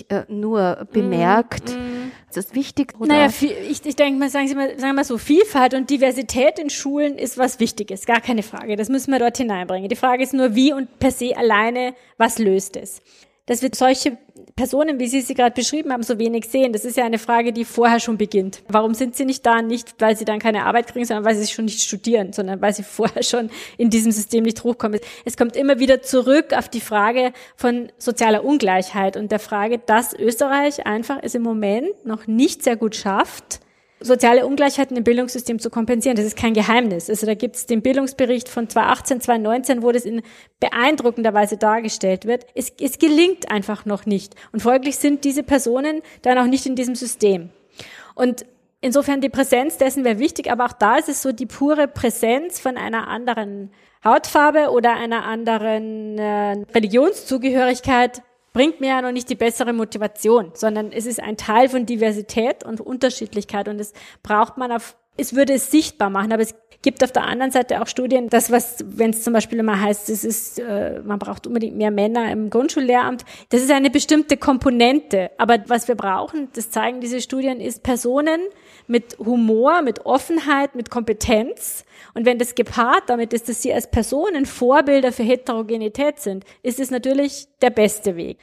äh, 0.08 0.24
nur 0.28 0.87
bemerkt. 0.92 1.70
Mm, 1.70 2.11
ist 2.28 2.37
das 2.37 2.54
wichtig? 2.54 2.94
Oder? 2.98 3.08
Naja, 3.08 3.30
ich, 3.70 3.84
ich 3.84 3.96
denke 3.96 4.18
mal, 4.18 4.28
sagen 4.28 4.48
Sie 4.48 4.54
mal, 4.54 4.68
sagen 4.70 4.80
wir 4.80 4.92
mal 4.92 5.04
so, 5.04 5.18
Vielfalt 5.18 5.74
und 5.74 5.90
Diversität 5.90 6.58
in 6.58 6.70
Schulen 6.70 7.16
ist 7.16 7.38
was 7.38 7.61
Wichtiges, 7.61 8.06
gar 8.06 8.20
keine 8.20 8.42
Frage. 8.42 8.76
Das 8.76 8.88
müssen 8.88 9.12
wir 9.12 9.18
dort 9.18 9.37
hineinbringen. 9.37 9.88
Die 9.88 9.96
Frage 9.96 10.22
ist 10.22 10.34
nur, 10.34 10.54
wie 10.54 10.72
und 10.72 10.98
per 10.98 11.11
se 11.11 11.37
alleine, 11.37 11.94
was 12.16 12.38
löst 12.38 12.76
es? 12.76 13.02
Dass 13.48 13.62
wir 13.62 13.70
solche 13.72 14.18
Personen, 14.56 15.00
wie 15.00 15.06
Sie 15.06 15.22
sie 15.22 15.34
gerade 15.34 15.54
beschrieben 15.54 15.90
haben, 15.90 16.02
so 16.02 16.18
wenig 16.18 16.50
sehen, 16.50 16.72
das 16.74 16.84
ist 16.84 16.98
ja 16.98 17.04
eine 17.04 17.18
Frage, 17.18 17.52
die 17.52 17.64
vorher 17.64 17.98
schon 17.98 18.18
beginnt. 18.18 18.62
Warum 18.68 18.92
sind 18.92 19.16
sie 19.16 19.24
nicht 19.24 19.46
da? 19.46 19.62
Nicht, 19.62 19.94
weil 20.00 20.16
sie 20.16 20.26
dann 20.26 20.38
keine 20.38 20.66
Arbeit 20.66 20.88
kriegen, 20.88 21.06
sondern 21.06 21.24
weil 21.24 21.34
sie 21.34 21.46
schon 21.46 21.64
nicht 21.64 21.80
studieren, 21.80 22.32
sondern 22.34 22.61
weil 22.61 22.74
sie 22.74 22.82
vorher 22.98 23.22
schon 23.22 23.50
in 23.78 23.88
diesem 23.88 24.12
System 24.12 24.44
nicht 24.44 24.64
hochkommen. 24.64 25.00
Es 25.24 25.37
kommt 25.37 25.56
immer 25.56 25.78
wieder 25.78 26.02
zurück 26.02 26.52
auf 26.52 26.68
die 26.68 26.80
Frage 26.80 27.32
von 27.56 27.90
sozialer 27.96 28.44
Ungleichheit 28.44 29.16
und 29.16 29.32
der 29.32 29.38
Frage, 29.38 29.78
dass 29.78 30.12
Österreich 30.12 30.87
einfach 30.87 31.18
es 31.22 31.34
im 31.34 31.42
Moment 31.42 32.04
noch 32.04 32.26
nicht 32.26 32.62
sehr 32.62 32.76
gut 32.76 32.96
schafft, 32.96 33.61
soziale 34.00 34.46
Ungleichheiten 34.46 34.96
im 34.96 35.04
Bildungssystem 35.04 35.58
zu 35.58 35.70
kompensieren. 35.70 36.16
Das 36.16 36.26
ist 36.26 36.37
kein 36.37 36.54
Geheimnis. 36.54 37.11
Also 37.11 37.26
da 37.26 37.34
gibt 37.34 37.56
es 37.56 37.66
den 37.66 37.82
Bildungsbericht 37.82 38.48
von 38.48 38.68
2018, 38.68 39.20
2019, 39.20 39.82
wo 39.82 39.92
das 39.92 40.04
in 40.04 40.22
beeindruckender 40.61 41.34
Weise 41.34 41.56
dargestellt 41.56 42.24
wird. 42.24 42.46
Es, 42.54 42.72
es 42.80 42.98
gelingt 42.98 43.50
einfach 43.50 43.84
noch 43.84 44.06
nicht. 44.06 44.34
Und 44.52 44.61
folglich 44.61 44.96
sind 44.96 45.24
diese 45.24 45.42
Personen 45.42 46.02
dann 46.22 46.38
auch 46.38 46.46
nicht 46.46 46.66
in 46.66 46.76
diesem 46.76 46.94
System. 46.94 47.50
Und 48.14 48.46
insofern 48.80 49.20
die 49.20 49.28
Präsenz 49.28 49.78
dessen 49.78 50.04
wäre 50.04 50.18
wichtig, 50.18 50.50
aber 50.50 50.66
auch 50.66 50.72
da 50.72 50.96
ist 50.96 51.08
es 51.08 51.22
so 51.22 51.32
die 51.32 51.46
pure 51.46 51.88
Präsenz 51.88 52.61
von 52.61 52.76
einer 52.76 53.08
anderen 53.08 53.70
Hautfarbe 54.04 54.70
oder 54.70 54.94
einer 54.94 55.24
anderen 55.24 56.18
äh, 56.18 56.52
Religionszugehörigkeit 56.72 58.22
bringt 58.58 58.80
mir 58.80 58.88
ja 58.88 59.02
noch 59.02 59.12
nicht 59.12 59.30
die 59.30 59.36
bessere 59.36 59.72
Motivation, 59.72 60.50
sondern 60.52 60.90
es 60.90 61.06
ist 61.06 61.22
ein 61.22 61.36
Teil 61.36 61.68
von 61.68 61.86
Diversität 61.86 62.64
und 62.64 62.80
Unterschiedlichkeit 62.80 63.68
und 63.68 63.78
es 63.78 63.92
braucht 64.24 64.56
man 64.56 64.72
auf, 64.72 64.96
es 65.16 65.36
würde 65.36 65.52
es 65.52 65.70
sichtbar 65.70 66.10
machen, 66.10 66.32
aber 66.32 66.42
es 66.42 66.56
gibt 66.82 67.04
auf 67.04 67.12
der 67.12 67.22
anderen 67.22 67.52
Seite 67.52 67.80
auch 67.80 67.86
Studien, 67.86 68.28
das 68.28 68.50
was, 68.50 68.84
wenn 68.84 69.10
es 69.10 69.22
zum 69.22 69.32
Beispiel 69.32 69.60
immer 69.60 69.80
heißt, 69.80 70.10
es 70.10 70.24
ist, 70.24 70.58
äh, 70.58 71.00
man 71.04 71.20
braucht 71.20 71.46
unbedingt 71.46 71.76
mehr 71.76 71.92
Männer 71.92 72.32
im 72.32 72.50
Grundschullehramt, 72.50 73.24
das 73.50 73.62
ist 73.62 73.70
eine 73.70 73.90
bestimmte 73.90 74.36
Komponente. 74.36 75.30
Aber 75.38 75.58
was 75.68 75.86
wir 75.86 75.94
brauchen, 75.94 76.48
das 76.54 76.72
zeigen 76.72 77.00
diese 77.00 77.20
Studien, 77.20 77.60
ist 77.60 77.84
Personen 77.84 78.40
mit 78.88 79.18
Humor, 79.20 79.82
mit 79.82 80.04
Offenheit, 80.04 80.74
mit 80.74 80.90
Kompetenz, 80.90 81.84
und 82.14 82.26
wenn 82.26 82.38
das 82.38 82.54
gepaart 82.54 83.04
damit 83.08 83.32
ist, 83.32 83.48
dass 83.48 83.62
sie 83.62 83.72
als 83.72 83.90
Personen 83.90 84.46
Vorbilder 84.46 85.12
für 85.12 85.22
Heterogenität 85.22 86.20
sind, 86.20 86.44
ist 86.62 86.80
es 86.80 86.90
natürlich 86.90 87.46
der 87.62 87.70
beste 87.70 88.16
Weg. 88.16 88.38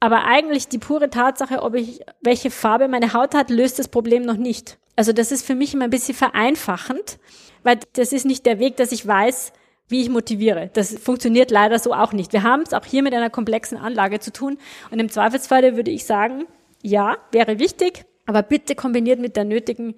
Aber 0.00 0.24
eigentlich 0.24 0.68
die 0.68 0.78
pure 0.78 1.08
Tatsache, 1.08 1.62
ob 1.62 1.74
ich, 1.74 2.00
welche 2.20 2.50
Farbe 2.50 2.88
meine 2.88 3.14
Haut 3.14 3.34
hat, 3.34 3.50
löst 3.50 3.78
das 3.78 3.88
Problem 3.88 4.22
noch 4.22 4.36
nicht. 4.36 4.78
Also 4.96 5.12
das 5.12 5.32
ist 5.32 5.46
für 5.46 5.54
mich 5.54 5.74
immer 5.74 5.84
ein 5.84 5.90
bisschen 5.90 6.14
vereinfachend, 6.14 7.18
weil 7.62 7.78
das 7.94 8.12
ist 8.12 8.26
nicht 8.26 8.46
der 8.46 8.58
Weg, 8.58 8.76
dass 8.76 8.92
ich 8.92 9.06
weiß, 9.06 9.52
wie 9.88 10.02
ich 10.02 10.08
motiviere. 10.08 10.70
Das 10.72 10.98
funktioniert 10.98 11.50
leider 11.50 11.78
so 11.78 11.92
auch 11.92 12.12
nicht. 12.12 12.32
Wir 12.32 12.42
haben 12.42 12.62
es 12.62 12.72
auch 12.72 12.84
hier 12.84 13.02
mit 13.02 13.14
einer 13.14 13.30
komplexen 13.30 13.78
Anlage 13.78 14.20
zu 14.20 14.32
tun. 14.32 14.58
Und 14.90 14.98
im 14.98 15.10
Zweifelsfall 15.10 15.76
würde 15.76 15.90
ich 15.90 16.04
sagen, 16.04 16.46
ja, 16.82 17.16
wäre 17.32 17.58
wichtig, 17.58 18.04
aber 18.26 18.42
bitte 18.42 18.74
kombiniert 18.74 19.20
mit 19.20 19.36
der 19.36 19.44
nötigen 19.44 19.94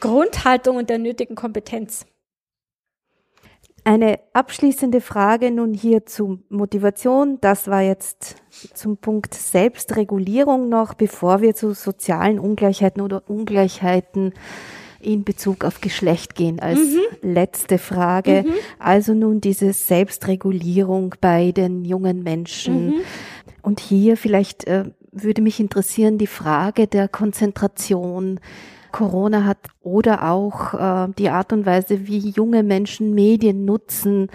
Grundhaltung 0.00 0.76
und 0.76 0.90
der 0.90 0.98
nötigen 0.98 1.34
Kompetenz. 1.34 2.06
Eine 3.84 4.20
abschließende 4.32 5.00
Frage 5.00 5.50
nun 5.50 5.72
hier 5.72 6.04
zu 6.04 6.40
Motivation. 6.48 7.38
Das 7.40 7.68
war 7.68 7.82
jetzt 7.82 8.36
zum 8.74 8.98
Punkt 8.98 9.34
Selbstregulierung 9.34 10.68
noch, 10.68 10.94
bevor 10.94 11.40
wir 11.40 11.54
zu 11.54 11.72
sozialen 11.72 12.38
Ungleichheiten 12.38 13.02
oder 13.02 13.28
Ungleichheiten 13.28 14.34
in 15.00 15.24
Bezug 15.24 15.64
auf 15.64 15.80
Geschlecht 15.80 16.34
gehen 16.34 16.60
als 16.60 16.78
mhm. 16.78 17.00
letzte 17.22 17.78
Frage. 17.78 18.44
Mhm. 18.46 18.52
Also 18.78 19.14
nun 19.14 19.40
diese 19.40 19.72
Selbstregulierung 19.72 21.14
bei 21.20 21.52
den 21.52 21.84
jungen 21.84 22.22
Menschen. 22.22 22.86
Mhm. 22.86 23.00
Und 23.62 23.80
hier 23.80 24.16
vielleicht 24.16 24.66
äh, 24.66 24.84
würde 25.10 25.42
mich 25.42 25.58
interessieren 25.58 26.18
die 26.18 26.26
Frage 26.26 26.86
der 26.86 27.08
Konzentration. 27.08 28.40
Corona 28.92 29.44
hat 29.44 29.58
oder 29.80 30.30
auch 30.30 30.74
äh, 30.74 31.12
die 31.18 31.30
Art 31.30 31.52
und 31.52 31.66
Weise, 31.66 32.06
wie 32.06 32.30
junge 32.30 32.62
Menschen 32.62 33.14
Medien 33.14 33.64
nutzen. 33.64 34.28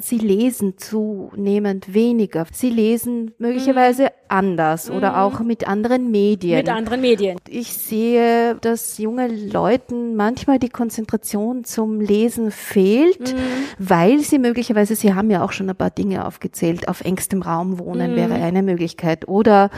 Sie 0.00 0.18
lesen 0.18 0.78
zunehmend 0.78 1.94
weniger. 1.94 2.46
Sie 2.52 2.70
lesen 2.70 3.32
möglicherweise 3.38 4.04
mhm. 4.04 4.08
anders 4.28 4.88
mhm. 4.88 4.96
oder 4.96 5.22
auch 5.22 5.40
mit 5.40 5.66
anderen 5.66 6.10
Medien. 6.10 6.58
Mit 6.58 6.68
anderen 6.68 7.00
Medien. 7.00 7.38
Ich 7.48 7.72
sehe, 7.72 8.56
dass 8.60 8.98
junge 8.98 9.28
Leuten 9.28 10.16
manchmal 10.16 10.58
die 10.58 10.68
Konzentration 10.68 11.64
zum 11.64 12.00
Lesen 12.00 12.50
fehlt, 12.50 13.34
mhm. 13.34 13.38
weil 13.78 14.20
sie 14.20 14.38
möglicherweise, 14.38 14.94
Sie 14.94 15.14
haben 15.14 15.30
ja 15.30 15.44
auch 15.44 15.52
schon 15.52 15.68
ein 15.70 15.76
paar 15.76 15.90
Dinge 15.90 16.26
aufgezählt, 16.26 16.88
auf 16.88 17.02
engstem 17.02 17.42
Raum 17.42 17.78
wohnen 17.78 18.12
mhm. 18.12 18.16
wäre 18.16 18.34
eine 18.34 18.62
Möglichkeit. 18.62 19.28
Oder 19.28 19.70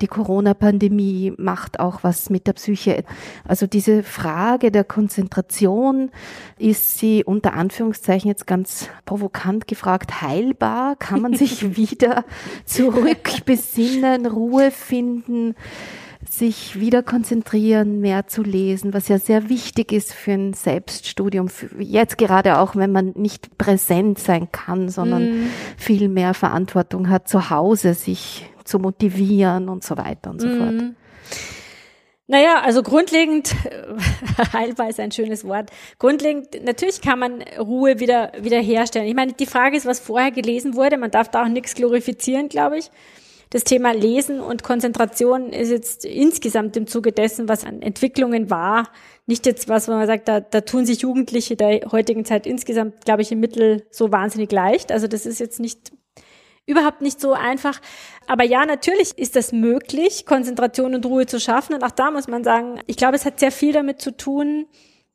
die 0.00 0.06
Corona-Pandemie 0.06 1.32
macht 1.36 1.80
auch 1.80 2.02
was 2.02 2.30
mit 2.30 2.46
der 2.46 2.52
Psyche. 2.54 3.04
Also 3.46 3.66
diese 3.66 4.02
Frage, 4.02 4.30
Frage 4.60 4.70
der 4.70 4.84
Konzentration 4.84 6.10
ist 6.58 6.98
sie 6.98 7.24
unter 7.24 7.54
Anführungszeichen 7.54 8.28
jetzt 8.28 8.46
ganz 8.46 8.88
provokant 9.04 9.59
gefragt 9.66 10.22
heilbar? 10.22 10.96
Kann 10.96 11.20
man 11.20 11.34
sich 11.34 11.76
wieder 11.76 12.24
zurückbesinnen, 12.64 14.26
Ruhe 14.26 14.70
finden? 14.70 15.54
sich 16.28 16.78
wieder 16.78 17.02
konzentrieren, 17.02 18.00
mehr 18.00 18.26
zu 18.26 18.42
lesen, 18.42 18.92
was 18.92 19.08
ja 19.08 19.18
sehr 19.18 19.48
wichtig 19.48 19.90
ist 19.90 20.12
für 20.12 20.32
ein 20.32 20.52
Selbststudium. 20.52 21.48
Jetzt 21.78 22.18
gerade 22.18 22.58
auch, 22.58 22.76
wenn 22.76 22.92
man 22.92 23.12
nicht 23.16 23.56
präsent 23.56 24.18
sein 24.18 24.52
kann, 24.52 24.90
sondern 24.90 25.44
mm. 25.44 25.50
viel 25.78 26.08
mehr 26.08 26.34
Verantwortung 26.34 27.08
hat, 27.08 27.28
zu 27.28 27.48
Hause 27.50 27.94
sich 27.94 28.44
zu 28.64 28.78
motivieren 28.78 29.68
und 29.68 29.82
so 29.82 29.96
weiter 29.96 30.30
und 30.30 30.40
so 30.40 30.46
mm. 30.46 30.58
fort. 30.58 30.82
Naja, 32.30 32.60
also 32.62 32.84
grundlegend, 32.84 33.56
heilbar 34.52 34.88
ist 34.88 35.00
ein 35.00 35.10
schönes 35.10 35.44
Wort. 35.44 35.68
Grundlegend, 35.98 36.62
natürlich 36.64 37.00
kann 37.00 37.18
man 37.18 37.42
Ruhe 37.58 37.98
wieder, 37.98 38.30
wieder 38.38 38.60
herstellen. 38.60 39.08
Ich 39.08 39.16
meine, 39.16 39.32
die 39.32 39.46
Frage 39.46 39.76
ist, 39.76 39.84
was 39.84 39.98
vorher 39.98 40.30
gelesen 40.30 40.76
wurde. 40.76 40.96
Man 40.96 41.10
darf 41.10 41.28
da 41.28 41.42
auch 41.42 41.48
nichts 41.48 41.74
glorifizieren, 41.74 42.48
glaube 42.48 42.78
ich. 42.78 42.88
Das 43.50 43.64
Thema 43.64 43.90
Lesen 43.90 44.38
und 44.38 44.62
Konzentration 44.62 45.52
ist 45.52 45.70
jetzt 45.70 46.04
insgesamt 46.04 46.76
im 46.76 46.86
Zuge 46.86 47.10
dessen, 47.10 47.48
was 47.48 47.64
an 47.64 47.82
Entwicklungen 47.82 48.48
war, 48.48 48.90
nicht 49.26 49.44
jetzt 49.44 49.68
was, 49.68 49.88
wo 49.88 49.92
man 49.92 50.06
sagt, 50.06 50.28
da, 50.28 50.38
da 50.38 50.60
tun 50.60 50.86
sich 50.86 51.00
Jugendliche 51.00 51.56
der 51.56 51.80
heutigen 51.90 52.24
Zeit 52.24 52.46
insgesamt, 52.46 53.04
glaube 53.04 53.22
ich, 53.22 53.32
im 53.32 53.40
Mittel 53.40 53.88
so 53.90 54.12
wahnsinnig 54.12 54.52
leicht. 54.52 54.92
Also 54.92 55.08
das 55.08 55.26
ist 55.26 55.40
jetzt 55.40 55.58
nicht 55.58 55.90
überhaupt 56.66 57.02
nicht 57.02 57.20
so 57.20 57.32
einfach. 57.32 57.80
Aber 58.26 58.44
ja, 58.44 58.64
natürlich 58.64 59.18
ist 59.18 59.36
das 59.36 59.52
möglich, 59.52 60.26
Konzentration 60.26 60.94
und 60.94 61.06
Ruhe 61.06 61.26
zu 61.26 61.40
schaffen. 61.40 61.74
Und 61.74 61.82
auch 61.82 61.90
da 61.90 62.10
muss 62.10 62.28
man 62.28 62.44
sagen, 62.44 62.80
ich 62.86 62.96
glaube, 62.96 63.16
es 63.16 63.24
hat 63.24 63.40
sehr 63.40 63.52
viel 63.52 63.72
damit 63.72 64.00
zu 64.00 64.16
tun, 64.16 64.66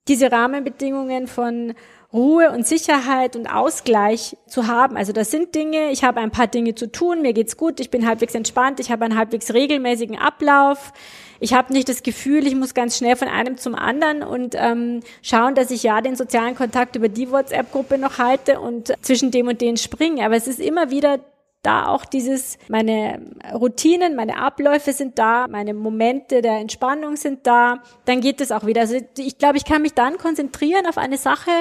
diese 0.07 0.31
Rahmenbedingungen 0.31 1.27
von 1.27 1.73
Ruhe 2.13 2.51
und 2.51 2.65
Sicherheit 2.65 3.35
und 3.35 3.47
Ausgleich 3.47 4.37
zu 4.47 4.67
haben. 4.67 4.95
Also 4.95 5.11
das 5.11 5.31
sind 5.31 5.53
Dinge, 5.53 5.91
ich 5.91 6.03
habe 6.03 6.21
ein 6.21 6.31
paar 6.31 6.47
Dinge 6.47 6.73
zu 6.73 6.89
tun, 6.89 7.21
mir 7.21 7.33
geht's 7.33 7.57
gut, 7.57 7.79
ich 7.81 7.89
bin 7.89 8.07
halbwegs 8.07 8.35
entspannt, 8.35 8.79
ich 8.79 8.89
habe 8.89 9.03
einen 9.03 9.17
halbwegs 9.17 9.53
regelmäßigen 9.53 10.17
Ablauf. 10.17 10.93
Ich 11.41 11.53
habe 11.53 11.73
nicht 11.73 11.89
das 11.89 12.03
Gefühl, 12.03 12.47
ich 12.47 12.55
muss 12.55 12.73
ganz 12.73 12.97
schnell 12.97 13.17
von 13.17 13.27
einem 13.27 13.57
zum 13.57 13.75
anderen 13.75 14.23
und 14.23 14.55
ähm, 14.57 15.01
schauen, 15.21 15.55
dass 15.55 15.71
ich 15.71 15.83
ja 15.83 15.99
den 15.99 16.15
sozialen 16.15 16.55
Kontakt 16.55 16.95
über 16.95 17.09
die 17.09 17.29
WhatsApp-Gruppe 17.29 17.97
noch 17.97 18.17
halte 18.17 18.61
und 18.61 18.93
zwischen 19.01 19.31
dem 19.31 19.49
und 19.49 19.59
den 19.59 19.75
springe. 19.75 20.25
Aber 20.25 20.35
es 20.35 20.47
ist 20.47 20.61
immer 20.61 20.91
wieder 20.91 21.19
da 21.65 21.87
auch 21.87 22.05
dieses, 22.05 22.57
meine 22.67 23.21
Routinen, 23.53 24.15
meine 24.15 24.37
Abläufe 24.37 24.93
sind 24.93 25.17
da, 25.17 25.47
meine 25.47 25.73
Momente 25.73 26.41
der 26.41 26.57
Entspannung 26.59 27.15
sind 27.15 27.47
da, 27.47 27.81
dann 28.05 28.21
geht 28.21 28.41
es 28.41 28.51
auch 28.51 28.65
wieder. 28.65 28.81
Also 28.81 28.97
ich 29.17 29.37
glaube, 29.37 29.57
ich 29.57 29.65
kann 29.65 29.81
mich 29.81 29.93
dann 29.93 30.17
konzentrieren 30.17 30.85
auf 30.87 30.97
eine 30.97 31.17
Sache, 31.17 31.51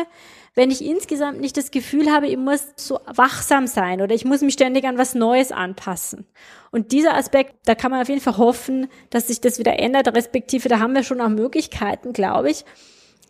wenn 0.55 0.70
ich 0.70 0.84
insgesamt 0.84 1.40
nicht 1.40 1.57
das 1.57 1.70
Gefühl 1.70 2.12
habe, 2.12 2.28
ich 2.28 2.36
muss 2.36 2.68
so 2.76 3.00
wachsam 3.07 3.66
sein 3.66 4.00
oder 4.00 4.14
ich 4.14 4.24
muss 4.24 4.40
mich 4.40 4.55
ständig 4.55 4.84
an 4.84 4.98
was 4.98 5.14
Neues 5.14 5.50
anpassen. 5.50 6.26
Und 6.70 6.92
dieser 6.92 7.14
Aspekt, 7.14 7.55
da 7.64 7.74
kann 7.74 7.90
man 7.90 8.00
auf 8.00 8.09
jeden 8.09 8.20
Fall 8.20 8.38
hoffen, 8.38 8.88
dass 9.11 9.26
sich 9.26 9.40
das 9.40 9.59
wieder 9.59 9.78
ändert, 9.78 10.14
respektive 10.14 10.68
da 10.68 10.78
haben 10.78 10.94
wir 10.94 11.02
schon 11.02 11.20
auch 11.20 11.28
Möglichkeiten, 11.28 12.12
glaube 12.12 12.50
ich, 12.50 12.64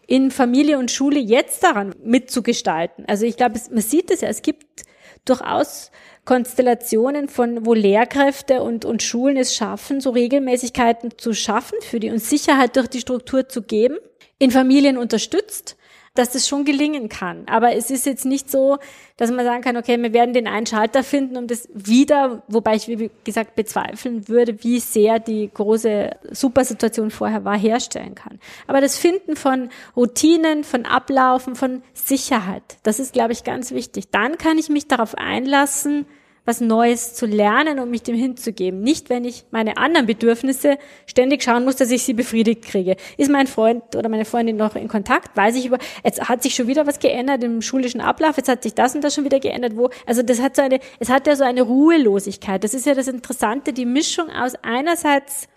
in 0.06 0.30
Familie 0.30 0.78
und 0.78 0.90
Schule 0.90 1.18
jetzt 1.18 1.62
daran 1.62 1.94
mitzugestalten. 2.04 3.06
Also 3.06 3.24
ich 3.24 3.36
glaube, 3.36 3.58
man 3.70 3.82
sieht 3.82 4.10
es 4.10 4.20
ja, 4.20 4.28
es 4.28 4.42
gibt 4.42 4.84
durchaus 5.24 5.90
Konstellationen 6.24 7.28
von, 7.28 7.66
wo 7.66 7.74
Lehrkräfte 7.74 8.62
und, 8.62 8.84
und 8.84 9.02
Schulen 9.02 9.36
es 9.36 9.54
schaffen, 9.54 10.00
so 10.00 10.10
Regelmäßigkeiten 10.10 11.18
zu 11.18 11.34
schaffen 11.34 11.78
für 11.82 12.00
die 12.00 12.10
und 12.10 12.22
Sicherheit 12.22 12.76
durch 12.76 12.88
die 12.88 13.00
Struktur 13.00 13.48
zu 13.48 13.62
geben, 13.62 13.98
in 14.38 14.50
Familien 14.50 14.96
unterstützt, 14.96 15.76
dass 16.14 16.36
es 16.36 16.46
schon 16.46 16.64
gelingen 16.64 17.08
kann. 17.08 17.42
Aber 17.46 17.74
es 17.74 17.90
ist 17.90 18.06
jetzt 18.06 18.24
nicht 18.24 18.48
so, 18.48 18.78
dass 19.16 19.32
man 19.32 19.44
sagen 19.44 19.62
kann, 19.62 19.76
okay, 19.76 20.00
wir 20.00 20.12
werden 20.12 20.32
den 20.32 20.46
einen 20.46 20.64
Schalter 20.64 21.02
finden, 21.02 21.36
um 21.36 21.48
das 21.48 21.68
wieder, 21.74 22.44
wobei 22.46 22.76
ich, 22.76 22.86
wie 22.86 23.10
gesagt, 23.24 23.56
bezweifeln 23.56 24.28
würde, 24.28 24.62
wie 24.62 24.78
sehr 24.78 25.18
die 25.18 25.50
große 25.52 26.10
Supersituation 26.30 27.10
vorher 27.10 27.44
war, 27.44 27.58
herstellen 27.58 28.14
kann. 28.14 28.38
Aber 28.68 28.80
das 28.80 28.96
Finden 28.96 29.34
von 29.34 29.70
Routinen, 29.96 30.62
von 30.62 30.86
Ablaufen, 30.86 31.56
von 31.56 31.82
Sicherheit, 31.94 32.62
das 32.84 33.00
ist, 33.00 33.12
glaube 33.12 33.32
ich, 33.32 33.42
ganz 33.42 33.72
wichtig. 33.72 34.10
Dann 34.10 34.38
kann 34.38 34.56
ich 34.56 34.68
mich 34.68 34.86
darauf 34.86 35.16
einlassen, 35.16 36.06
was 36.44 36.60
Neues 36.60 37.14
zu 37.14 37.26
lernen 37.26 37.78
und 37.78 37.90
mich 37.90 38.02
dem 38.02 38.16
hinzugeben. 38.16 38.82
Nicht, 38.82 39.08
wenn 39.08 39.24
ich 39.24 39.44
meine 39.50 39.76
anderen 39.78 40.06
Bedürfnisse 40.06 40.78
ständig 41.06 41.42
schauen 41.42 41.64
muss, 41.64 41.76
dass 41.76 41.90
ich 41.90 42.02
sie 42.02 42.12
befriedigt 42.12 42.62
kriege. 42.62 42.96
Ist 43.16 43.30
mein 43.30 43.46
Freund 43.46 43.96
oder 43.96 44.08
meine 44.08 44.24
Freundin 44.24 44.56
noch 44.56 44.76
in 44.76 44.88
Kontakt? 44.88 45.36
Weiß 45.36 45.56
ich 45.56 45.66
über, 45.66 45.78
jetzt 46.04 46.28
hat 46.28 46.42
sich 46.42 46.54
schon 46.54 46.66
wieder 46.66 46.86
was 46.86 46.98
geändert 46.98 47.42
im 47.42 47.62
schulischen 47.62 48.00
Ablauf, 48.00 48.36
jetzt 48.36 48.48
hat 48.48 48.62
sich 48.62 48.74
das 48.74 48.94
und 48.94 49.02
das 49.02 49.14
schon 49.14 49.24
wieder 49.24 49.40
geändert, 49.40 49.76
wo, 49.76 49.88
also 50.06 50.22
das 50.22 50.40
hat 50.40 50.56
so 50.56 50.62
eine, 50.62 50.80
es 50.98 51.08
hat 51.08 51.26
ja 51.26 51.34
so 51.36 51.44
eine 51.44 51.62
Ruhelosigkeit. 51.62 52.62
Das 52.62 52.74
ist 52.74 52.84
ja 52.84 52.94
das 52.94 53.08
Interessante, 53.08 53.72
die 53.72 53.86
Mischung 53.86 54.28
aus 54.30 54.54
einerseits 54.62 55.48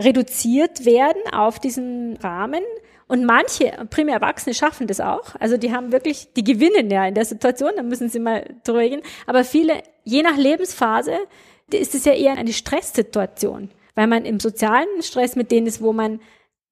reduziert 0.00 0.84
werden 0.84 1.22
auf 1.32 1.58
diesen 1.58 2.16
Rahmen, 2.16 2.62
und 3.06 3.24
manche, 3.24 3.72
primär 3.90 4.16
Erwachsene, 4.16 4.54
schaffen 4.54 4.86
das 4.86 5.00
auch. 5.00 5.34
Also 5.38 5.56
die 5.56 5.72
haben 5.72 5.92
wirklich, 5.92 6.32
die 6.34 6.44
gewinnen 6.44 6.90
ja 6.90 7.06
in 7.06 7.14
der 7.14 7.24
Situation, 7.24 7.72
da 7.76 7.82
müssen 7.82 8.08
sie 8.08 8.18
mal 8.18 8.54
drüber 8.64 8.88
gehen. 8.88 9.02
Aber 9.26 9.44
viele, 9.44 9.82
je 10.04 10.22
nach 10.22 10.36
Lebensphase, 10.36 11.18
ist 11.72 11.94
es 11.94 12.04
ja 12.04 12.12
eher 12.12 12.36
eine 12.36 12.52
Stresssituation. 12.52 13.70
Weil 13.94 14.06
man 14.06 14.24
im 14.24 14.40
sozialen 14.40 15.02
Stress 15.02 15.36
mit 15.36 15.50
denen 15.50 15.66
ist, 15.66 15.82
wo 15.82 15.92
man 15.92 16.20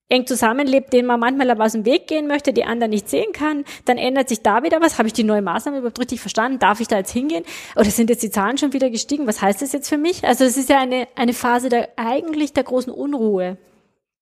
eng 0.08 0.26
zusammenlebt, 0.26 0.92
den 0.92 1.06
man 1.06 1.20
manchmal 1.20 1.50
aber 1.50 1.64
aus 1.64 1.72
dem 1.72 1.84
Weg 1.84 2.06
gehen 2.06 2.26
möchte, 2.26 2.52
die 2.52 2.64
anderen 2.64 2.90
nicht 2.90 3.08
sehen 3.08 3.32
kann, 3.32 3.64
dann 3.86 3.96
ändert 3.96 4.28
sich 4.28 4.42
da 4.42 4.62
wieder 4.62 4.80
was. 4.80 4.98
Habe 4.98 5.08
ich 5.08 5.14
die 5.14 5.24
neue 5.24 5.42
Maßnahme 5.42 5.78
überhaupt 5.78 6.00
richtig 6.00 6.20
verstanden? 6.20 6.58
Darf 6.58 6.80
ich 6.80 6.88
da 6.88 6.98
jetzt 6.98 7.12
hingehen? 7.12 7.44
Oder 7.76 7.86
sind 7.86 8.10
jetzt 8.10 8.22
die 8.22 8.30
Zahlen 8.30 8.58
schon 8.58 8.72
wieder 8.72 8.90
gestiegen? 8.90 9.26
Was 9.26 9.40
heißt 9.40 9.62
das 9.62 9.72
jetzt 9.72 9.88
für 9.88 9.98
mich? 9.98 10.24
Also 10.24 10.44
es 10.44 10.56
ist 10.56 10.68
ja 10.68 10.80
eine, 10.80 11.08
eine 11.14 11.32
Phase 11.32 11.68
der 11.68 11.90
eigentlich 11.96 12.52
der 12.52 12.64
großen 12.64 12.92
Unruhe. 12.92 13.56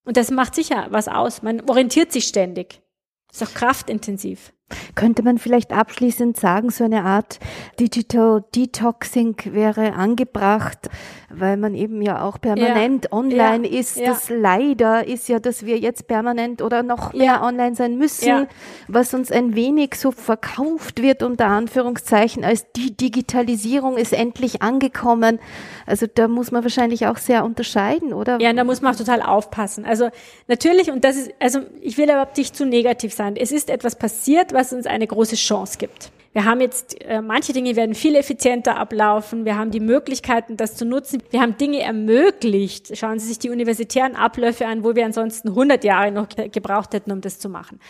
Und 0.04 0.16
das 0.16 0.30
macht 0.30 0.54
sicher 0.54 0.86
was 0.90 1.08
aus. 1.08 1.42
Man 1.42 1.60
orientiert 1.68 2.12
sich 2.12 2.26
ständig. 2.26 2.82
Ist 3.30 3.42
auch 3.42 3.54
kraftintensiv. 3.54 4.52
Könnte 4.94 5.22
man 5.22 5.38
vielleicht 5.38 5.72
abschließend 5.72 6.36
sagen, 6.36 6.70
so 6.70 6.84
eine 6.84 7.04
Art 7.04 7.38
Digital 7.78 8.44
Detoxing 8.54 9.36
wäre 9.52 9.94
angebracht, 9.94 10.88
weil 11.30 11.56
man 11.56 11.74
eben 11.74 12.02
ja 12.02 12.22
auch 12.22 12.40
permanent 12.40 13.06
ja. 13.06 13.12
online 13.12 13.68
ja. 13.68 13.80
ist. 13.80 13.96
Ja. 13.96 14.06
Das 14.06 14.30
leider 14.30 15.06
ist 15.06 15.28
ja, 15.28 15.38
dass 15.38 15.64
wir 15.64 15.78
jetzt 15.78 16.06
permanent 16.06 16.62
oder 16.62 16.82
noch 16.82 17.12
mehr 17.12 17.42
online 17.42 17.74
sein 17.74 17.96
müssen, 17.96 18.46
was 18.88 19.14
uns 19.14 19.30
ein 19.30 19.54
wenig 19.54 19.94
so 19.94 20.10
verkauft 20.10 21.02
wird, 21.02 21.22
unter 21.22 21.46
Anführungszeichen, 21.46 22.44
als 22.44 22.70
die 22.72 22.96
Digitalisierung 22.96 23.96
ist 23.96 24.12
endlich 24.12 24.62
angekommen. 24.62 25.38
Also 25.86 26.06
da 26.12 26.28
muss 26.28 26.50
man 26.50 26.62
wahrscheinlich 26.62 27.06
auch 27.06 27.16
sehr 27.16 27.44
unterscheiden, 27.44 28.12
oder? 28.12 28.40
Ja, 28.40 28.52
da 28.52 28.64
muss 28.64 28.80
man 28.80 28.94
auch 28.94 28.98
total 28.98 29.22
aufpassen. 29.22 29.84
Also 29.84 30.10
natürlich, 30.48 30.90
und 30.90 31.04
das 31.04 31.16
ist, 31.16 31.32
also 31.38 31.60
ich 31.80 31.96
will 31.98 32.04
überhaupt 32.04 32.36
nicht 32.36 32.56
zu 32.56 32.64
negativ 32.64 33.14
sein. 33.14 33.36
Es 33.36 33.52
ist 33.52 33.70
etwas 33.70 33.96
passiert, 33.96 34.52
was 34.60 34.74
uns 34.74 34.86
eine 34.86 35.06
große 35.06 35.36
Chance 35.36 35.78
gibt. 35.78 36.12
Wir 36.32 36.44
haben 36.44 36.60
jetzt, 36.60 37.02
äh, 37.02 37.22
manche 37.22 37.52
Dinge 37.52 37.74
werden 37.76 37.94
viel 37.94 38.14
effizienter 38.14 38.76
ablaufen. 38.76 39.44
Wir 39.46 39.56
haben 39.56 39.70
die 39.70 39.80
Möglichkeiten, 39.80 40.56
das 40.56 40.76
zu 40.76 40.84
nutzen. 40.84 41.22
Wir 41.30 41.40
haben 41.40 41.56
Dinge 41.56 41.80
ermöglicht. 41.80 42.96
Schauen 42.96 43.18
Sie 43.18 43.26
sich 43.26 43.38
die 43.38 43.50
universitären 43.50 44.14
Abläufe 44.14 44.66
an, 44.66 44.84
wo 44.84 44.94
wir 44.94 45.06
ansonsten 45.06 45.48
100 45.48 45.82
Jahre 45.82 46.12
noch 46.12 46.28
gebraucht 46.28 46.92
hätten, 46.92 47.10
um 47.10 47.20
das 47.20 47.38
zu 47.38 47.48
machen. 47.48 47.80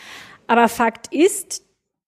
Aber 0.47 0.69
Fakt 0.69 1.13
ist, 1.13 1.65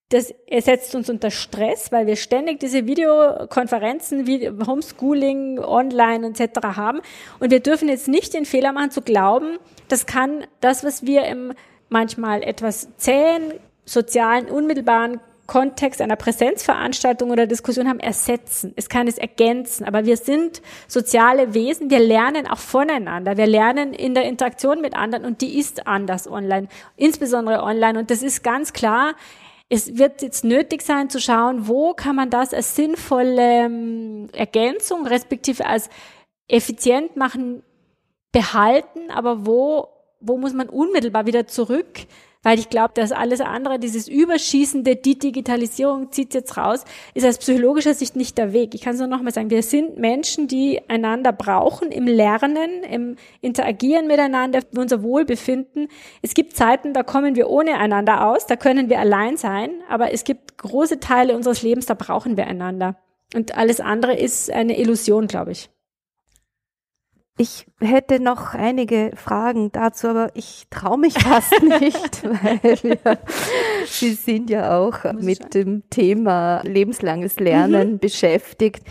das 0.08 0.32
setzt 0.58 0.94
uns 0.94 1.10
unter 1.10 1.30
Stress, 1.30 1.90
weil 1.90 2.06
wir 2.06 2.16
ständig 2.16 2.60
diese 2.60 2.86
Videokonferenzen, 2.86 4.26
Homeschooling, 4.66 5.58
Online 5.58 6.28
etc. 6.28 6.76
haben. 6.76 7.00
Und 7.40 7.50
wir 7.50 7.60
dürfen 7.60 7.88
jetzt 7.88 8.08
nicht 8.08 8.32
den 8.32 8.44
Fehler 8.44 8.72
machen 8.72 8.90
zu 8.90 9.02
glauben, 9.02 9.58
das 9.88 10.06
kann 10.06 10.44
das, 10.60 10.84
was 10.84 11.04
wir 11.04 11.24
im 11.24 11.52
manchmal 11.88 12.42
etwas 12.42 12.88
zähen, 12.96 13.52
sozialen, 13.92 14.46
unmittelbaren 14.46 15.20
Kontext 15.46 16.00
einer 16.00 16.16
Präsenzveranstaltung 16.16 17.30
oder 17.30 17.46
Diskussion 17.46 17.88
haben, 17.88 18.00
ersetzen. 18.00 18.72
Es 18.76 18.88
kann 18.88 19.08
es 19.08 19.18
ergänzen. 19.18 19.84
Aber 19.84 20.06
wir 20.06 20.16
sind 20.16 20.62
soziale 20.88 21.52
Wesen. 21.52 21.90
Wir 21.90 21.98
lernen 21.98 22.46
auch 22.46 22.58
voneinander. 22.58 23.36
Wir 23.36 23.46
lernen 23.46 23.92
in 23.92 24.14
der 24.14 24.24
Interaktion 24.24 24.80
mit 24.80 24.94
anderen 24.94 25.24
und 25.24 25.40
die 25.40 25.58
ist 25.58 25.86
anders 25.86 26.30
online, 26.30 26.68
insbesondere 26.96 27.62
online. 27.62 27.98
Und 27.98 28.10
das 28.10 28.22
ist 28.22 28.42
ganz 28.42 28.72
klar. 28.72 29.14
Es 29.68 29.98
wird 29.98 30.22
jetzt 30.22 30.44
nötig 30.44 30.82
sein 30.82 31.10
zu 31.10 31.20
schauen, 31.20 31.66
wo 31.66 31.92
kann 31.92 32.16
man 32.16 32.30
das 32.30 32.54
als 32.54 32.76
sinnvolle 32.76 33.64
ähm, 33.64 34.28
Ergänzung 34.32 35.06
respektive 35.06 35.66
als 35.66 35.88
effizient 36.46 37.16
machen 37.16 37.62
behalten, 38.32 39.10
aber 39.10 39.46
wo, 39.46 39.88
wo 40.20 40.38
muss 40.38 40.52
man 40.52 40.68
unmittelbar 40.68 41.26
wieder 41.26 41.46
zurück 41.46 42.06
weil 42.42 42.58
ich 42.58 42.68
glaube, 42.68 42.92
dass 42.94 43.12
alles 43.12 43.40
andere, 43.40 43.78
dieses 43.78 44.08
Überschießende, 44.08 44.96
die 44.96 45.18
Digitalisierung 45.18 46.10
zieht 46.10 46.34
jetzt 46.34 46.56
raus, 46.56 46.84
ist 47.14 47.26
aus 47.26 47.38
psychologischer 47.38 47.94
Sicht 47.94 48.16
nicht 48.16 48.36
der 48.38 48.52
Weg. 48.52 48.74
Ich 48.74 48.82
kann 48.82 48.94
es 48.94 49.00
nur 49.00 49.08
nochmal 49.08 49.32
sagen, 49.32 49.50
wir 49.50 49.62
sind 49.62 49.98
Menschen, 49.98 50.48
die 50.48 50.80
einander 50.88 51.32
brauchen 51.32 51.92
im 51.92 52.06
Lernen, 52.06 52.82
im 52.82 53.16
Interagieren 53.40 54.06
miteinander, 54.06 54.60
unser 54.76 55.02
Wohlbefinden. 55.02 55.88
Es 56.20 56.34
gibt 56.34 56.56
Zeiten, 56.56 56.92
da 56.92 57.02
kommen 57.02 57.36
wir 57.36 57.48
ohne 57.48 57.78
einander 57.78 58.26
aus, 58.26 58.46
da 58.46 58.56
können 58.56 58.88
wir 58.88 58.98
allein 58.98 59.36
sein, 59.36 59.70
aber 59.88 60.12
es 60.12 60.24
gibt 60.24 60.58
große 60.58 61.00
Teile 61.00 61.36
unseres 61.36 61.62
Lebens, 61.62 61.86
da 61.86 61.94
brauchen 61.94 62.36
wir 62.36 62.46
einander. 62.46 62.96
Und 63.34 63.56
alles 63.56 63.80
andere 63.80 64.14
ist 64.14 64.50
eine 64.50 64.78
Illusion, 64.78 65.26
glaube 65.26 65.52
ich. 65.52 65.70
Ich 67.38 67.66
hätte 67.80 68.20
noch 68.20 68.54
einige 68.54 69.10
Fragen 69.16 69.72
dazu, 69.72 70.08
aber 70.08 70.30
ich 70.34 70.66
traue 70.68 70.98
mich 70.98 71.14
fast 71.18 71.62
nicht, 71.62 72.24
weil 72.24 72.78
wir, 72.82 73.18
Sie 73.86 74.12
sind 74.12 74.50
ja 74.50 74.78
auch 74.78 75.12
mit 75.14 75.54
dem 75.54 75.88
Thema 75.88 76.60
lebenslanges 76.62 77.40
Lernen 77.40 77.92
mhm. 77.92 77.98
beschäftigt. 77.98 78.82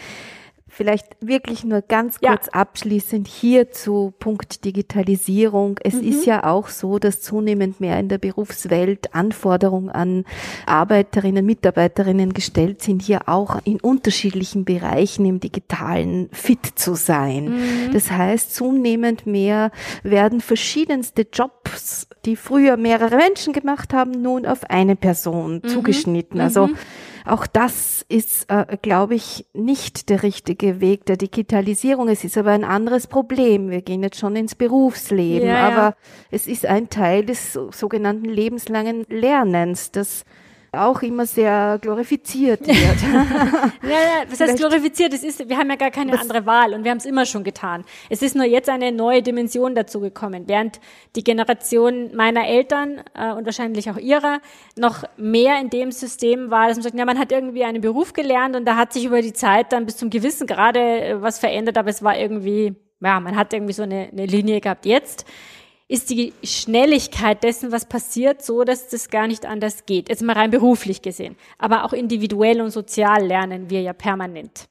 Vielleicht 0.74 1.18
wirklich 1.20 1.66
nur 1.66 1.82
ganz 1.82 2.22
kurz 2.22 2.46
ja. 2.46 2.54
abschließend 2.54 3.28
hier 3.28 3.72
zu 3.72 4.14
Punkt 4.20 4.64
Digitalisierung. 4.64 5.78
Es 5.84 5.96
mhm. 5.96 6.08
ist 6.08 6.26
ja 6.26 6.46
auch 6.46 6.70
so, 6.70 6.98
dass 6.98 7.22
zunehmend 7.22 7.82
mehr 7.82 8.00
in 8.00 8.08
der 8.08 8.20
Berufswelt 8.20 9.14
Anforderungen 9.14 9.90
an 9.90 10.24
Arbeiterinnen, 10.66 11.46
Mitarbeiterinnen 11.46 12.32
gestellt 12.32 12.82
sind, 12.82 13.02
hier 13.02 13.28
auch 13.28 13.60
in 13.66 13.82
unterschiedlichen 13.82 14.64
Bereichen 14.64 15.26
im 15.26 15.42
digitalen 15.42 16.30
fit 16.32 16.66
zu 16.76 16.96
sein. 16.96 17.50
Mhm. 17.50 17.92
Das 17.92 18.10
heißt, 18.10 18.56
zunehmend 18.56 19.26
mehr 19.26 19.72
werden 20.04 20.40
verschiedenste 20.40 21.28
Jobs, 21.34 22.08
die 22.24 22.38
früher 22.38 22.78
mehrere 22.78 23.18
Menschen 23.18 23.52
gemacht 23.52 23.94
haben, 23.94 24.12
nun 24.12 24.46
auf 24.46 24.70
eine 24.70 24.96
Person 24.96 25.56
mhm. 25.64 25.68
zugeschnitten. 25.68 26.40
Also 26.40 26.68
mhm. 26.68 26.78
Auch 27.26 27.48
das 27.48 28.06
ist, 28.10 28.50
äh, 28.52 28.78
glaube 28.82 29.16
ich, 29.16 29.46
nicht 29.54 30.10
der 30.10 30.24
richtige 30.24 30.82
Weg 30.82 31.06
der 31.06 31.18
Digitalisierung. 31.18 32.10
Es 32.10 32.24
ist 32.24 32.38
aber 32.38 32.52
ein 32.52 32.64
anderes 32.64 33.08
Problem. 33.08 33.70
Wir 33.70 33.82
gehen 33.82 34.04
jetzt 34.04 34.20
schon 34.20 34.36
ins 34.36 34.56
Berufsleben, 34.56 35.48
ja, 35.48 35.68
aber 35.68 35.82
ja. 35.90 35.96
es 36.32 36.48
ist 36.48 36.66
ein 36.66 36.90
Teil 36.90 37.26
des 37.26 37.54
sogenannten 37.54 38.26
lebenslangen 38.26 39.06
Lernens, 39.10 39.92
das 39.92 40.26
auch 40.74 41.02
immer 41.02 41.26
sehr 41.26 41.80
glorifiziert 41.82 42.66
wird. 42.66 42.78
ja, 43.84 43.90
ja, 43.90 44.24
was 44.30 44.40
heißt 44.40 44.58
glorifiziert? 44.58 45.14
Es 45.14 45.22
ist, 45.22 45.50
wir 45.50 45.58
haben 45.58 45.70
ja 45.70 45.76
gar 45.76 45.92
keine 45.92 46.18
andere 46.18 46.46
Wahl 46.46 46.74
und 46.74 46.86
wir 46.86 46.92
haben 46.92 46.98
es 46.98 47.06
immer 47.06 47.26
schon 47.26 47.44
getan. 47.44 47.84
Es 48.10 48.22
ist 48.22 48.38
nur 48.38 48.46
jetzt 48.46 48.70
eine 48.70 48.94
neue 48.94 49.22
Dimension 49.22 49.76
dazu 49.76 50.00
gekommen, 50.00 50.44
während 50.48 50.80
die 51.18 51.26
Generation 51.26 52.16
meiner 52.16 52.48
Eltern 52.48 53.04
äh, 53.14 53.34
und 53.34 53.46
wahrscheinlich 53.46 53.92
auch 53.92 53.98
ihrer 53.98 54.40
noch 54.78 55.04
mehr 55.18 55.60
in 55.60 55.70
dem 55.70 55.92
System 55.92 56.52
war, 56.52 56.70
dass 56.70 56.78
man 56.78 56.84
sagt, 56.84 56.98
ja, 56.98 57.04
man 57.04 57.20
hat 57.20 57.34
irgendwie 57.34 57.66
einen 57.66 57.82
Beruf 57.82 58.14
gelernt 58.14 58.56
und 58.56 58.64
da 58.64 58.78
hat 58.78 58.94
sich 58.94 59.04
über 59.04 59.22
die 59.22 59.34
Zeit 59.34 59.74
dann 59.74 59.86
bis 59.86 59.98
zum 59.98 60.10
gewissen 60.10 60.48
Grade 60.48 60.80
äh, 60.80 61.22
was 61.22 61.38
verändert, 61.40 61.78
aber 61.78 61.90
es 61.90 62.02
war 62.02 62.18
irgendwie, 62.18 62.76
ja, 63.02 63.20
man 63.20 63.36
hat 63.36 63.52
irgendwie 63.52 63.74
so 63.74 63.84
eine, 63.84 64.08
eine 64.10 64.26
Linie 64.26 64.62
gehabt. 64.62 64.86
Jetzt 64.86 65.26
ist 65.92 66.10
die 66.10 66.32
Schnelligkeit 66.42 67.44
dessen, 67.44 67.74
was 67.74 67.86
passiert, 67.86 68.42
so, 68.42 68.64
dass 68.64 68.88
das 68.88 69.10
gar 69.10 69.28
nicht 69.28 69.46
anders 69.46 69.86
geht. 69.86 70.08
Jetzt 70.08 70.22
mal 70.22 70.38
rein 70.38 70.50
beruflich 70.50 71.02
gesehen. 71.02 71.36
Aber 71.58 71.84
auch 71.84 71.92
individuell 71.92 72.62
und 72.62 72.72
sozial 72.72 73.28
lernen 73.28 73.70
wir 73.70 73.82
ja 73.82 73.92
permanent. 73.92 74.70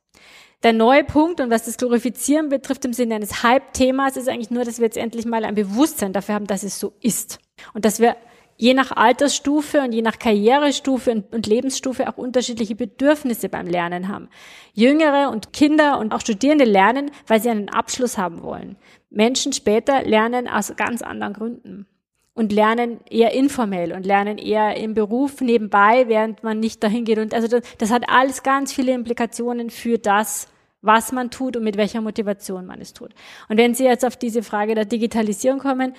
Der 0.62 0.72
neue 0.72 1.04
Punkt 1.04 1.40
und 1.42 1.50
was 1.50 1.66
das 1.66 1.76
Glorifizieren 1.76 2.48
betrifft 2.48 2.86
im 2.86 2.94
Sinne 2.94 3.16
eines 3.16 3.42
Hype-Themas 3.42 4.16
ist 4.16 4.30
eigentlich 4.30 4.50
nur, 4.50 4.64
dass 4.64 4.78
wir 4.78 4.86
jetzt 4.86 4.96
endlich 4.96 5.26
mal 5.26 5.44
ein 5.44 5.54
Bewusstsein 5.54 6.14
dafür 6.14 6.36
haben, 6.36 6.46
dass 6.46 6.62
es 6.62 6.80
so 6.80 6.94
ist. 7.02 7.38
Und 7.74 7.84
dass 7.84 8.00
wir 8.00 8.16
je 8.60 8.74
nach 8.74 8.92
Altersstufe 8.92 9.80
und 9.80 9.92
je 9.92 10.02
nach 10.02 10.18
Karrierestufe 10.18 11.24
und, 11.30 11.46
Lebensstufe 11.46 12.06
auch 12.08 12.18
unterschiedliche 12.18 12.74
Bedürfnisse 12.74 13.48
beim 13.48 13.66
Lernen 13.66 14.08
haben. 14.08 14.28
Jüngere 14.74 15.30
und 15.30 15.54
Kinder 15.54 15.98
und 15.98 16.12
auch 16.12 16.20
Studierende 16.20 16.66
lernen, 16.66 17.10
weil 17.26 17.40
sie 17.40 17.48
einen 17.48 17.70
Abschluss 17.70 18.18
haben 18.18 18.42
wollen. 18.42 18.76
Menschen 19.08 19.54
später 19.54 20.02
lernen 20.02 20.46
aus 20.46 20.74
ganz 20.76 21.00
anderen 21.00 21.32
Gründen 21.32 21.86
und 22.34 22.52
lernen 22.52 23.00
eher 23.08 23.32
informell 23.32 23.92
und 23.92 24.04
lernen 24.04 24.36
eher 24.36 24.76
im 24.76 24.92
Beruf 24.92 25.40
nebenbei, 25.40 26.04
während 26.08 26.44
man 26.44 26.60
nicht 26.60 26.82
dahin 26.82 27.06
geht. 27.06 27.18
Und 27.18 27.32
also 27.32 27.48
das, 27.48 27.62
das 27.78 27.90
hat 27.90 28.10
alles 28.10 28.42
ganz 28.42 28.74
viele 28.74 28.92
Implikationen 28.92 29.70
für 29.70 29.96
das, 29.96 30.48
was 30.82 31.12
man 31.12 31.30
tut 31.30 31.56
und 31.56 31.64
mit 31.64 31.78
welcher 31.78 32.02
Motivation 32.02 32.66
man 32.66 32.80
es 32.80 32.92
tut. 32.92 33.14
Und 33.48 33.56
wenn 33.56 33.74
Sie 33.74 33.84
jetzt 33.84 34.04
auf 34.04 34.16
diese 34.16 34.42
Frage 34.42 34.74
der 34.74 34.84
Digitalisierung 34.84 35.60
kommen, 35.60 35.94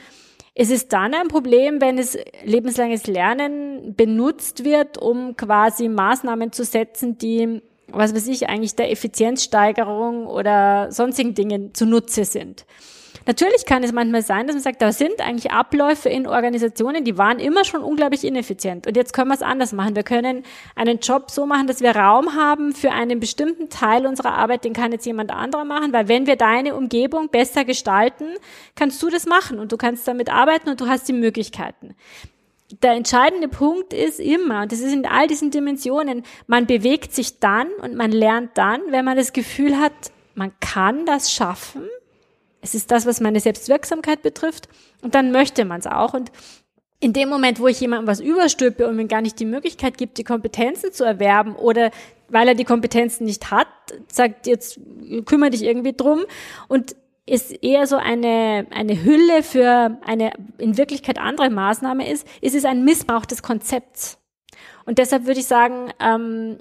es 0.53 0.69
ist 0.69 0.91
dann 0.91 1.13
ein 1.13 1.29
Problem, 1.29 1.79
wenn 1.79 1.97
es 1.97 2.17
lebenslanges 2.43 3.07
Lernen 3.07 3.95
benutzt 3.95 4.65
wird, 4.65 4.97
um 4.97 5.35
quasi 5.37 5.87
Maßnahmen 5.87 6.51
zu 6.51 6.65
setzen, 6.65 7.17
die, 7.17 7.61
was 7.87 8.13
weiß 8.13 8.27
ich, 8.27 8.49
eigentlich 8.49 8.75
der 8.75 8.91
Effizienzsteigerung 8.91 10.27
oder 10.27 10.91
sonstigen 10.91 11.33
Dingen 11.35 11.73
zunutze 11.73 12.25
sind. 12.25 12.65
Natürlich 13.25 13.65
kann 13.65 13.83
es 13.83 13.91
manchmal 13.91 14.23
sein, 14.23 14.47
dass 14.47 14.55
man 14.55 14.63
sagt, 14.63 14.81
da 14.81 14.91
sind 14.91 15.21
eigentlich 15.21 15.51
Abläufe 15.51 16.09
in 16.09 16.27
Organisationen, 16.27 17.03
die 17.03 17.17
waren 17.17 17.39
immer 17.39 17.63
schon 17.63 17.83
unglaublich 17.83 18.23
ineffizient. 18.23 18.87
Und 18.87 18.97
jetzt 18.97 19.13
können 19.13 19.29
wir 19.29 19.35
es 19.35 19.41
anders 19.41 19.73
machen. 19.73 19.95
Wir 19.95 20.03
können 20.03 20.43
einen 20.75 20.99
Job 20.99 21.29
so 21.29 21.45
machen, 21.45 21.67
dass 21.67 21.81
wir 21.81 21.95
Raum 21.95 22.35
haben 22.35 22.73
für 22.73 22.91
einen 22.91 23.19
bestimmten 23.19 23.69
Teil 23.69 24.07
unserer 24.07 24.33
Arbeit, 24.33 24.65
den 24.65 24.73
kann 24.73 24.91
jetzt 24.91 25.05
jemand 25.05 25.31
anderer 25.31 25.65
machen, 25.65 25.93
weil 25.93 26.07
wenn 26.07 26.25
wir 26.25 26.35
deine 26.35 26.75
Umgebung 26.75 27.29
besser 27.29 27.63
gestalten, 27.63 28.25
kannst 28.75 29.01
du 29.03 29.09
das 29.09 29.25
machen 29.25 29.59
und 29.59 29.71
du 29.71 29.77
kannst 29.77 30.07
damit 30.07 30.31
arbeiten 30.31 30.69
und 30.69 30.81
du 30.81 30.87
hast 30.87 31.07
die 31.07 31.13
Möglichkeiten 31.13 31.95
der 32.81 32.93
entscheidende 32.93 33.49
Punkt 33.49 33.91
ist 33.91 34.21
immer, 34.21 34.61
und 34.61 34.71
das 34.71 34.79
ist 34.79 34.93
in 34.93 35.05
all 35.05 35.27
diesen 35.27 35.51
Dimensionen, 35.51 36.23
man 36.47 36.67
bewegt 36.67 37.13
sich 37.13 37.39
dann 37.39 37.67
und 37.81 37.95
man 37.95 38.13
lernt 38.13 38.57
dann, 38.57 38.79
wenn 38.91 39.03
man 39.03 39.17
das 39.17 39.33
Gefühl 39.33 39.77
hat, 39.77 39.91
man 40.35 40.53
kann 40.61 41.05
das 41.05 41.33
schaffen 41.33 41.81
es 42.61 42.75
ist 42.75 42.91
das, 42.91 43.05
was 43.05 43.19
meine 43.19 43.39
Selbstwirksamkeit 43.39 44.21
betrifft. 44.21 44.69
Und 45.01 45.15
dann 45.15 45.31
möchte 45.31 45.65
man 45.65 45.79
es 45.79 45.87
auch. 45.87 46.13
Und 46.13 46.31
in 46.99 47.13
dem 47.13 47.29
Moment, 47.29 47.59
wo 47.59 47.67
ich 47.67 47.79
jemandem 47.79 48.07
was 48.07 48.19
überstülpe 48.19 48.87
und 48.87 48.95
mir 48.95 49.07
gar 49.07 49.21
nicht 49.21 49.39
die 49.39 49.45
Möglichkeit 49.45 49.97
gibt, 49.97 50.17
die 50.17 50.23
Kompetenzen 50.23 50.93
zu 50.93 51.03
erwerben 51.03 51.55
oder 51.55 51.91
weil 52.29 52.47
er 52.47 52.55
die 52.55 52.63
Kompetenzen 52.63 53.25
nicht 53.25 53.51
hat, 53.51 53.67
sagt 54.07 54.47
jetzt 54.47 54.79
kümmere 55.25 55.49
dich 55.49 55.63
irgendwie 55.63 55.93
drum 55.93 56.21
und 56.67 56.95
ist 57.25 57.51
eher 57.63 57.87
so 57.87 57.97
eine, 57.97 58.67
eine 58.71 59.03
Hülle 59.03 59.43
für 59.43 59.97
eine 60.05 60.31
in 60.57 60.77
Wirklichkeit 60.77 61.17
andere 61.17 61.49
Maßnahme 61.49 62.09
ist, 62.09 62.27
ist 62.41 62.55
es 62.55 62.65
ein 62.65 62.85
Missbrauch 62.85 63.25
des 63.25 63.41
Konzepts. 63.41 64.17
Und 64.85 64.97
deshalb 64.97 65.25
würde 65.25 65.39
ich 65.39 65.45
sagen, 65.45 65.91
ähm, 65.99 66.57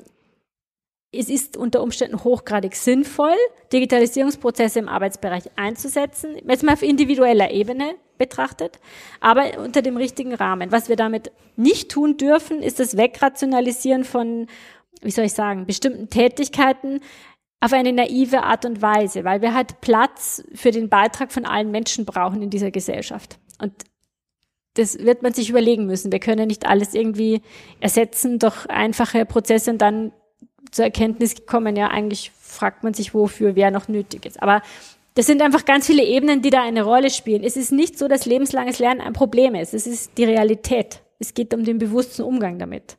es 1.13 1.29
ist 1.29 1.57
unter 1.57 1.83
Umständen 1.83 2.23
hochgradig 2.23 2.77
sinnvoll, 2.77 3.35
Digitalisierungsprozesse 3.73 4.79
im 4.79 4.89
Arbeitsbereich 4.89 5.51
einzusetzen, 5.57 6.37
jetzt 6.47 6.63
mal 6.63 6.75
auf 6.75 6.83
individueller 6.83 7.51
Ebene 7.51 7.97
betrachtet, 8.17 8.79
aber 9.21 9.59
unter 9.59 9.83
dem 9.83 9.97
richtigen 9.97 10.35
Rahmen. 10.35 10.71
Was 10.71 10.89
wir 10.89 10.97
damit 10.97 11.33
nicht 11.57 11.91
tun 11.91 12.17
dürfen, 12.17 12.63
ist 12.63 12.79
das 12.79 12.97
Wegrationalisieren 12.97 14.05
von, 14.05 14.47
wie 15.03 15.11
soll 15.11 15.25
ich 15.25 15.33
sagen, 15.33 15.67
bestimmten 15.67 16.11
Tätigkeiten 16.11 17.01
auf 17.61 17.73
eine 17.73 17.93
naive 17.93 18.43
Art 18.43 18.65
und 18.65 18.81
Weise, 18.81 19.25
weil 19.25 19.43
wir 19.43 19.55
halt 19.55 19.81
Platz 19.81 20.45
für 20.55 20.71
den 20.71 20.89
Beitrag 20.89 21.33
von 21.33 21.45
allen 21.45 21.71
Menschen 21.71 22.05
brauchen 22.05 22.41
in 22.41 22.51
dieser 22.51 22.71
Gesellschaft. 22.71 23.39
Und 23.61 23.73
das 24.75 24.99
wird 24.99 25.23
man 25.23 25.35
sich 25.35 25.51
überlegen 25.51 25.87
müssen. 25.87 26.13
Wir 26.13 26.21
können 26.21 26.47
nicht 26.47 26.67
alles 26.67 26.95
irgendwie 26.95 27.43
ersetzen 27.81 28.39
durch 28.39 28.67
einfache 28.71 29.27
Prozesse 29.27 29.73
und 29.73 29.79
dann 29.79 30.13
zur 30.71 30.85
Erkenntnis 30.85 31.35
gekommen, 31.35 31.77
ja, 31.77 31.89
eigentlich 31.89 32.33
fragt 32.41 32.83
man 32.83 32.95
sich, 32.95 33.14
wofür 33.14 33.57
wer 33.57 33.71
noch 33.71 33.89
nötig 33.89 34.27
ist. 34.27 34.43
Aber 34.43 34.62
das 35.14 35.27
sind 35.27 35.43
einfach 35.43 35.64
ganz 35.64 35.87
viele 35.87 36.05
Ebenen, 36.05 36.43
die 36.43 36.51
da 36.51 36.62
eine 36.62 36.83
Rolle 36.83 37.11
spielen. 37.11 37.43
Es 37.43 37.57
ist 37.57 37.73
nicht 37.73 37.99
so, 37.99 38.09
dass 38.09 38.27
lebenslanges 38.27 38.79
Lernen 38.79 39.01
ein 39.01 39.12
Problem 39.12 39.55
ist. 39.55 39.75
Es 39.75 39.87
ist 39.87 40.16
die 40.18 40.25
Realität. 40.25 41.03
Es 41.18 41.35
geht 41.35 41.53
um 41.53 41.64
den 41.64 41.79
bewussten 41.79 42.23
Umgang 42.23 42.59
damit. 42.59 42.97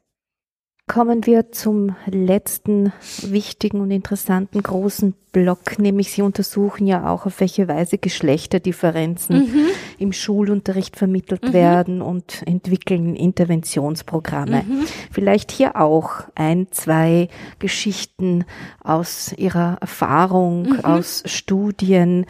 Kommen 0.87 1.25
wir 1.25 1.51
zum 1.51 1.95
letzten 2.05 2.91
wichtigen 3.21 3.79
und 3.79 3.91
interessanten 3.91 4.61
großen 4.61 5.15
Block, 5.31 5.79
nämlich 5.79 6.11
Sie 6.11 6.21
untersuchen 6.21 6.87
ja 6.87 7.09
auch, 7.09 7.25
auf 7.25 7.39
welche 7.39 7.67
Weise 7.67 7.97
Geschlechterdifferenzen 7.97 9.37
mhm. 9.37 9.65
im 9.97 10.13
Schulunterricht 10.13 10.97
vermittelt 10.97 11.45
mhm. 11.45 11.53
werden 11.53 12.01
und 12.01 12.43
entwickeln 12.45 13.15
Interventionsprogramme. 13.15 14.63
Mhm. 14.63 14.85
Vielleicht 15.09 15.51
hier 15.51 15.77
auch 15.77 16.23
ein, 16.35 16.67
zwei 16.71 17.29
Geschichten 17.59 18.43
aus 18.83 19.33
Ihrer 19.37 19.77
Erfahrung, 19.79 20.63
mhm. 20.63 20.79
aus 20.81 21.23
Studien. 21.25 22.25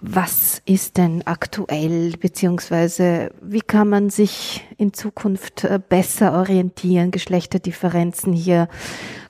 Was 0.00 0.62
ist 0.66 0.98
denn 0.98 1.26
aktuell, 1.26 2.12
beziehungsweise 2.20 3.32
wie 3.40 3.62
kann 3.62 3.88
man 3.88 4.10
sich 4.10 4.62
in 4.76 4.92
Zukunft 4.92 5.64
äh, 5.64 5.80
besser 5.88 6.34
orientieren, 6.34 7.10
Geschlechterdifferenzen 7.10 8.32
hier 8.32 8.68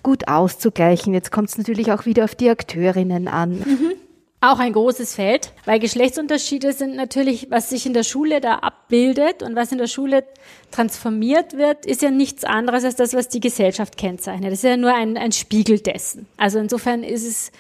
gut 0.04 0.28
auszugleichen? 0.28 1.12
Jetzt 1.12 1.32
kommt 1.32 1.48
es 1.48 1.58
natürlich 1.58 1.90
auch 1.90 2.06
wieder 2.06 2.22
auf 2.22 2.36
die 2.36 2.48
Akteurinnen 2.48 3.26
an. 3.26 3.58
Mhm. 3.58 3.92
Auch 4.40 4.58
ein 4.58 4.74
großes 4.74 5.14
Feld, 5.14 5.52
weil 5.64 5.80
Geschlechtsunterschiede 5.80 6.74
sind 6.74 6.96
natürlich, 6.96 7.50
was 7.50 7.70
sich 7.70 7.86
in 7.86 7.94
der 7.94 8.02
Schule 8.02 8.42
da 8.42 8.56
abbildet 8.56 9.42
und 9.42 9.56
was 9.56 9.72
in 9.72 9.78
der 9.78 9.86
Schule 9.86 10.22
transformiert 10.70 11.56
wird, 11.56 11.86
ist 11.86 12.02
ja 12.02 12.10
nichts 12.10 12.44
anderes 12.44 12.84
als 12.84 12.94
das, 12.94 13.14
was 13.14 13.30
die 13.30 13.40
Gesellschaft 13.40 13.96
kennzeichnet. 13.96 14.52
Das 14.52 14.58
ist 14.58 14.68
ja 14.68 14.76
nur 14.76 14.94
ein, 14.94 15.16
ein 15.16 15.32
Spiegel 15.32 15.80
dessen. 15.80 16.26
Also 16.36 16.58
insofern 16.58 17.02
ist 17.02 17.26
es 17.26 17.52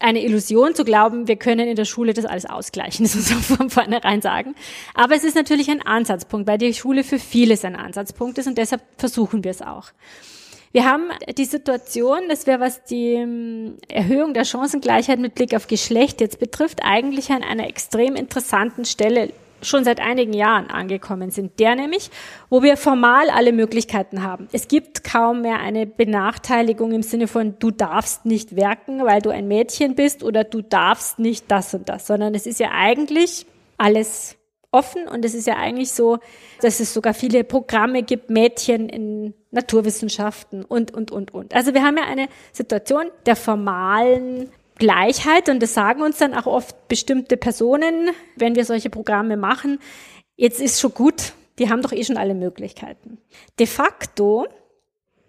eine 0.00 0.22
Illusion 0.22 0.74
zu 0.74 0.84
glauben, 0.84 1.28
wir 1.28 1.36
können 1.36 1.66
in 1.66 1.76
der 1.76 1.86
Schule 1.86 2.12
das 2.12 2.26
alles 2.26 2.44
ausgleichen, 2.44 3.04
das 3.10 3.14
muss 3.14 3.30
man 3.30 3.42
von 3.42 3.70
vornherein 3.70 4.20
sagen. 4.20 4.54
Aber 4.94 5.14
es 5.14 5.24
ist 5.24 5.34
natürlich 5.34 5.70
ein 5.70 5.80
Ansatzpunkt, 5.80 6.46
weil 6.46 6.58
die 6.58 6.74
Schule 6.74 7.04
für 7.04 7.18
vieles 7.18 7.64
ein 7.64 7.74
Ansatzpunkt 7.74 8.36
ist 8.36 8.48
und 8.48 8.58
deshalb 8.58 8.82
versuchen 8.98 9.44
wir 9.44 9.50
es 9.50 9.62
auch. 9.62 9.92
Wir 10.72 10.86
haben 10.86 11.10
die 11.36 11.44
Situation, 11.44 12.28
dass 12.28 12.46
wir, 12.46 12.58
was 12.58 12.82
die 12.84 13.12
ähm, 13.12 13.76
Erhöhung 13.88 14.32
der 14.32 14.44
Chancengleichheit 14.44 15.18
mit 15.18 15.34
Blick 15.34 15.54
auf 15.54 15.66
Geschlecht 15.66 16.22
jetzt 16.22 16.38
betrifft, 16.38 16.80
eigentlich 16.82 17.30
an 17.30 17.42
einer 17.42 17.68
extrem 17.68 18.16
interessanten 18.16 18.86
Stelle 18.86 19.30
schon 19.60 19.84
seit 19.84 20.00
einigen 20.00 20.32
Jahren 20.32 20.70
angekommen 20.70 21.30
sind. 21.30 21.60
Der 21.60 21.74
nämlich, 21.74 22.10
wo 22.48 22.62
wir 22.62 22.76
formal 22.76 23.30
alle 23.30 23.52
Möglichkeiten 23.52 24.22
haben. 24.22 24.48
Es 24.52 24.66
gibt 24.66 25.04
kaum 25.04 25.42
mehr 25.42 25.60
eine 25.60 25.86
Benachteiligung 25.86 26.92
im 26.92 27.02
Sinne 27.02 27.28
von, 27.28 27.58
du 27.58 27.70
darfst 27.70 28.24
nicht 28.24 28.56
werken, 28.56 29.04
weil 29.04 29.20
du 29.20 29.30
ein 29.30 29.48
Mädchen 29.48 29.94
bist 29.94 30.24
oder 30.24 30.42
du 30.42 30.62
darfst 30.62 31.18
nicht 31.18 31.50
das 31.50 31.74
und 31.74 31.88
das, 31.88 32.06
sondern 32.06 32.34
es 32.34 32.46
ist 32.46 32.60
ja 32.60 32.70
eigentlich 32.72 33.46
alles 33.78 34.36
offen 34.72 35.06
und 35.06 35.24
es 35.24 35.34
ist 35.34 35.46
ja 35.46 35.56
eigentlich 35.56 35.92
so, 35.92 36.18
dass 36.60 36.80
es 36.80 36.92
sogar 36.92 37.14
viele 37.14 37.44
Programme 37.44 38.02
gibt, 38.02 38.30
Mädchen 38.30 38.88
in 38.88 39.34
Naturwissenschaften 39.50 40.64
und, 40.64 40.92
und, 40.92 41.10
und, 41.12 41.32
und. 41.32 41.54
Also 41.54 41.74
wir 41.74 41.84
haben 41.84 41.98
ja 41.98 42.04
eine 42.04 42.28
Situation 42.52 43.04
der 43.26 43.36
formalen 43.36 44.50
Gleichheit 44.76 45.48
und 45.48 45.62
das 45.62 45.74
sagen 45.74 46.02
uns 46.02 46.18
dann 46.18 46.34
auch 46.34 46.46
oft 46.46 46.88
bestimmte 46.88 47.36
Personen, 47.36 48.10
wenn 48.36 48.56
wir 48.56 48.64
solche 48.64 48.90
Programme 48.90 49.36
machen. 49.36 49.78
Jetzt 50.36 50.60
ist 50.60 50.80
schon 50.80 50.94
gut, 50.94 51.34
die 51.58 51.68
haben 51.68 51.82
doch 51.82 51.92
eh 51.92 52.02
schon 52.02 52.16
alle 52.16 52.34
Möglichkeiten. 52.34 53.18
De 53.58 53.66
facto, 53.66 54.46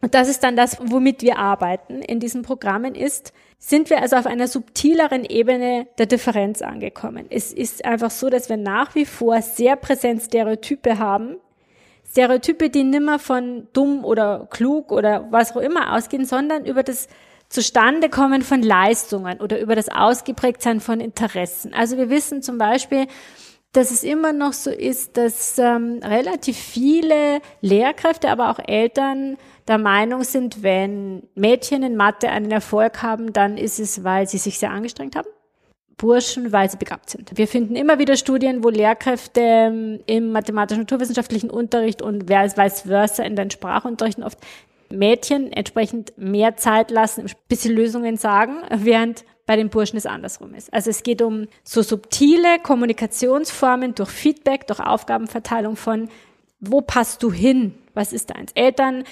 und 0.01 0.15
das 0.15 0.29
ist 0.29 0.43
dann 0.43 0.55
das, 0.55 0.77
womit 0.81 1.21
wir 1.21 1.37
arbeiten 1.37 2.01
in 2.01 2.19
diesen 2.19 2.41
Programmen, 2.43 2.95
ist, 2.95 3.33
sind 3.65 3.89
wir 3.89 4.01
also 4.01 4.17
auf 4.17 4.25
einer 4.25 4.49
subtileren 4.49 5.23
Ebene 5.23 5.87
der 5.97 6.05
Differenz 6.05 6.61
angekommen. 6.61 7.27
Es 7.29 7.53
ist 7.53 7.85
einfach 7.85 8.11
so, 8.11 8.29
dass 8.29 8.49
wir 8.49 8.57
nach 8.57 8.93
wie 8.93 9.05
vor 9.05 9.41
sehr 9.41 9.77
präsent 9.77 10.21
Stereotype 10.21 10.99
haben, 10.99 11.37
Stereotype, 12.05 12.69
die 12.69 12.83
nimmer 12.83 13.19
von 13.19 13.69
dumm 13.71 14.03
oder 14.03 14.47
klug 14.49 14.91
oder 14.91 15.31
was 15.31 15.55
auch 15.55 15.61
immer 15.61 15.95
ausgehen, 15.95 16.25
sondern 16.25 16.65
über 16.65 16.83
das 16.83 17.07
Zustandekommen 17.47 18.41
von 18.41 18.61
Leistungen 18.61 19.39
oder 19.39 19.61
über 19.61 19.75
das 19.75 19.87
Ausgeprägtsein 19.87 20.81
von 20.81 20.99
Interessen. 20.99 21.73
Also 21.73 21.97
wir 21.97 22.09
wissen 22.09 22.41
zum 22.41 22.57
Beispiel, 22.57 23.07
dass 23.71 23.91
es 23.91 24.03
immer 24.03 24.33
noch 24.33 24.51
so 24.51 24.71
ist, 24.71 25.15
dass 25.15 25.57
ähm, 25.57 26.01
relativ 26.03 26.57
viele 26.57 27.39
Lehrkräfte, 27.61 28.29
aber 28.29 28.51
auch 28.51 28.59
Eltern 28.59 29.37
der 29.67 29.77
Meinung 29.77 30.23
sind, 30.23 30.63
wenn 30.63 31.23
Mädchen 31.35 31.83
in 31.83 31.95
Mathe 31.95 32.29
einen 32.29 32.51
Erfolg 32.51 33.01
haben, 33.01 33.33
dann 33.33 33.57
ist 33.57 33.79
es, 33.79 34.03
weil 34.03 34.27
sie 34.27 34.37
sich 34.37 34.59
sehr 34.59 34.71
angestrengt 34.71 35.15
haben. 35.15 35.27
Burschen, 35.97 36.51
weil 36.51 36.69
sie 36.69 36.77
begabt 36.77 37.09
sind. 37.09 37.37
Wir 37.37 37.47
finden 37.47 37.75
immer 37.75 37.99
wieder 37.99 38.17
Studien, 38.17 38.63
wo 38.63 38.69
Lehrkräfte 38.69 39.39
ähm, 39.41 39.99
im 40.05 40.31
mathematischen 40.31 40.81
naturwissenschaftlichen 40.81 41.49
Unterricht 41.49 42.01
und 42.01 42.27
vice 42.27 42.81
versa 42.81 43.23
in 43.23 43.35
den 43.35 43.51
Sprachunterrichten 43.51 44.23
oft 44.23 44.39
Mädchen 44.89 45.51
entsprechend 45.51 46.13
mehr 46.17 46.57
Zeit 46.57 46.91
lassen, 46.91 47.29
bis 47.47 47.61
sie 47.61 47.69
Lösungen 47.69 48.17
sagen, 48.17 48.57
während 48.69 49.23
bei 49.45 49.55
den 49.55 49.69
Burschen 49.69 49.97
es 49.97 50.05
andersrum 50.05 50.53
ist. 50.53 50.73
Also 50.73 50.89
es 50.89 51.03
geht 51.03 51.21
um 51.21 51.47
so 51.63 51.81
subtile 51.81 52.59
Kommunikationsformen 52.61 53.95
durch 53.95 54.09
Feedback, 54.09 54.67
durch 54.67 54.79
Aufgabenverteilung 54.79 55.75
von, 55.75 56.09
wo 56.59 56.81
passt 56.81 57.23
du 57.23 57.31
hin? 57.31 57.75
Was 57.93 58.13
ist 58.13 58.29
deins? 58.29 58.51
Eltern 58.53 59.03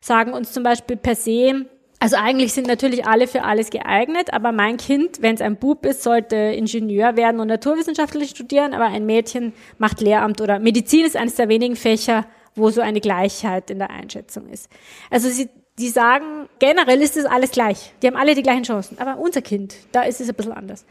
sagen 0.00 0.32
uns 0.32 0.52
zum 0.52 0.62
Beispiel 0.62 0.96
per 0.96 1.14
se, 1.14 1.66
also 2.02 2.16
eigentlich 2.16 2.54
sind 2.54 2.66
natürlich 2.66 3.06
alle 3.06 3.26
für 3.26 3.42
alles 3.42 3.68
geeignet, 3.68 4.32
aber 4.32 4.52
mein 4.52 4.78
Kind, 4.78 5.20
wenn 5.20 5.34
es 5.34 5.42
ein 5.42 5.56
Bub 5.56 5.84
ist, 5.84 6.02
sollte 6.02 6.34
Ingenieur 6.36 7.16
werden 7.16 7.40
und 7.40 7.48
naturwissenschaftlich 7.48 8.30
studieren, 8.30 8.72
aber 8.72 8.86
ein 8.86 9.04
Mädchen 9.04 9.52
macht 9.76 10.00
Lehramt 10.00 10.40
oder 10.40 10.58
Medizin 10.58 11.04
ist 11.04 11.16
eines 11.16 11.34
der 11.34 11.50
wenigen 11.50 11.76
Fächer, 11.76 12.24
wo 12.54 12.70
so 12.70 12.80
eine 12.80 13.00
Gleichheit 13.00 13.70
in 13.70 13.78
der 13.78 13.90
Einschätzung 13.90 14.48
ist. 14.48 14.70
Also 15.10 15.28
sie 15.28 15.50
die 15.80 15.88
sagen, 15.88 16.48
generell 16.58 17.00
ist 17.00 17.16
es 17.16 17.24
alles 17.24 17.50
gleich. 17.50 17.92
Die 18.02 18.06
haben 18.06 18.16
alle 18.16 18.34
die 18.34 18.42
gleichen 18.42 18.64
Chancen. 18.64 18.98
Aber 18.98 19.18
unser 19.18 19.42
Kind, 19.42 19.74
da 19.92 20.02
ist 20.02 20.20
es 20.20 20.28
ein 20.28 20.34
bisschen 20.34 20.52
anders. 20.52 20.84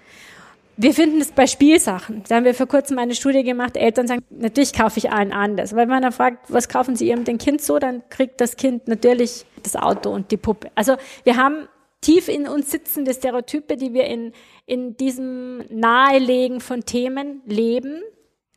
Wir 0.81 0.93
finden 0.93 1.19
es 1.19 1.33
bei 1.33 1.45
Spielsachen. 1.45 2.23
Da 2.29 2.37
haben 2.37 2.45
wir 2.45 2.53
vor 2.53 2.67
kurzem 2.67 2.99
eine 2.99 3.13
Studie 3.13 3.43
gemacht. 3.43 3.75
Eltern 3.75 4.07
sagen, 4.07 4.23
natürlich 4.29 4.71
kaufe 4.71 4.97
ich 4.97 5.11
allen 5.11 5.33
anders. 5.33 5.75
Weil 5.75 5.89
wenn 5.89 5.99
man 5.99 6.09
fragt, 6.13 6.49
was 6.53 6.69
kaufen 6.69 6.95
Sie 6.95 7.09
Ihrem 7.09 7.25
Kind 7.25 7.61
so, 7.61 7.79
dann 7.79 8.01
kriegt 8.07 8.39
das 8.39 8.55
Kind 8.55 8.87
natürlich 8.87 9.45
das 9.61 9.75
Auto 9.75 10.09
und 10.09 10.31
die 10.31 10.37
Puppe. 10.37 10.71
Also 10.75 10.95
wir 11.25 11.35
haben 11.35 11.67
tief 11.99 12.29
in 12.29 12.47
uns 12.47 12.71
sitzende 12.71 13.13
Stereotype, 13.13 13.75
die 13.75 13.93
wir 13.93 14.05
in, 14.05 14.31
in 14.65 14.95
diesem 14.95 15.65
Nahelegen 15.69 16.61
von 16.61 16.85
Themen 16.85 17.41
leben, 17.45 18.01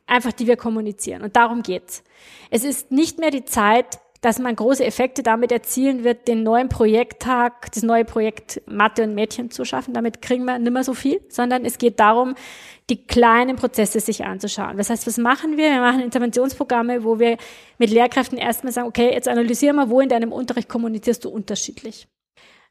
einfach 0.07 0.31
die 0.31 0.47
wir 0.47 0.55
kommunizieren. 0.55 1.23
Und 1.23 1.35
darum 1.35 1.61
geht's. 1.61 2.05
Es 2.49 2.63
ist 2.63 2.89
nicht 2.89 3.19
mehr 3.19 3.31
die 3.31 3.43
Zeit, 3.43 3.99
dass 4.23 4.39
man 4.39 4.55
große 4.55 4.85
Effekte 4.85 5.21
damit 5.21 5.51
erzielen 5.51 6.05
wird, 6.05 6.29
den 6.29 6.43
neuen 6.43 6.69
Projekttag, 6.69 7.69
das 7.73 7.83
neue 7.83 8.05
Projekt 8.05 8.61
Mathe 8.67 9.03
und 9.03 9.15
Mädchen 9.15 9.51
zu 9.51 9.65
schaffen. 9.65 9.93
Damit 9.93 10.21
kriegen 10.21 10.45
wir 10.45 10.57
nicht 10.57 10.71
mehr 10.71 10.85
so 10.85 10.93
viel, 10.93 11.19
sondern 11.27 11.65
es 11.65 11.77
geht 11.77 11.99
darum, 11.99 12.35
die 12.89 13.05
kleinen 13.05 13.57
Prozesse 13.57 13.99
sich 13.99 14.23
anzuschauen. 14.23 14.77
Das 14.77 14.89
heißt, 14.89 15.05
was 15.07 15.17
machen 15.17 15.57
wir? 15.57 15.69
Wir 15.69 15.81
machen 15.81 15.99
Interventionsprogramme, 15.99 17.03
wo 17.03 17.19
wir 17.19 17.37
mit 17.77 17.89
Lehrkräften 17.89 18.37
erstmal 18.37 18.71
sagen, 18.71 18.87
okay, 18.87 19.11
jetzt 19.11 19.27
analysieren 19.27 19.75
wir, 19.75 19.89
wo 19.89 19.99
in 19.99 20.07
deinem 20.07 20.31
Unterricht 20.31 20.69
kommunizierst 20.69 21.25
du 21.25 21.29
unterschiedlich. 21.29 22.07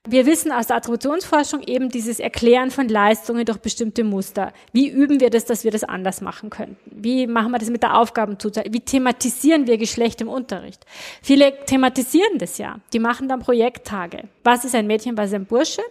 Wir 0.09 0.26
wissen 0.26 0.50
aus 0.50 0.66
der 0.66 0.78
Attributionsforschung 0.78 1.62
eben 1.62 1.88
dieses 1.88 2.18
Erklären 2.18 2.72
von 2.72 2.88
Leistungen 2.88 3.44
durch 3.44 3.59
bestimmte 3.59 4.03
Muster. 4.03 4.53
Wie 4.72 4.88
üben 4.88 5.20
wir 5.20 5.30
das, 5.30 5.44
dass 5.44 5.62
wir 5.62 5.70
das 5.70 5.84
anders 5.84 6.20
machen 6.20 6.50
könnten? 6.50 6.76
Wie 6.86 7.28
machen 7.28 7.53
wir 7.53 7.61
das 7.61 7.70
mit 7.70 7.84
der 7.84 7.96
Aufgabenzuteilung? 7.96 8.74
Wie 8.74 8.80
thematisieren 8.80 9.68
wir 9.68 9.78
Geschlecht 9.78 10.20
im 10.20 10.26
Unterricht? 10.26 10.84
Viele 11.22 11.55
thematisieren 11.66 12.38
das 12.38 12.59
ja. 12.59 12.80
Die 12.92 12.98
machen 12.98 13.28
dann 13.28 13.38
Projekttage. 13.38 14.24
Was 14.42 14.64
ist 14.64 14.74
ein 14.74 14.88
Mädchen, 14.88 15.16
was 15.16 15.28
ist 15.28 15.34
ein 15.34 15.46
Bursche? 15.46 15.82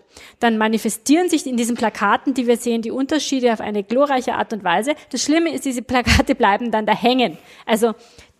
Dann 0.42 0.58
manifestieren 0.58 1.30
sich 1.30 1.48
in 1.48 1.56
diesen 1.56 1.78
Plakaten, 1.78 2.34
die 2.34 2.48
wir 2.48 2.58
sehen, 2.58 2.82
die 2.82 2.92
Unterschiede 2.92 3.54
auf 3.54 3.62
eine 3.62 3.82
glorreiche 3.82 4.36
Art 4.36 4.52
und 4.52 4.66
Weise. 4.66 4.94
Das 5.10 5.24
Schlimme 5.24 5.54
ist, 5.54 5.64
diese 5.64 5.84
Plakate 5.84 6.36
bleiben 6.36 6.70
dann 6.70 6.86
da 6.86 6.94
hängen. 6.94 7.38
Also 7.66 7.94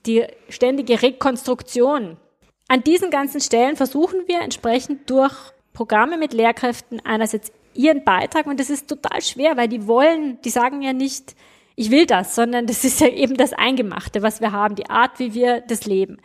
die 0.06 0.26
ständige 0.50 1.02
Rekonstruktion 1.02 2.18
an 2.68 2.84
diesen 2.84 3.10
ganzen 3.10 3.40
Stellen 3.40 3.78
versuchen 3.78 4.28
wir 4.28 4.42
entsprechend 4.42 5.10
durch 5.10 5.34
Programme 5.74 6.18
mit 6.18 6.34
Lehrkräften 6.34 7.00
einerseits 7.06 7.52
ihren 7.74 8.04
Beitrag 8.04 8.46
und 8.48 8.60
das 8.60 8.70
ist 8.70 8.88
total 8.88 9.22
schwer, 9.22 9.58
weil 9.58 9.68
die 9.68 9.88
wollen, 9.88 10.40
die 10.42 10.50
sagen 10.50 10.82
ja 10.82 10.94
nicht, 10.94 11.36
ich 11.76 11.90
will 11.90 12.06
das, 12.06 12.36
sondern 12.36 12.68
das 12.68 12.84
ist 12.84 13.00
ja 13.00 13.08
eben 13.08 13.36
das 13.36 13.54
Eingemachte, 13.54 14.22
was 14.22 14.42
wir 14.42 14.52
haben, 14.52 14.76
die 14.76 14.90
Art, 14.90 15.20
wie 15.20 15.34
wir 15.34 15.62
das 15.62 15.86
leben. 15.86 16.18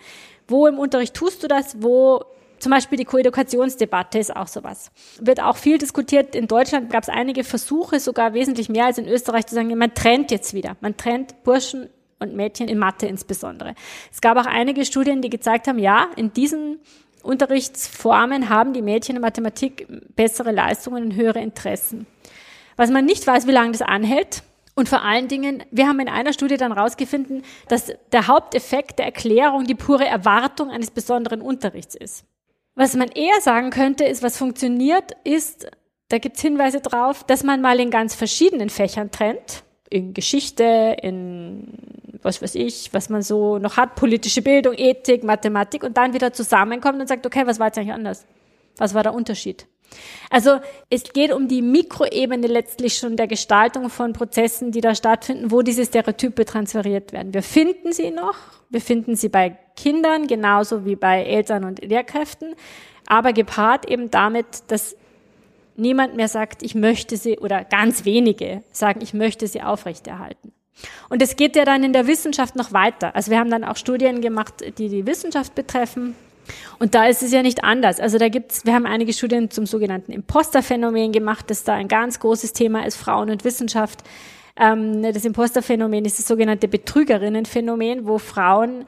Wo 0.49 0.67
im 0.67 0.79
Unterricht 0.79 1.15
tust 1.15 1.43
du 1.43 1.49
das, 1.49 1.83
wo 1.83 2.25
zum 2.59 2.73
Beispiel 2.73 2.99
die 2.99 3.05
Koedukationsdebatte 3.05 4.19
ist 4.19 4.35
auch 4.35 4.49
sowas. 4.49 4.91
Wird 5.21 5.41
auch 5.41 5.57
viel 5.57 5.79
diskutiert. 5.79 6.35
In 6.35 6.49
Deutschland 6.49 6.91
gab 6.91 7.03
es 7.03 7.09
einige 7.09 7.45
Versuche, 7.45 8.01
sogar 8.01 8.35
wesentlich 8.35 8.69
mehr 8.69 8.87
als 8.87 8.99
in 8.99 9.07
Österreich, 9.07 9.47
zu 9.47 9.55
sagen, 9.55 9.77
man 9.77 9.95
trennt 9.95 10.31
jetzt 10.31 10.55
wieder. 10.55 10.77
Man 10.81 10.97
trennt 10.97 11.43
Burschen 11.45 11.89
und 12.19 12.35
Mädchen 12.35 12.69
in 12.69 12.79
Mathe 12.79 13.07
insbesondere. 13.07 13.75
Es 14.11 14.21
gab 14.21 14.39
auch 14.39 14.47
einige 14.47 14.85
Studien, 14.85 15.21
die 15.21 15.29
gezeigt 15.29 15.69
haben, 15.69 15.79
ja, 15.79 16.09
in 16.17 16.33
diesen 16.33 16.81
Unterrichtsformen 17.27 18.49
haben 18.49 18.73
die 18.73 18.83
Mädchen 18.83 19.17
in 19.17 19.23
Mathematik 19.23 19.87
bessere 20.15 20.53
Leistungen 20.53 21.05
und 21.05 21.15
höhere 21.15 21.41
Interessen. 21.41 22.07
Was 22.77 22.91
man 22.91 23.05
nicht 23.05 23.27
weiß, 23.27 23.47
wie 23.47 23.53
lange 23.53 23.73
das 23.73 23.83
anhält. 23.83 24.43
Und 24.75 24.89
vor 24.91 25.03
allen 25.03 25.29
Dingen, 25.29 25.65
wir 25.71 25.89
haben 25.89 26.01
in 26.01 26.09
einer 26.09 26.35
Studie 26.35 26.59
dann 26.59 26.75
herausgefunden, 26.75 27.43
dass 27.69 27.93
der 28.13 28.27
Haupteffekt 28.27 28.99
der 28.99 29.07
Erklärung 29.07 29.65
die 29.65 29.75
pure 29.75 30.05
Erwartung 30.05 30.71
eines 30.71 30.91
besonderen 30.91 31.41
Unterrichts 31.41 31.95
ist. 31.95 32.25
Was 32.75 32.95
man 32.95 33.09
eher 33.09 33.41
sagen 33.41 33.71
könnte, 33.71 34.05
ist, 34.05 34.23
was 34.23 34.37
funktioniert, 34.37 35.17
ist, 35.25 35.67
da 36.09 36.19
gibt 36.19 36.37
es 36.37 36.43
Hinweise 36.43 36.81
drauf, 36.81 37.25
dass 37.25 37.43
man 37.43 37.63
mal 37.63 37.81
in 37.81 37.91
ganz 37.91 38.15
verschiedenen 38.15 38.69
Fächern 38.69 39.11
trennt 39.11 39.65
in 39.89 40.13
Geschichte, 40.13 40.97
in 41.01 41.73
was 42.23 42.43
weiß 42.43 42.55
ich, 42.55 42.93
was 42.93 43.09
man 43.09 43.23
so 43.23 43.59
noch 43.59 43.77
hat, 43.77 43.95
politische 43.95 44.43
Bildung, 44.43 44.75
Ethik, 44.77 45.25
Mathematik 45.25 45.83
und 45.83 45.97
dann 45.97 46.15
wieder 46.15 46.33
zusammenkommt 46.33 47.01
und 47.01 47.09
sagt, 47.09 47.27
okay, 47.27 47.47
was 47.47 47.59
war 47.59 47.67
jetzt 47.67 47.79
eigentlich 47.79 47.93
anders? 47.93 48.27
Was 48.79 48.95
war 48.95 49.03
der 49.03 49.15
Unterschied? 49.15 49.67
Also 50.31 50.59
es 50.91 51.05
geht 51.13 51.33
um 51.33 51.49
die 51.49 51.63
Mikroebene 51.63 52.47
letztlich 52.47 52.99
schon 52.99 53.17
der 53.17 53.27
Gestaltung 53.27 53.89
von 53.89 54.13
Prozessen, 54.13 54.73
die 54.73 54.81
da 54.81 54.95
stattfinden, 54.95 55.51
wo 55.51 55.63
diese 55.63 55.85
Stereotype 55.85 56.45
transferiert 56.45 57.13
werden. 57.13 57.33
Wir 57.33 57.43
finden 57.43 57.93
sie 57.93 58.11
noch, 58.11 58.37
wir 58.69 58.81
finden 58.81 59.17
sie 59.17 59.29
bei 59.29 59.57
Kindern 59.77 60.27
genauso 60.27 60.85
wie 60.85 60.97
bei 60.97 61.23
Eltern 61.23 61.65
und 61.65 61.85
Lehrkräften, 61.85 62.55
aber 63.07 63.33
gepaart 63.33 63.89
eben 63.89 64.11
damit, 64.11 64.47
dass 64.69 64.97
niemand 65.77 66.17
mehr 66.17 66.29
sagt, 66.29 66.63
ich 66.63 66.75
möchte 66.75 67.17
sie, 67.17 67.39
oder 67.39 67.65
ganz 67.65 68.05
wenige 68.05 68.63
sagen, 68.73 69.01
ich 69.03 69.15
möchte 69.15 69.47
sie 69.47 69.63
aufrechterhalten. 69.63 70.53
Und 71.09 71.23
es 71.23 71.37
geht 71.37 71.57
ja 71.57 71.65
dann 71.65 71.85
in 71.85 71.93
der 71.93 72.07
Wissenschaft 72.07 72.57
noch 72.57 72.73
weiter. 72.73 73.15
Also 73.15 73.31
wir 73.31 73.39
haben 73.39 73.51
dann 73.51 73.65
auch 73.65 73.77
Studien 73.77 74.21
gemacht, 74.21 74.55
die 74.79 74.89
die 74.89 75.07
Wissenschaft 75.07 75.55
betreffen. 75.55 76.15
Und 76.79 76.95
da 76.95 77.07
ist 77.07 77.23
es 77.23 77.33
ja 77.33 77.43
nicht 77.43 77.65
anders. 77.65 77.99
Also 77.99 78.19
da 78.19 78.29
gibt's, 78.29 78.65
wir 78.65 78.75
haben 78.75 78.87
einige 78.87 79.13
Studien 79.13 79.51
zum 79.51 79.67
sogenannten 79.67 80.13
Imposterphänomen 80.13 81.13
gemacht, 81.13 81.51
das 81.51 81.65
da 81.65 81.75
ein 81.75 81.89
ganz 81.89 82.21
großes 82.21 82.53
Thema 82.53 82.87
ist, 82.87 82.97
Frauen 82.97 83.31
und 83.31 83.45
Wissenschaft. 83.45 84.03
Ähm, 84.57 85.03
das 85.03 85.25
Imposterphänomen 85.25 86.05
ist 86.05 86.19
das 86.19 86.29
sogenannte 86.29 86.69
Betrügerinnenphänomen, 86.69 88.07
wo 88.07 88.19
Frauen 88.19 88.85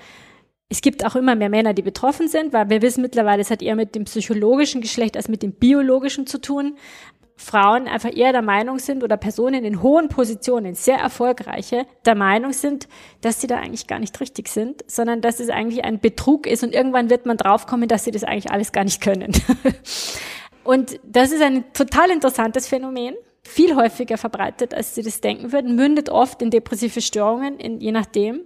es 0.70 0.82
gibt 0.82 1.04
auch 1.04 1.16
immer 1.16 1.34
mehr 1.34 1.48
Männer, 1.48 1.72
die 1.72 1.82
betroffen 1.82 2.28
sind, 2.28 2.52
weil 2.52 2.68
wir 2.68 2.82
wissen 2.82 3.00
mittlerweile, 3.00 3.40
es 3.40 3.50
hat 3.50 3.62
eher 3.62 3.74
mit 3.74 3.94
dem 3.94 4.04
psychologischen 4.04 4.82
Geschlecht 4.82 5.16
als 5.16 5.28
mit 5.28 5.42
dem 5.42 5.52
biologischen 5.52 6.26
zu 6.26 6.38
tun. 6.38 6.76
Frauen 7.40 7.86
einfach 7.86 8.14
eher 8.14 8.32
der 8.32 8.42
Meinung 8.42 8.80
sind 8.80 9.04
oder 9.04 9.16
Personen 9.16 9.64
in 9.64 9.80
hohen 9.80 10.08
Positionen, 10.08 10.74
sehr 10.74 10.98
erfolgreiche, 10.98 11.86
der 12.04 12.16
Meinung 12.16 12.52
sind, 12.52 12.88
dass 13.20 13.40
sie 13.40 13.46
da 13.46 13.58
eigentlich 13.58 13.86
gar 13.86 14.00
nicht 14.00 14.20
richtig 14.20 14.48
sind, 14.48 14.84
sondern 14.88 15.20
dass 15.20 15.38
es 15.38 15.48
eigentlich 15.48 15.84
ein 15.84 16.00
Betrug 16.00 16.48
ist 16.48 16.64
und 16.64 16.74
irgendwann 16.74 17.10
wird 17.10 17.26
man 17.26 17.36
draufkommen, 17.36 17.88
dass 17.88 18.04
sie 18.04 18.10
das 18.10 18.24
eigentlich 18.24 18.50
alles 18.50 18.72
gar 18.72 18.82
nicht 18.82 19.00
können. 19.00 19.32
und 20.64 20.98
das 21.04 21.30
ist 21.30 21.40
ein 21.40 21.72
total 21.72 22.10
interessantes 22.10 22.66
Phänomen, 22.66 23.14
viel 23.44 23.76
häufiger 23.76 24.18
verbreitet, 24.18 24.74
als 24.74 24.96
sie 24.96 25.02
das 25.02 25.20
denken 25.20 25.52
würden, 25.52 25.76
mündet 25.76 26.10
oft 26.10 26.42
in 26.42 26.50
depressive 26.50 27.00
Störungen, 27.00 27.58
in, 27.60 27.80
je 27.80 27.92
nachdem. 27.92 28.40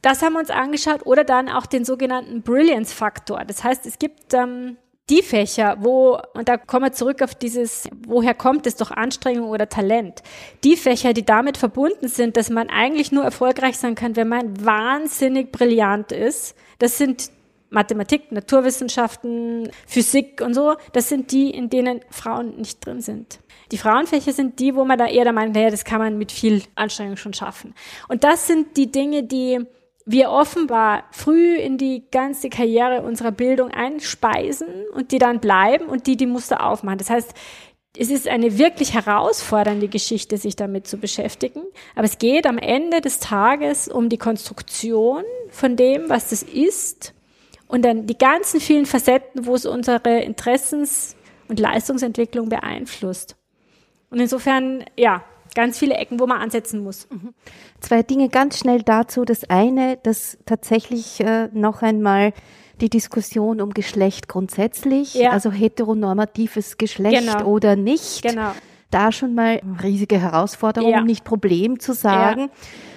Das 0.00 0.22
haben 0.22 0.32
wir 0.32 0.40
uns 0.40 0.50
angeschaut 0.50 1.04
oder 1.04 1.22
dann 1.22 1.50
auch 1.50 1.66
den 1.66 1.84
sogenannten 1.84 2.40
Brilliance-Faktor. 2.40 3.44
Das 3.44 3.62
heißt, 3.62 3.84
es 3.84 3.98
gibt 3.98 4.32
ähm, 4.32 4.78
die 5.10 5.22
Fächer, 5.22 5.78
wo, 5.80 6.18
und 6.34 6.48
da 6.48 6.56
kommen 6.56 6.86
wir 6.86 6.92
zurück 6.92 7.22
auf 7.22 7.34
dieses, 7.34 7.88
woher 8.06 8.34
kommt 8.34 8.66
es 8.66 8.76
doch 8.76 8.90
Anstrengung 8.90 9.50
oder 9.50 9.68
Talent? 9.68 10.22
Die 10.64 10.76
Fächer, 10.76 11.12
die 11.12 11.24
damit 11.24 11.56
verbunden 11.56 12.08
sind, 12.08 12.36
dass 12.36 12.50
man 12.50 12.68
eigentlich 12.68 13.12
nur 13.12 13.24
erfolgreich 13.24 13.78
sein 13.78 13.94
kann, 13.94 14.16
wenn 14.16 14.28
man 14.28 14.64
wahnsinnig 14.64 15.52
brillant 15.52 16.12
ist, 16.12 16.54
das 16.78 16.98
sind 16.98 17.30
Mathematik, 17.70 18.32
Naturwissenschaften, 18.32 19.70
Physik 19.86 20.40
und 20.40 20.54
so, 20.54 20.76
das 20.92 21.08
sind 21.08 21.32
die, 21.32 21.50
in 21.50 21.68
denen 21.68 22.00
Frauen 22.10 22.56
nicht 22.56 22.84
drin 22.84 23.00
sind. 23.00 23.40
Die 23.72 23.78
Frauenfächer 23.78 24.32
sind 24.32 24.58
die, 24.58 24.74
wo 24.74 24.84
man 24.84 24.98
da 24.98 25.06
eher 25.06 25.24
der 25.24 25.34
Meinung, 25.34 25.52
naja, 25.52 25.70
das 25.70 25.84
kann 25.84 25.98
man 25.98 26.16
mit 26.16 26.32
viel 26.32 26.62
Anstrengung 26.74 27.18
schon 27.18 27.34
schaffen. 27.34 27.74
Und 28.08 28.24
das 28.24 28.46
sind 28.46 28.76
die 28.78 28.90
Dinge, 28.90 29.24
die 29.24 29.66
wir 30.10 30.30
offenbar 30.30 31.04
früh 31.10 31.56
in 31.56 31.76
die 31.76 32.04
ganze 32.10 32.48
Karriere 32.48 33.02
unserer 33.02 33.30
Bildung 33.30 33.70
einspeisen 33.70 34.66
und 34.94 35.12
die 35.12 35.18
dann 35.18 35.38
bleiben 35.38 35.84
und 35.86 36.06
die 36.06 36.16
die 36.16 36.26
Muster 36.26 36.64
aufmachen. 36.64 36.96
Das 36.96 37.10
heißt, 37.10 37.34
es 37.96 38.10
ist 38.10 38.26
eine 38.26 38.56
wirklich 38.58 38.94
herausfordernde 38.94 39.88
Geschichte, 39.88 40.38
sich 40.38 40.56
damit 40.56 40.86
zu 40.86 40.96
beschäftigen. 40.96 41.62
Aber 41.94 42.04
es 42.04 42.16
geht 42.16 42.46
am 42.46 42.56
Ende 42.56 43.02
des 43.02 43.20
Tages 43.20 43.88
um 43.88 44.08
die 44.08 44.16
Konstruktion 44.16 45.24
von 45.50 45.76
dem, 45.76 46.08
was 46.08 46.30
das 46.30 46.42
ist 46.42 47.12
und 47.66 47.84
dann 47.84 48.06
die 48.06 48.16
ganzen 48.16 48.60
vielen 48.60 48.86
Facetten, 48.86 49.44
wo 49.44 49.54
es 49.54 49.66
unsere 49.66 50.20
Interessens- 50.20 51.16
und 51.48 51.60
Leistungsentwicklung 51.60 52.48
beeinflusst. 52.48 53.36
Und 54.10 54.20
insofern, 54.20 54.84
ja, 54.96 55.22
ganz 55.54 55.78
viele 55.78 55.94
Ecken, 55.94 56.20
wo 56.20 56.26
man 56.26 56.40
ansetzen 56.40 56.82
muss. 56.82 57.08
Mhm. 57.10 57.34
Zwei 57.80 58.02
Dinge 58.02 58.28
ganz 58.28 58.58
schnell 58.58 58.82
dazu. 58.82 59.24
Das 59.24 59.48
eine, 59.48 59.98
dass 60.02 60.38
tatsächlich 60.46 61.20
äh, 61.20 61.48
noch 61.52 61.82
einmal 61.82 62.32
die 62.80 62.90
Diskussion 62.90 63.60
um 63.60 63.74
Geschlecht 63.74 64.28
grundsätzlich, 64.28 65.14
ja. 65.14 65.30
also 65.30 65.50
heteronormatives 65.50 66.78
Geschlecht 66.78 67.26
genau. 67.26 67.44
oder 67.44 67.76
nicht. 67.76 68.22
Genau. 68.22 68.52
Da 68.90 69.12
schon 69.12 69.34
mal 69.34 69.60
riesige 69.82 70.18
Herausforderung, 70.18 70.90
ja. 70.90 71.00
nicht 71.02 71.24
Problem 71.24 71.78
zu 71.78 71.92
sagen. 71.92 72.40
Ja. 72.42 72.48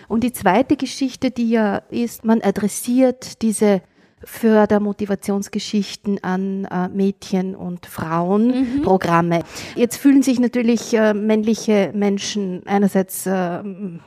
Und 0.08 0.24
die 0.24 0.32
zweite 0.32 0.78
Geschichte, 0.78 1.32
die 1.32 1.50
ja 1.50 1.78
ist, 1.90 2.24
man 2.24 2.42
adressiert 2.42 3.42
diese 3.42 3.82
Fördermotivationsgeschichten 4.24 6.24
an 6.24 6.66
äh, 6.66 6.90
Mädchen 6.90 7.56
und 7.56 7.86
Frauenprogramme. 7.86 9.40
Mhm. 9.40 9.44
Jetzt 9.76 9.98
fühlen 9.98 10.24
sich 10.24 10.40
natürlich 10.40 10.94
äh, 10.94 11.14
männliche 11.14 11.92
Menschen 11.94 12.64
einerseits 12.66 13.26
äh, 13.26 13.64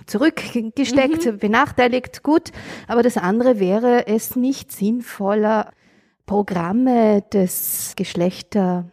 zurückgesteckt, 0.06 1.26
mhm. 1.26 1.38
benachteiligt, 1.38 2.22
gut, 2.22 2.52
aber 2.86 3.02
das 3.02 3.16
andere 3.16 3.60
wäre 3.60 4.06
es 4.06 4.36
nicht 4.36 4.72
sinnvoller, 4.72 5.70
Programme 6.26 7.22
des 7.32 7.94
Geschlechter 7.96 8.86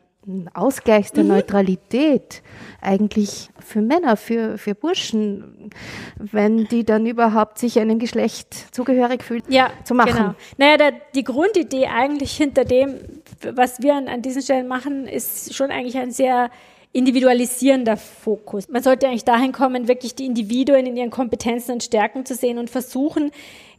Ausgleichs 0.53 1.11
der 1.11 1.23
mhm. 1.23 1.29
Neutralität 1.29 2.41
eigentlich 2.81 3.49
für 3.59 3.81
Männer, 3.81 4.17
für, 4.17 4.57
für 4.57 4.75
Burschen, 4.75 5.71
wenn 6.17 6.65
die 6.65 6.83
dann 6.83 7.05
überhaupt 7.05 7.59
sich 7.59 7.79
einem 7.79 7.99
Geschlecht 7.99 8.73
zugehörig 8.73 9.23
fühlen, 9.23 9.43
ja, 9.47 9.71
zu 9.83 9.93
machen. 9.93 10.13
Genau. 10.13 10.35
Naja, 10.57 10.77
der, 10.77 10.91
die 11.15 11.23
Grundidee 11.23 11.87
eigentlich 11.87 12.35
hinter 12.35 12.65
dem, 12.65 12.95
was 13.53 13.81
wir 13.81 13.95
an, 13.95 14.07
an 14.07 14.21
diesen 14.21 14.41
Stellen 14.41 14.67
machen, 14.67 15.07
ist 15.07 15.53
schon 15.53 15.71
eigentlich 15.71 15.97
ein 15.97 16.11
sehr 16.11 16.49
individualisierender 16.93 17.95
Fokus. 17.95 18.67
Man 18.67 18.83
sollte 18.83 19.07
eigentlich 19.07 19.23
dahin 19.23 19.53
kommen, 19.53 19.87
wirklich 19.87 20.13
die 20.13 20.25
Individuen 20.25 20.85
in 20.85 20.97
ihren 20.97 21.09
Kompetenzen 21.09 21.73
und 21.73 21.83
Stärken 21.83 22.25
zu 22.25 22.35
sehen 22.35 22.57
und 22.57 22.69
versuchen, 22.69 23.31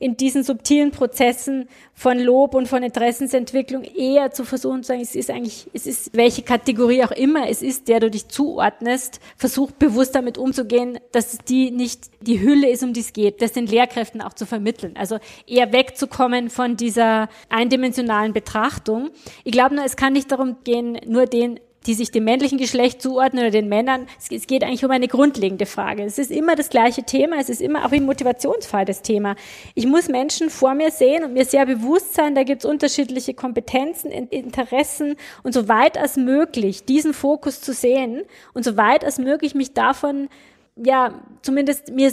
in 0.03 0.17
diesen 0.17 0.43
subtilen 0.43 0.91
Prozessen 0.91 1.69
von 1.95 2.19
Lob 2.19 2.55
und 2.55 2.67
von 2.67 2.83
Interessensentwicklung 2.83 3.85
eher 3.85 4.33
zu 4.33 4.45
versuchen 4.45 4.83
zu 4.83 4.89
sagen, 4.89 5.01
es 5.01 5.15
ist 5.15 5.31
eigentlich, 5.31 5.71
es 5.73 5.87
ist 5.87 6.11
welche 6.17 6.43
Kategorie 6.43 7.05
auch 7.05 7.13
immer 7.13 7.49
es 7.49 7.63
ist, 7.63 7.87
der 7.87 8.01
du 8.01 8.11
dich 8.11 8.27
zuordnest, 8.29 9.21
versuch 9.37 9.71
bewusst 9.71 10.15
damit 10.15 10.39
umzugehen, 10.39 10.99
dass 11.13 11.39
die 11.39 11.71
nicht 11.71 12.11
die 12.21 12.41
Hülle 12.41 12.69
ist, 12.69 12.83
um 12.83 12.93
die 12.93 13.01
es 13.01 13.13
geht, 13.13 13.41
das 13.43 13.53
den 13.53 13.67
Lehrkräften 13.67 14.21
auch 14.21 14.33
zu 14.33 14.45
vermitteln. 14.45 14.97
Also 14.97 15.19
eher 15.47 15.73
wegzukommen 15.73 16.51
von 16.51 16.77
dieser 16.77 17.29
eindimensionalen 17.49 18.33
Betrachtung. 18.33 19.11
Ich 19.45 19.53
glaube 19.53 19.77
nur, 19.77 19.85
es 19.85 19.97
kann 19.97 20.13
nicht 20.13 20.33
darum 20.33 20.57
gehen, 20.65 20.99
nur 21.07 21.27
den 21.27 21.61
die 21.87 21.95
sich 21.95 22.11
dem 22.11 22.25
männlichen 22.25 22.59
Geschlecht 22.59 23.03
zuordnen 23.03 23.45
oder 23.45 23.51
den 23.51 23.69
Männern. 23.69 24.07
Es, 24.19 24.47
geht 24.47 24.65
eigentlich 24.65 24.85
um 24.85 24.91
eine 24.91 25.09
grundlegende 25.09 25.67
Frage. 25.67 26.05
Es 26.05 26.19
ist 26.19 26.31
immer 26.31 26.55
das 26.57 26.71
gleiche 26.71 27.03
Thema. 27.03 27.37
Es 27.41 27.49
ist 27.49 27.61
immer 27.61 27.85
auch 27.85 27.93
im 27.93 28.05
Motivationsfall 28.05 28.85
das 28.85 29.03
Thema. 29.03 29.37
Ich 29.75 29.87
muss 29.87 30.09
Menschen 30.09 30.51
vor 30.51 30.75
mir 30.75 30.91
sehen 30.91 31.25
und 31.25 31.33
mir 31.33 31.45
sehr 31.45 31.67
bewusst 31.67 32.15
sein, 32.15 32.35
da 32.35 32.45
gibt 32.45 32.65
es 32.65 32.71
unterschiedliche 32.71 33.35
Kompetenzen, 33.35 34.11
Interessen 34.11 35.17
und 35.43 35.53
so 35.53 35.69
weit 35.69 35.99
als 35.99 36.17
möglich 36.17 36.85
diesen 36.85 37.15
Fokus 37.15 37.61
zu 37.61 37.73
sehen 37.73 38.23
und 38.55 38.65
so 38.65 38.77
weit 38.77 39.05
als 39.05 39.19
möglich 39.19 39.55
mich 39.55 39.75
davon, 39.75 40.29
ja, 40.77 41.23
zumindest 41.43 41.93
mir, 41.93 42.13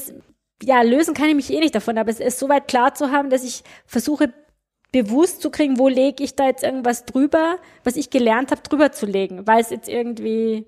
ja, 0.62 0.82
lösen 0.82 1.14
kann 1.14 1.30
ich 1.30 1.36
mich 1.36 1.54
eh 1.54 1.60
nicht 1.60 1.76
davon, 1.76 1.98
aber 1.98 2.10
es 2.10 2.20
ist 2.20 2.40
so 2.40 2.50
weit 2.50 2.68
klar 2.68 2.94
zu 2.94 3.12
haben, 3.12 3.30
dass 3.30 3.44
ich 3.44 3.64
versuche, 3.86 4.34
bewusst 4.92 5.42
zu 5.42 5.50
kriegen, 5.52 5.78
wo 5.78 5.88
lege 5.88 6.24
ich 6.24 6.36
da 6.36 6.48
jetzt 6.48 6.64
irgendwas 6.64 7.06
drüber, 7.06 7.58
was 7.84 7.96
ich 7.96 8.10
gelernt 8.10 8.52
habe, 8.52 8.62
drüber 8.62 8.92
zu 8.92 9.06
legen, 9.06 9.46
weil 9.46 9.62
es 9.62 9.70
jetzt 9.70 9.88
irgendwie 9.88 10.66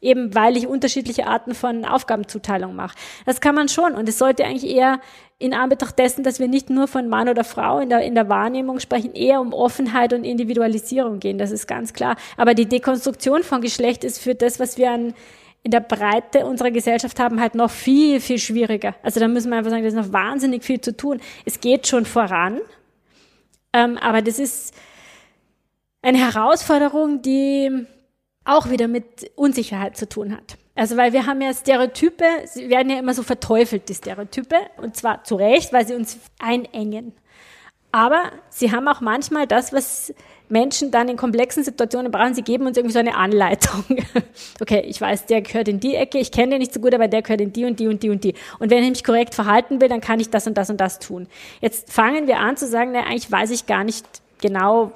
eben 0.00 0.34
weil 0.34 0.56
ich 0.56 0.66
unterschiedliche 0.66 1.26
Arten 1.26 1.54
von 1.54 1.84
Aufgabenzuteilung 1.84 2.74
mache. 2.74 2.96
Das 3.26 3.40
kann 3.40 3.54
man 3.54 3.68
schon 3.68 3.94
und 3.94 4.08
es 4.08 4.18
sollte 4.18 4.44
eigentlich 4.44 4.74
eher 4.74 5.00
in 5.38 5.54
Anbetracht 5.54 5.98
dessen, 5.98 6.22
dass 6.22 6.38
wir 6.38 6.48
nicht 6.48 6.70
nur 6.70 6.86
von 6.86 7.08
Mann 7.08 7.28
oder 7.28 7.44
Frau 7.44 7.80
in 7.80 7.88
der, 7.88 8.02
in 8.02 8.14
der 8.14 8.28
Wahrnehmung 8.28 8.78
sprechen, 8.78 9.14
eher 9.14 9.40
um 9.40 9.52
Offenheit 9.52 10.12
und 10.12 10.24
Individualisierung 10.24 11.18
gehen, 11.18 11.38
das 11.38 11.50
ist 11.50 11.66
ganz 11.66 11.92
klar. 11.92 12.16
Aber 12.36 12.54
die 12.54 12.66
Dekonstruktion 12.66 13.42
von 13.42 13.60
Geschlecht 13.60 14.04
ist 14.04 14.18
für 14.18 14.34
das, 14.34 14.60
was 14.60 14.78
wir 14.78 14.90
an 14.90 15.14
in 15.62 15.70
der 15.70 15.80
Breite 15.80 16.46
unserer 16.46 16.70
Gesellschaft 16.70 17.20
haben, 17.20 17.38
halt 17.38 17.54
noch 17.54 17.70
viel, 17.70 18.20
viel 18.20 18.38
schwieriger. 18.38 18.94
Also 19.02 19.20
da 19.20 19.28
müssen 19.28 19.50
wir 19.50 19.58
einfach 19.58 19.70
sagen, 19.70 19.82
da 19.82 19.88
ist 19.88 19.94
noch 19.94 20.12
wahnsinnig 20.12 20.64
viel 20.64 20.80
zu 20.80 20.96
tun. 20.96 21.20
Es 21.44 21.60
geht 21.60 21.86
schon 21.86 22.06
voran, 22.06 22.60
ähm, 23.72 23.98
aber 23.98 24.22
das 24.22 24.38
ist 24.38 24.74
eine 26.02 26.18
Herausforderung, 26.18 27.22
die 27.22 27.86
auch 28.44 28.70
wieder 28.70 28.88
mit 28.88 29.30
Unsicherheit 29.36 29.96
zu 29.96 30.08
tun 30.08 30.32
hat. 30.32 30.56
Also 30.74 30.96
weil 30.96 31.12
wir 31.12 31.26
haben 31.26 31.42
ja 31.42 31.52
Stereotype, 31.52 32.24
sie 32.46 32.70
werden 32.70 32.90
ja 32.90 32.98
immer 32.98 33.12
so 33.12 33.22
verteufelt, 33.22 33.88
die 33.88 33.94
Stereotype, 33.94 34.56
und 34.78 34.96
zwar 34.96 35.24
zu 35.24 35.36
Recht, 35.36 35.72
weil 35.72 35.86
sie 35.86 35.94
uns 35.94 36.18
einengen. 36.38 37.12
Aber 37.92 38.30
sie 38.50 38.70
haben 38.72 38.86
auch 38.86 39.00
manchmal 39.00 39.46
das, 39.46 39.72
was 39.72 40.14
Menschen 40.48 40.90
dann 40.90 41.08
in 41.08 41.16
komplexen 41.16 41.64
Situationen 41.64 42.10
brauchen. 42.10 42.34
Sie 42.34 42.42
geben 42.42 42.66
uns 42.66 42.76
irgendwie 42.76 42.92
so 42.92 42.98
eine 42.98 43.16
Anleitung. 43.16 43.84
okay, 44.60 44.80
ich 44.86 45.00
weiß, 45.00 45.26
der 45.26 45.42
gehört 45.42 45.68
in 45.68 45.80
die 45.80 45.94
Ecke, 45.94 46.18
ich 46.18 46.32
kenne 46.32 46.52
den 46.52 46.58
nicht 46.58 46.74
so 46.74 46.80
gut, 46.80 46.94
aber 46.94 47.08
der 47.08 47.22
gehört 47.22 47.40
in 47.40 47.52
die 47.52 47.64
und 47.64 47.78
die 47.80 47.88
und 47.88 48.02
die 48.02 48.10
und 48.10 48.24
die. 48.24 48.34
Und 48.58 48.70
wenn 48.70 48.82
ich 48.82 48.90
mich 48.90 49.04
korrekt 49.04 49.34
verhalten 49.34 49.80
will, 49.80 49.88
dann 49.88 50.00
kann 50.00 50.20
ich 50.20 50.30
das 50.30 50.46
und 50.46 50.58
das 50.58 50.70
und 50.70 50.80
das 50.80 50.98
tun. 50.98 51.28
Jetzt 51.60 51.92
fangen 51.92 52.26
wir 52.26 52.38
an 52.38 52.56
zu 52.56 52.66
sagen, 52.66 52.90
na, 52.92 53.04
eigentlich 53.04 53.30
weiß 53.30 53.50
ich 53.50 53.66
gar 53.66 53.84
nicht 53.84 54.06
genau, 54.40 54.92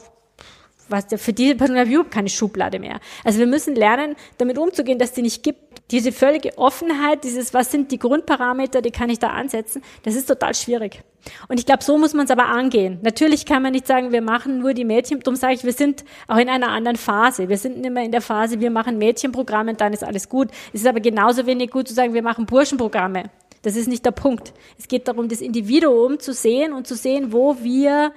was 0.88 1.07
der, 1.07 1.18
für 1.18 1.32
diese 1.32 1.55
Person 1.55 1.76
habe 1.76 1.86
ich 1.88 1.95
überhaupt 1.95 2.12
keine 2.12 2.28
Schublade 2.28 2.78
mehr. 2.78 3.01
Also 3.24 3.38
wir 3.38 3.47
müssen 3.47 3.74
lernen, 3.74 4.16
damit 4.38 4.59
umzugehen, 4.59 4.99
dass 4.99 5.12
die 5.12 5.22
nicht 5.22 5.42
gibt. 5.42 5.73
Diese 5.91 6.12
völlige 6.12 6.57
Offenheit, 6.57 7.24
dieses, 7.24 7.53
was 7.53 7.70
sind 7.70 7.93
die 7.93 7.99
Grundparameter, 7.99 8.80
die 8.80 8.91
kann 8.91 9.11
ich 9.11 9.18
da 9.18 9.28
ansetzen, 9.28 9.82
das 10.03 10.14
ist 10.14 10.26
total 10.26 10.55
schwierig. 10.55 11.03
Und 11.49 11.59
ich 11.59 11.66
glaube, 11.66 11.85
so 11.85 11.99
muss 11.99 12.14
man 12.14 12.24
es 12.24 12.30
aber 12.30 12.47
angehen. 12.47 12.99
Natürlich 13.03 13.45
kann 13.47 13.62
man 13.62 13.72
nicht 13.72 13.87
sagen, 13.87 14.12
wir 14.12 14.22
machen 14.22 14.61
nur 14.61 14.74
die 14.74 14.85
Mädchen, 14.85 15.20
darum 15.20 15.37
sage 15.37 15.55
ich, 15.55 15.64
wir 15.64 15.72
sind 15.72 16.05
auch 16.26 16.37
in 16.37 16.49
einer 16.49 16.68
anderen 16.68 16.97
Phase. 16.97 17.49
Wir 17.49 17.59
sind 17.59 17.78
nicht 17.78 17.93
mehr 17.93 18.05
in 18.05 18.12
der 18.12 18.20
Phase, 18.20 18.61
wir 18.61 18.70
machen 18.70 18.99
Mädchenprogramme 18.99 19.74
dann 19.74 19.93
ist 19.93 20.05
alles 20.05 20.28
gut. 20.28 20.49
Es 20.72 20.80
ist 20.80 20.87
aber 20.87 21.01
genauso 21.01 21.47
wenig 21.47 21.70
gut 21.70 21.89
zu 21.89 21.95
sagen, 21.95 22.14
wir 22.14 22.22
machen 22.22 22.47
Burschenprogramme. 22.47 23.24
Das 23.62 23.76
ist 23.76 23.89
nicht 23.89 24.05
der 24.05 24.11
Punkt. 24.11 24.53
Es 24.78 24.89
geht 24.89 25.09
darum, 25.09 25.28
das 25.28 25.41
Individuum 25.41 26.18
zu 26.20 26.32
sehen 26.32 26.72
und 26.72 26.87
zu 26.87 26.95
sehen, 26.95 27.32
wo 27.32 27.57
wir 27.62 28.12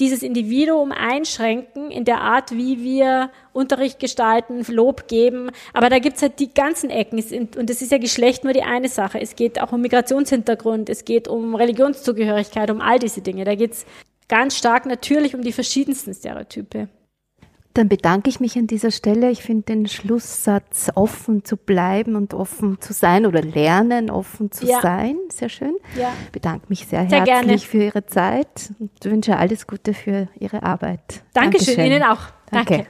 dieses 0.00 0.22
Individuum 0.22 0.90
einschränken 0.90 1.90
in 1.90 2.04
der 2.04 2.20
Art, 2.20 2.52
wie 2.52 2.82
wir 2.82 3.30
Unterricht 3.52 3.98
gestalten, 3.98 4.64
Lob 4.68 5.06
geben. 5.06 5.50
Aber 5.74 5.90
da 5.90 5.98
gibt's 5.98 6.22
halt 6.22 6.38
die 6.38 6.52
ganzen 6.52 6.90
Ecken. 6.90 7.18
Und 7.56 7.70
das 7.70 7.82
ist 7.82 7.92
ja 7.92 7.98
Geschlecht 7.98 8.44
nur 8.44 8.52
die 8.52 8.62
eine 8.62 8.88
Sache. 8.88 9.20
Es 9.20 9.36
geht 9.36 9.60
auch 9.60 9.72
um 9.72 9.82
Migrationshintergrund, 9.82 10.88
es 10.88 11.04
geht 11.04 11.28
um 11.28 11.54
Religionszugehörigkeit, 11.54 12.70
um 12.70 12.80
all 12.80 12.98
diese 12.98 13.20
Dinge. 13.20 13.44
Da 13.44 13.54
geht's 13.54 13.84
ganz 14.28 14.56
stark 14.56 14.86
natürlich 14.86 15.34
um 15.34 15.42
die 15.42 15.52
verschiedensten 15.52 16.14
Stereotype. 16.14 16.88
Dann 17.74 17.88
bedanke 17.88 18.28
ich 18.28 18.38
mich 18.40 18.56
an 18.58 18.66
dieser 18.66 18.90
Stelle. 18.90 19.30
Ich 19.30 19.42
finde 19.42 19.62
den 19.62 19.86
Schlusssatz, 19.86 20.90
offen 20.94 21.44
zu 21.44 21.56
bleiben 21.56 22.16
und 22.16 22.34
offen 22.34 22.80
zu 22.80 22.92
sein 22.92 23.24
oder 23.24 23.42
lernen, 23.42 24.10
offen 24.10 24.50
zu 24.50 24.66
ja. 24.66 24.80
sein, 24.80 25.16
sehr 25.30 25.48
schön. 25.48 25.76
Ja. 25.98 26.12
Bedanke 26.32 26.66
mich 26.68 26.86
sehr, 26.86 27.08
sehr 27.08 27.24
herzlich 27.24 27.46
gerne. 27.46 27.58
für 27.58 27.84
Ihre 27.84 28.06
Zeit 28.06 28.72
und 28.78 28.90
wünsche 29.04 29.36
alles 29.36 29.66
Gute 29.66 29.94
für 29.94 30.28
Ihre 30.38 30.62
Arbeit. 30.62 31.22
Dankeschön, 31.32 31.76
Dankeschön. 31.76 31.86
Ihnen 31.86 32.02
auch. 32.02 32.20
Danke. 32.50 32.76
Danke. 32.76 32.88